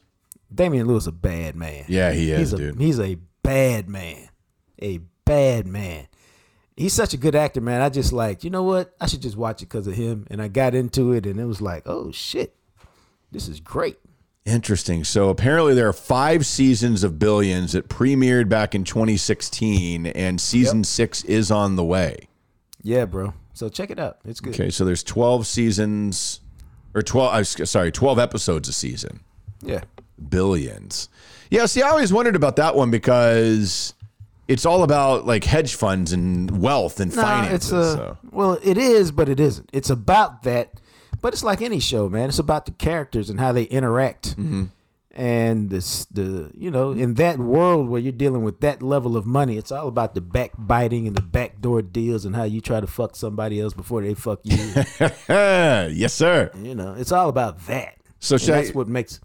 [0.53, 1.85] Damian Lewis, a bad man.
[1.87, 2.79] Yeah, he is, he's a, dude.
[2.79, 4.29] He's a bad man,
[4.81, 6.07] a bad man.
[6.75, 7.81] He's such a good actor, man.
[7.81, 8.93] I just like, you know what?
[8.99, 10.25] I should just watch it because of him.
[10.31, 12.55] And I got into it, and it was like, oh shit,
[13.31, 13.97] this is great.
[14.45, 15.03] Interesting.
[15.03, 20.83] So apparently there are five seasons of Billions that premiered back in 2016, and season
[20.83, 22.27] six is on the way.
[22.81, 23.33] Yeah, bro.
[23.53, 24.17] So check it out.
[24.25, 24.53] It's good.
[24.53, 26.41] Okay, so there's 12 seasons,
[26.93, 27.33] or 12.
[27.33, 29.21] uh, Sorry, 12 episodes a season.
[29.61, 29.83] Yeah.
[30.29, 31.09] Billions.
[31.49, 31.65] Yeah.
[31.65, 33.93] See, I always wondered about that one because
[34.47, 37.55] it's all about like hedge funds and wealth and No, finances.
[37.55, 38.17] it's a so.
[38.31, 39.69] well, it is, but it isn't.
[39.73, 40.79] It's about that,
[41.21, 42.29] but it's like any show, man.
[42.29, 44.63] It's about the characters and how they interact, Mm-hmm.
[45.15, 49.25] and this the you know in that world where you're dealing with that level of
[49.25, 52.87] money, it's all about the backbiting and the backdoor deals and how you try to
[52.87, 54.57] fuck somebody else before they fuck you.
[55.29, 56.49] yes, sir.
[56.57, 57.97] you know, it's all about that.
[58.19, 59.19] So that's I- what makes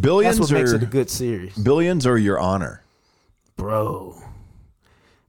[0.00, 2.82] Billions that's what or makes it a good series, billions or your honor?
[3.56, 4.16] bro.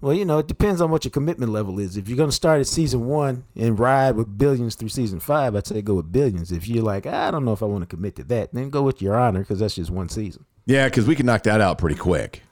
[0.02, 1.96] Well, you know, it depends on what your commitment level is.
[1.96, 5.66] If you're gonna start at season one and ride with billions through season five, I'd
[5.66, 6.52] say go with billions.
[6.52, 8.70] If you're like, ah, I don't know if I want to commit to that, then
[8.70, 10.46] go with your honor because that's just one season.
[10.66, 12.44] Yeah, because we can knock that out pretty quick.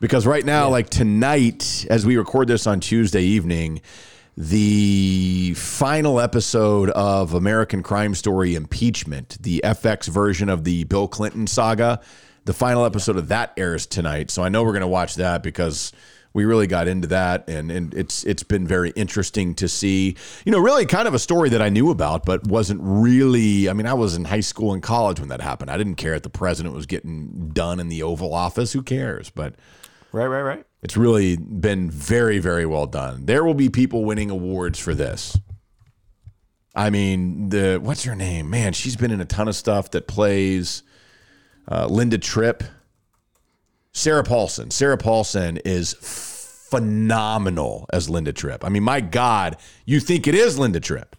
[0.00, 3.82] Because right now, like tonight, as we record this on Tuesday evening,
[4.36, 11.46] the final episode of American Crime Story Impeachment, the FX version of the Bill Clinton
[11.46, 12.00] saga,
[12.44, 14.30] the final episode of that airs tonight.
[14.30, 15.92] So I know we're going to watch that because
[16.32, 20.52] we really got into that and, and it's it's been very interesting to see you
[20.52, 23.84] know really kind of a story that i knew about but wasn't really i mean
[23.84, 26.30] i was in high school and college when that happened i didn't care if the
[26.30, 29.56] president was getting done in the oval office who cares but
[30.12, 30.64] Right, right, right.
[30.82, 35.38] It's really been very very well done there will be people winning awards for this
[36.74, 40.06] i mean the what's her name man she's been in a ton of stuff that
[40.06, 40.82] plays
[41.68, 42.62] uh, linda tripp
[43.92, 44.70] Sarah Paulson.
[44.70, 45.94] Sarah Paulson is
[46.70, 48.64] phenomenal as Linda Tripp.
[48.64, 51.16] I mean, my God, you think it is Linda Tripp.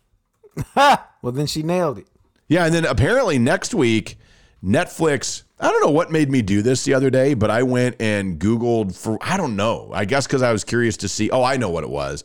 [1.23, 2.07] Well, then she nailed it.
[2.47, 4.17] Yeah, and then apparently next week,
[4.63, 5.43] Netflix.
[5.59, 8.39] I don't know what made me do this the other day, but I went and
[8.39, 11.29] Googled for, I don't know, I guess because I was curious to see.
[11.29, 12.23] Oh, I know what it was.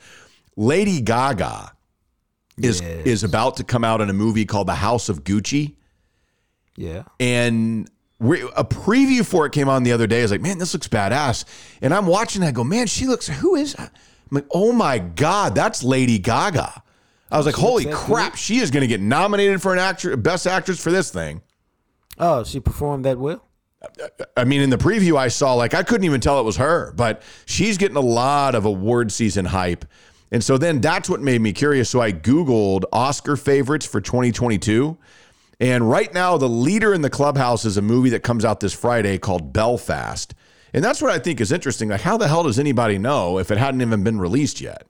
[0.57, 1.73] Lady Gaga
[2.57, 5.75] is, is about to come out in a movie called The House of Gucci.
[6.79, 7.05] Yeah.
[7.19, 10.21] and we a preview for it came on the other day.
[10.21, 11.45] I was like, man, this looks badass.
[11.83, 12.43] And I'm watching.
[12.43, 13.27] I go, man, she looks.
[13.29, 13.75] Who is?
[13.79, 13.91] I'm
[14.31, 16.83] like, oh my god, that's Lady Gaga.
[17.31, 20.17] I was like, holy that crap, she is going to get nominated for an actor,
[20.17, 21.43] best actress for this thing.
[22.19, 23.43] Oh, she performed that well.
[24.37, 26.93] I mean, in the preview I saw, like I couldn't even tell it was her,
[26.93, 29.85] but she's getting a lot of award season hype.
[30.33, 31.89] And so then that's what made me curious.
[31.91, 34.99] So I Googled Oscar favorites for 2022.
[35.61, 38.75] And right now, the leader in the clubhouse is a movie that comes out this
[38.75, 40.35] Friday called Belfast.
[40.75, 41.89] And that's what I think is interesting.
[41.89, 44.87] Like, how the hell does anybody know if it hadn't even been released yet?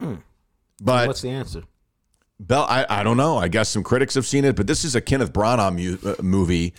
[0.00, 0.16] Hmm.
[0.82, 1.62] But What's the answer?
[2.40, 3.36] Bell, I, I don't know.
[3.36, 6.14] I guess some critics have seen it, but this is a Kenneth Branagh mu- uh,
[6.22, 6.72] movie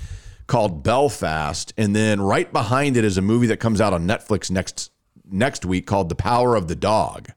[0.48, 4.50] called Belfast, and then right behind it is a movie that comes out on Netflix
[4.50, 4.92] next
[5.32, 7.30] next week called The Power of the Dog,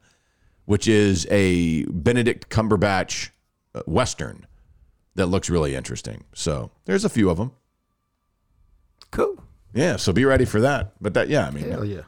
[0.65, 3.29] which is a Benedict Cumberbatch
[3.75, 4.47] uh, western
[5.17, 6.25] that looks really interesting.
[6.35, 7.53] So there's a few of them.
[9.11, 9.45] Cool.
[9.75, 10.95] Yeah, so be ready for that.
[11.01, 12.03] But that, yeah, I mean, Hell yeah.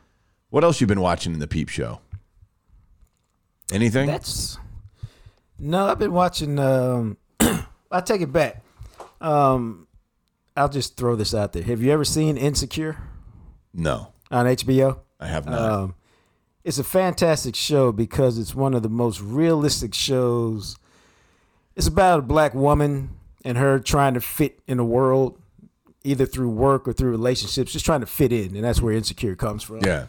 [0.51, 2.01] what else you been watching in the Peep Show?
[3.70, 4.06] Anything?
[4.06, 4.59] That's
[5.59, 5.87] no.
[5.87, 6.59] I've been watching.
[6.59, 7.16] Um,
[7.91, 8.62] I take it back.
[9.20, 9.87] Um,
[10.57, 11.62] I'll just throw this out there.
[11.62, 12.97] Have you ever seen Insecure
[13.74, 14.99] no, on HBO?
[15.20, 15.59] I have not.
[15.59, 15.95] Um,
[16.65, 20.77] it's a fantastic show because it's one of the most realistic shows.
[21.77, 23.11] It's about a black woman
[23.45, 25.39] and her trying to fit in the world,
[26.03, 29.37] either through work or through relationships, just trying to fit in, and that's where Insecure
[29.37, 29.81] comes from.
[29.85, 30.07] yeah.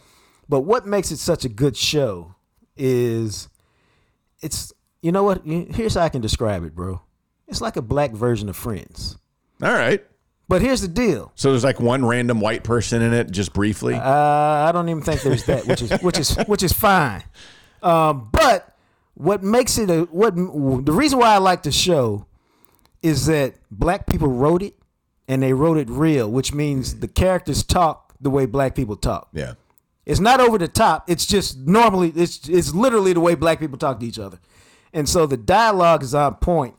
[0.49, 2.35] But what makes it such a good show
[2.77, 3.49] is
[4.41, 4.71] it's
[5.01, 5.43] you know what?
[5.45, 7.01] Here's how I can describe it, bro.
[7.47, 9.17] It's like a black version of Friends.
[9.61, 10.05] All right.
[10.49, 11.31] But here's the deal.
[11.35, 13.95] So there's like one random white person in it, just briefly.
[13.95, 17.23] Uh, I don't even think there's that, which is which is which is fine.
[17.83, 18.75] Um, but
[19.15, 22.25] what makes it a what the reason why I like the show
[23.01, 24.75] is that black people wrote it
[25.27, 29.29] and they wrote it real, which means the characters talk the way black people talk.
[29.33, 29.53] yeah.
[30.05, 31.09] It's not over the top.
[31.09, 34.39] It's just normally it's it's literally the way black people talk to each other,
[34.93, 36.75] and so the dialogue is on point.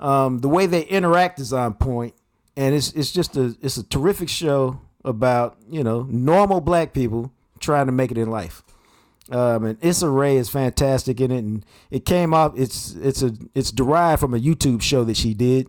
[0.00, 2.14] Um, the way they interact is on point,
[2.56, 7.32] and it's it's just a it's a terrific show about you know normal black people
[7.60, 8.62] trying to make it in life.
[9.30, 12.52] Um, and Issa Rae is fantastic in it, and it came off.
[12.56, 15.68] It's it's a it's derived from a YouTube show that she did,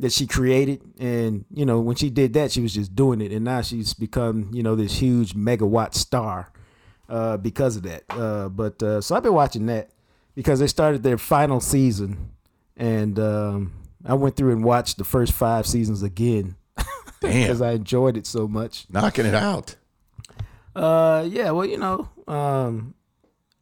[0.00, 3.30] that she created, and you know when she did that, she was just doing it,
[3.30, 6.50] and now she's become you know this huge megawatt star
[7.08, 8.02] uh, because of that.
[8.08, 9.90] Uh, but uh, so I've been watching that
[10.34, 12.30] because they started their final season,
[12.76, 13.72] and um,
[14.04, 16.56] I went through and watched the first five seasons again
[17.20, 18.86] because I enjoyed it so much.
[18.90, 19.76] knocking it out.
[20.74, 22.94] Uh, yeah, well, you know, um,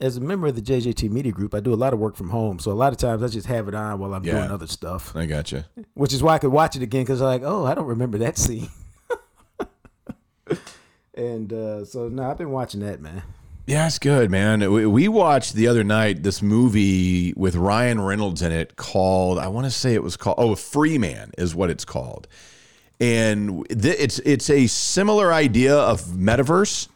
[0.00, 2.30] as a member of the JJT Media Group, I do a lot of work from
[2.30, 4.38] home, so a lot of times I just have it on while I'm Yeah.
[4.38, 5.64] doing other stuff, I got you.
[5.94, 8.18] which is why I could watch it again because I'm like, oh, I don't remember
[8.18, 8.68] that scene.
[11.14, 13.22] and uh, so no, I've been watching that, man.
[13.64, 14.60] Yeah, it's good, man.
[14.72, 19.46] We, we watched the other night this movie with Ryan Reynolds in it called I
[19.48, 22.26] want to say it was called oh Free Man is what it's called,
[23.00, 26.88] and th- it's it's a similar idea of metaverse,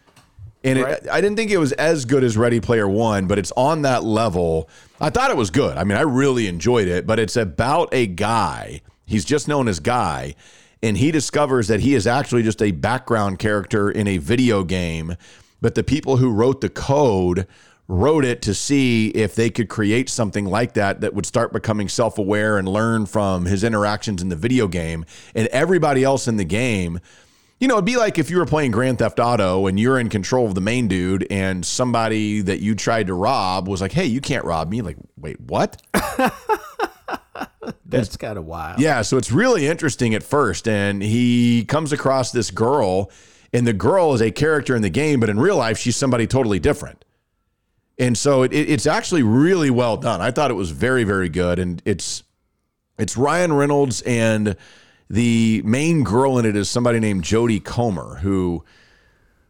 [0.64, 0.94] and Right.
[0.94, 3.82] it, I didn't think it was as good as Ready Player One, but it's on
[3.82, 4.68] that level.
[5.00, 5.76] I thought it was good.
[5.76, 8.80] I mean, I really enjoyed it, but it's about a guy.
[9.04, 10.34] He's just known as Guy,
[10.82, 15.14] and he discovers that he is actually just a background character in a video game.
[15.66, 17.48] But the people who wrote the code
[17.88, 21.88] wrote it to see if they could create something like that that would start becoming
[21.88, 25.04] self aware and learn from his interactions in the video game.
[25.34, 27.00] And everybody else in the game,
[27.58, 30.08] you know, it'd be like if you were playing Grand Theft Auto and you're in
[30.08, 34.06] control of the main dude and somebody that you tried to rob was like, hey,
[34.06, 34.82] you can't rob me.
[34.82, 35.82] Like, wait, what?
[37.84, 38.78] That's kind of wild.
[38.78, 43.10] Yeah, so it's really interesting at first, and he comes across this girl,
[43.56, 46.26] and the girl is a character in the game, but in real life, she's somebody
[46.26, 47.04] totally different.
[47.98, 50.20] And so it, it- it's actually really well done.
[50.20, 52.22] I thought it was very, very good, and it's
[52.98, 54.56] it's Ryan Reynolds, and
[55.08, 58.64] the main girl in it is somebody named Jodie Comer, who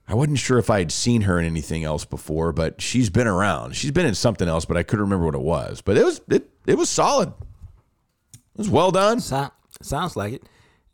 [0.09, 3.27] I wasn't sure if I had seen her in anything else before, but she's been
[3.27, 3.75] around.
[3.75, 5.81] She's been in something else, but I couldn't remember what it was.
[5.81, 7.33] But it was it it was solid.
[8.33, 9.21] It was well done.
[9.21, 9.51] So,
[9.83, 10.43] sounds like it.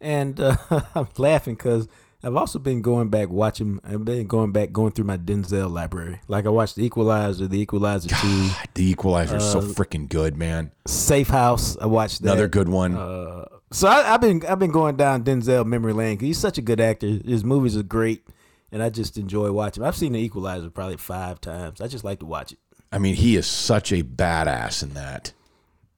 [0.01, 0.56] And uh,
[0.94, 1.89] I'm laughing because
[2.24, 3.81] I've also been going back watching.
[3.82, 6.20] I've been going back going through my Denzel library.
[6.28, 10.36] Like I watched The Equalizer, The Equalizer Two, The Equalizer is so uh, freaking good,
[10.36, 10.70] man.
[10.86, 11.77] Safe House.
[11.78, 12.28] I watched that.
[12.28, 12.97] Another good one.
[12.97, 16.62] Uh, so I, I've been I've been going down Denzel memory lane he's such a
[16.62, 17.07] good actor.
[17.09, 18.24] His movies are great,
[18.70, 19.82] and I just enjoy watching.
[19.82, 21.81] I've seen The Equalizer probably five times.
[21.81, 22.59] I just like to watch it.
[22.93, 25.32] I mean, he is such a badass in that.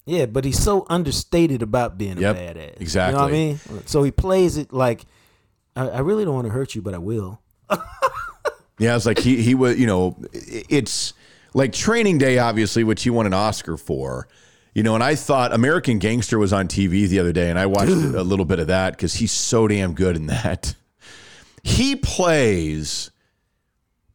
[0.06, 2.80] Yeah, but he's so understated about being Yep, a badass.
[2.80, 3.12] Exactly.
[3.12, 3.86] You know what I mean?
[3.86, 5.04] So he plays it like
[5.76, 7.40] I, I really don't want to hurt you, but I will.
[8.78, 11.14] Yeah, it's like he he was, you know, it's
[11.54, 14.26] like Training Day, obviously, which he won an Oscar for.
[14.74, 17.66] You know, and I thought American Gangster was on TV the other day, and I
[17.66, 20.74] watched a little bit of that because he's so damn good in that.
[21.62, 23.12] He plays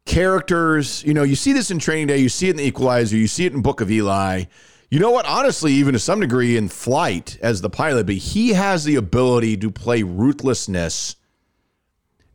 [0.04, 1.02] characters.
[1.04, 3.26] You know, you see this in Training Day, you see it in The Equalizer, you
[3.26, 4.44] see it in Book of Eli.
[4.90, 5.24] You know what?
[5.24, 9.56] Honestly, even to some degree in Flight as the pilot, but he has the ability
[9.56, 11.16] to play ruthlessness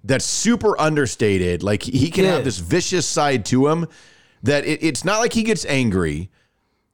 [0.05, 1.63] that's super understated.
[1.63, 2.33] Like he can Yeah.
[2.35, 3.87] have this vicious side to him
[4.43, 6.29] that it, it's not like he gets angry,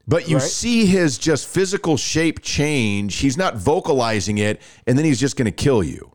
[0.08, 0.44] but you Right.
[0.50, 3.18] see his just physical shape change.
[3.18, 6.14] He's not vocalizing it, and then he's just going to kill you.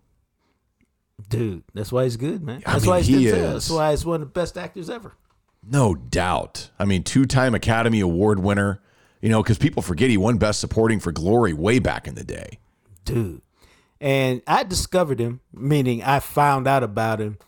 [1.28, 2.62] Dude, that's why he's good, man.
[2.66, 3.32] I That's mean, why he's he Denzel.
[3.35, 3.52] is.
[3.52, 5.14] That's why he's one of the best actors ever.
[5.68, 6.70] No doubt.
[6.78, 8.81] I mean, two time Academy Award winner,
[9.20, 12.24] you know, because people forget he won Best Supporting for Glory way back in the
[12.24, 12.59] day.
[13.05, 13.40] dude.
[14.01, 17.39] And I discovered him, meaning I found out about him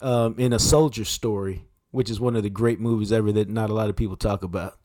[0.00, 3.70] um, in a soldier story, which is one of the great movies ever that not
[3.70, 4.78] a lot of people talk about.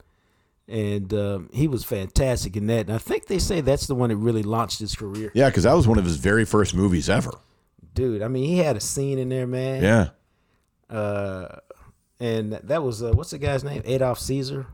[0.68, 2.88] And um, he was fantastic in that.
[2.88, 5.32] And I think they say that's the one that really launched his career.
[5.34, 7.32] Yeah, because that was one of his very first movies ever.
[7.94, 9.82] Dude, I mean, he had a scene in there, man.
[9.82, 10.10] Yeah.
[10.96, 11.60] Uh,
[12.20, 13.82] and that was, uh, what's the guy's name?
[13.86, 14.68] Adolph Caesar.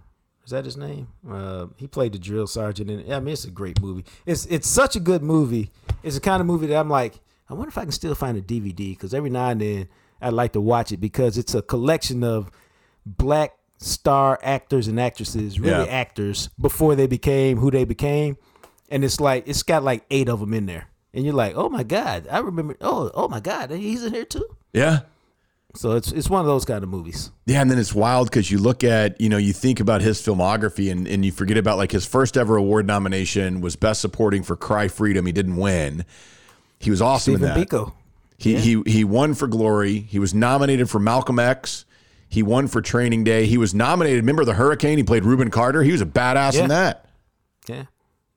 [0.46, 1.08] Is that his name?
[1.30, 3.12] Uh, he played the drill sergeant in it.
[3.12, 4.06] I mean, it's a great movie.
[4.26, 5.72] It's it's such a good movie.
[6.04, 7.16] It's the kind of movie that I'm like,
[7.50, 9.88] I wonder if I can still find a DVD because every now and then
[10.22, 12.52] I'd like to watch it because it's a collection of
[13.06, 15.92] black star actors and actresses, really Yeah.
[15.92, 18.38] actors before they became who they became,
[18.90, 21.70] and it's like it's got like eight of them in there, and you're like, oh
[21.70, 22.78] my god, I remember.
[22.82, 24.46] Oh oh my god, he's in here too.
[24.74, 25.02] Yeah.
[25.76, 27.32] So it's it's one of those kind of movies.
[27.46, 30.22] Yeah, and then it's wild because you look at, you know, you think about his
[30.22, 34.42] filmography and, and you forget about like his first ever award nomination was Best Supporting
[34.44, 35.26] for Cry Freedom.
[35.26, 36.06] He didn't win.
[36.80, 37.70] He was awesome Stephen in that.
[37.70, 37.94] Biko.
[38.38, 40.00] He, he he won for Glory.
[40.00, 41.86] He was nominated for Malcolm X.
[42.28, 43.46] He won for Training Day.
[43.46, 44.18] He was nominated.
[44.22, 44.98] Remember the Hurricane?
[44.98, 45.84] He played Rubin Carter.
[45.84, 46.64] He was a badass Yeah.
[46.64, 47.06] in that.
[47.68, 47.84] Yeah.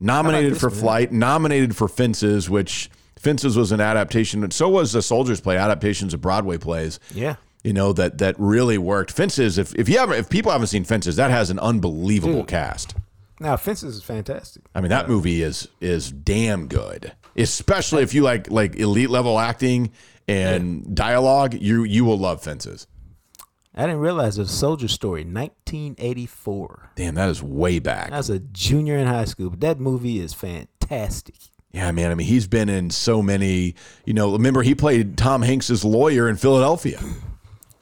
[0.00, 0.78] Nominated for one?
[0.78, 1.12] Flight.
[1.12, 6.14] Nominated for Fences, which Fences was an adaptation, and so was the Soldiers Play adaptations
[6.14, 7.00] of Broadway plays.
[7.12, 7.36] Yeah.
[7.64, 9.10] You know that that really worked.
[9.10, 12.94] Fences, if if you haven't, if people haven't seen Fences, that has an unbelievable cast.
[13.40, 14.62] Now, Fences is fantastic.
[14.74, 19.38] I mean, that movie is is damn good, especially if you like like elite level
[19.38, 19.90] acting
[20.28, 21.54] and dialogue.
[21.54, 22.86] You you will love Fences.
[23.74, 26.90] I didn't realize a soldier story, 1984.
[26.96, 28.10] Damn, that is way back.
[28.10, 31.36] I was a junior in high school, but that movie is fantastic.
[31.72, 32.10] Yeah, man.
[32.10, 33.74] I mean, he's been in so many.
[34.04, 36.98] You know, remember he played Tom Hanks's lawyer in Philadelphia.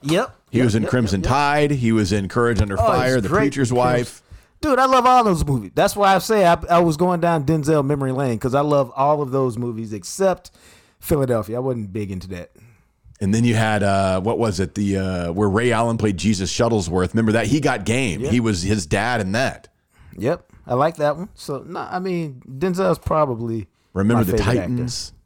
[0.03, 0.35] Yep.
[0.51, 1.29] He Yep, was in yep, Crimson yep.
[1.29, 1.71] Tide.
[1.73, 4.23] He was in Courage Under Oh, Fire, The great Preacher's Wife.
[4.61, 5.73] Dude, I love all those movies.
[5.75, 8.91] That's why I say I, I was going down Denzel memory lane because I love
[8.97, 10.51] all of those movies except
[10.99, 11.57] Philadelphia.
[11.57, 12.53] I wasn't big into that.
[13.21, 14.75] And then you had uh, what was it?
[14.75, 17.13] The uh, where Ray Allen played Jesus Shuttlesworth.
[17.13, 17.47] Remember that?
[17.47, 18.21] He got game.
[18.21, 19.69] He was his dad in that.
[20.19, 21.29] Yep, I like that one.
[21.35, 25.09] So no, I mean Denzel's probably Remember my the Titans?
[25.09, 25.17] Actor.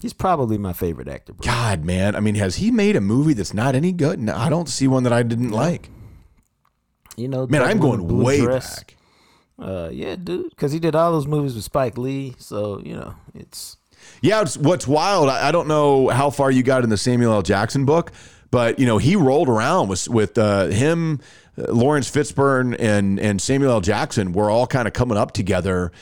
[0.00, 1.32] He's probably my favorite actor.
[1.32, 1.44] Bro.
[1.44, 2.14] God, man.
[2.14, 4.20] I mean, has he made a movie that's not any good?
[4.20, 5.88] No, I don't see one that I didn't like.
[7.16, 8.76] You know, Man, I'm going way Dress.
[8.76, 8.96] back.
[9.58, 12.34] Uh, yeah, dude, because he did all those movies with Spike Lee.
[12.38, 13.76] So you know, it's
[14.20, 17.32] Yeah, it's, what's wild, I, I don't know how far you got in the Samuel
[17.32, 17.42] L.
[17.42, 18.10] Jackson book,
[18.50, 21.20] but you know he rolled around with with uh, him,
[21.56, 23.80] uh, Laurence Fishburne, and and Samuel L.
[23.80, 25.92] Jackson were all kind of coming up together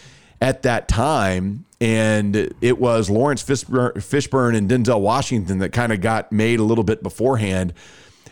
[0.41, 6.31] at that time, and it was Laurence Fishburne, and Denzel Washington that kind of got
[6.31, 7.75] made a little bit beforehand.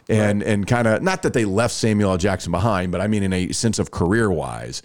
[0.09, 2.19] And and kind of not that they left Samuel L.
[2.19, 4.83] Jackson behind, but I mean in a sense of career wise.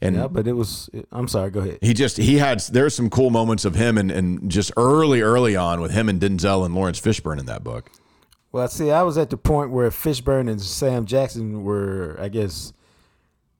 [0.00, 0.26] And yeah.
[0.28, 0.90] But it was.
[1.12, 1.50] I'm sorry.
[1.50, 1.78] Go ahead.
[1.80, 5.54] he just he had there's some cool moments of him and, and just early early
[5.54, 7.90] on with him and Denzel and Laurence Fishburne in that book.
[8.50, 12.72] Well, see, I was at the point where Fishburne and Sam Jackson were, I guess,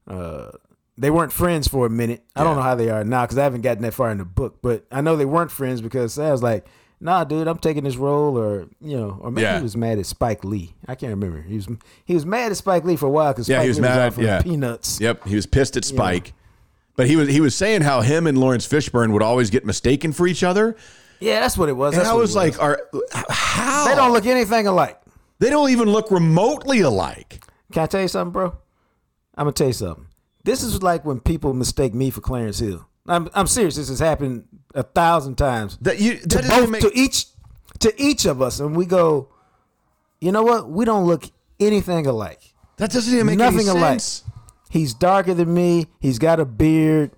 [0.06, 0.50] uh,
[0.96, 2.22] they weren't friends for a minute.
[2.36, 4.24] I don't know how they are now because I haven't gotten that far in the
[4.24, 6.66] book, but I know they weren't friends because I was like,
[7.00, 9.56] "Nah, dude, I'm taking this role," or you know, or maybe Yeah.
[9.56, 10.74] he was mad at Spike Lee.
[10.86, 11.42] I can't remember.
[11.42, 11.68] He was
[12.04, 13.82] he was mad at Spike Lee for a while because Yeah, Spike he was Lee
[13.82, 14.42] mad was at- yeah.
[14.42, 15.00] Peanuts.
[15.00, 16.32] Yep, he was pissed at Spike,
[16.96, 20.12] but he was he was saying how him and Laurence Fishburne would always get mistaken
[20.12, 20.76] for each other,
[21.20, 21.94] Yeah, that's what it was.
[21.94, 22.80] and That's I it was like, are
[23.30, 25.00] how they don't look anything alike.
[25.40, 27.42] they don't even look remotely alike.
[27.72, 28.46] Can I tell you something, bro?
[29.36, 30.06] I'm gonna tell you something.
[30.44, 32.86] This is like when people mistake me for Clarence Hill.
[33.06, 33.76] I'm I'm serious.
[33.76, 34.44] This has happened
[34.74, 35.76] a thousand times.
[35.82, 37.26] That you to that doesn't both make to each
[37.80, 39.28] to each of us, and we go,
[40.20, 40.70] you know what?
[40.70, 41.24] We don't look
[41.60, 42.40] anything alike.
[42.76, 44.00] that doesn't even make Nothing any alike.
[44.00, 44.22] sense.
[44.70, 45.86] He's darker than me.
[46.00, 47.12] He's got a beard.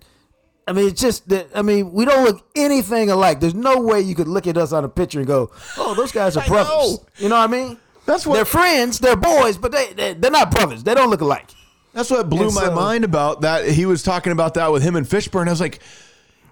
[0.67, 1.47] I mean, it's just that.
[1.55, 3.39] I mean, we don't look anything alike.
[3.39, 6.11] There's no way you could look at us on a picture and go, "Oh, those
[6.11, 7.05] guys are brothers." know.
[7.17, 7.77] You know what I mean?
[8.05, 8.99] That's what- they're friends.
[8.99, 10.83] They're boys, but they, they they're not brothers.
[10.83, 11.49] They don't look alike.
[11.97, 13.67] That's what blew And my mind about that.
[13.67, 15.47] He was talking about that with him and Fishburne.
[15.47, 15.79] I was like,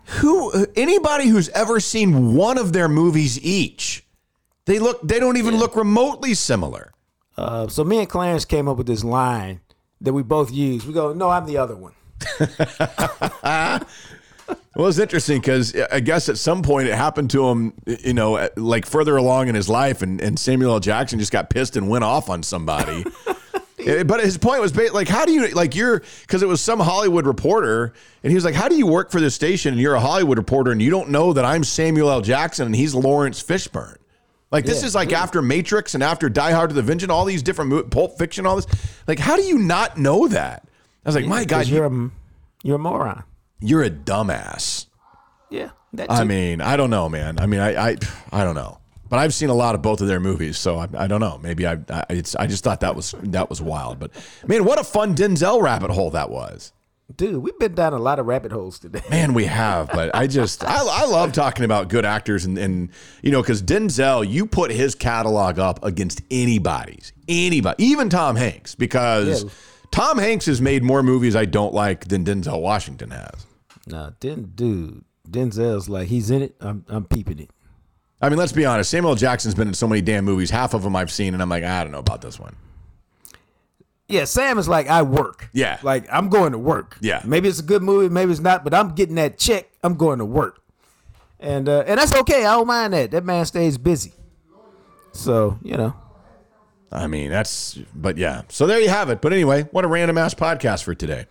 [0.05, 0.65] who?
[0.75, 4.03] Anybody who's ever seen one of their movies each,
[4.65, 5.07] they look.
[5.07, 6.93] They don't even look remotely similar.
[7.37, 9.61] Uh, so me and Clarence came up with this line
[10.01, 10.83] that we both use.
[10.83, 11.93] We go, "No, I'm the other one."
[14.75, 18.49] Well, it's interesting because I guess at some point it happened to him, you know,
[18.57, 20.79] like further along in his life, and, and Samuel L.
[20.81, 23.05] Jackson just got pissed and went off on somebody.
[23.85, 26.79] Eh, but his point was like, how do you like you're because it was some
[26.79, 27.93] Hollywood reporter,
[28.23, 30.37] and he was like, how do you work for this station and you're a Hollywood
[30.37, 32.21] reporter and you don't know that I'm Samuel L.
[32.21, 33.97] Jackson and he's Laurence Fishburne?
[34.51, 37.25] Like this Yeah, is like after Matrix and after Die Hard to the Vengeance, all
[37.25, 38.67] these different mo- Pulp Fiction, all this.
[39.07, 40.67] Like, how do you not know that?
[41.05, 43.23] I was like, my God, you're you, a you're a moron.
[43.59, 44.87] you're a dumbass.
[45.49, 45.69] Yeah,
[46.09, 47.37] I mean, I don't know, man.
[47.39, 47.97] I mean, I, I,
[48.31, 48.79] I don't know,
[49.15, 51.39] but I've seen a lot of both of their movies, so I, I don't know.
[51.41, 53.97] Maybe I, I, it's, I just thought that was that was wild.
[53.97, 54.11] But
[54.45, 56.73] man, what a fun Denzel rabbit hole that was.
[57.15, 59.01] dude, we've been down a lot of rabbit holes today.
[59.09, 62.89] Man, we have, but I just, I, I love talking about good actors and, and
[63.21, 68.75] you know, because Denzel, you put his catalog up against anybody's, anybody, even Tom Hanks,
[68.75, 69.49] because Yeah.
[69.91, 73.45] Tom Hanks has made more movies I don't like than Denzel Washington has.
[73.87, 76.55] Nah, Den, dude, Denzel's like he's in it.
[76.59, 77.49] I'm I'm peeping it.
[78.21, 78.89] I mean, let's be honest.
[78.89, 79.15] Samuel L.
[79.15, 80.49] Jackson's been in so many damn movies.
[80.49, 82.55] Half of them I've seen, and I'm like, I don't know about this one.
[84.07, 85.49] Yeah, Sam is like I work.
[85.51, 85.79] Yeah.
[85.81, 86.97] like I'm going to work.
[87.01, 87.21] Yeah.
[87.25, 89.69] maybe it's a good movie, maybe it's not, but I'm getting that check.
[89.83, 90.61] I'm going to work,
[91.39, 92.45] and uh, and that's okay.
[92.45, 93.11] I don't mind that.
[93.11, 94.13] That man stays busy.
[95.11, 95.95] So you know,
[96.91, 98.43] I mean, that's, but yeah.
[98.49, 99.21] So there you have it.
[99.21, 101.25] But anyway, what a random ass podcast for today.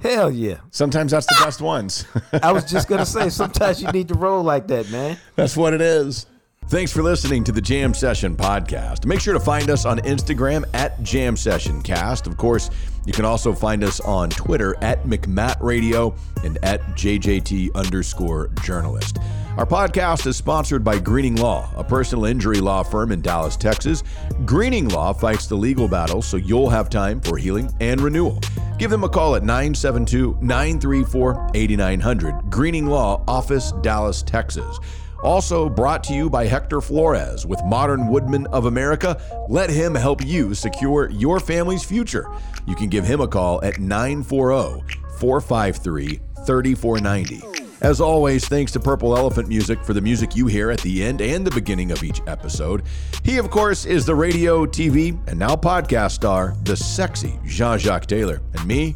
[0.00, 0.58] Hell yeah.
[0.70, 2.06] Sometimes that's the best ones.
[2.42, 5.18] I was just gonna say sometimes you need to roll like that, man.
[5.34, 6.26] that's what it is.
[6.68, 9.06] Thanks for listening to the Jam Session podcast.
[9.06, 12.26] Make sure to find us on Instagram at Jam Session Cast.
[12.26, 12.70] Of course,
[13.06, 16.14] you can also find us on Twitter at McMatt Radio
[16.44, 19.18] and at JJT underscore journalist.
[19.56, 24.02] Our podcast is sponsored by Greening Law, a personal injury law firm in Dallas, Texas.
[24.44, 28.38] Greening Law fights the legal battle so you'll have time for healing and renewal.
[28.78, 32.50] Give them a call at 972 934 8900.
[32.50, 34.78] Greening Law, Office, Dallas, Texas.
[35.26, 39.20] Also brought to you by Hector Flores with Modern Woodmen of America.
[39.48, 42.28] Let him help you secure your family's future.
[42.64, 44.84] You can give him a call at 940
[45.18, 47.42] 453 3490.
[47.80, 51.20] As always, thanks to Purple Elephant Music for the music you hear at the end
[51.20, 52.84] and the beginning of each episode.
[53.24, 58.06] He, of course, is the radio, TV, and now podcast star, the sexy Jean Jacques
[58.06, 58.40] Taylor.
[58.54, 58.94] And me,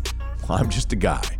[0.49, 1.40] I'm just a guy,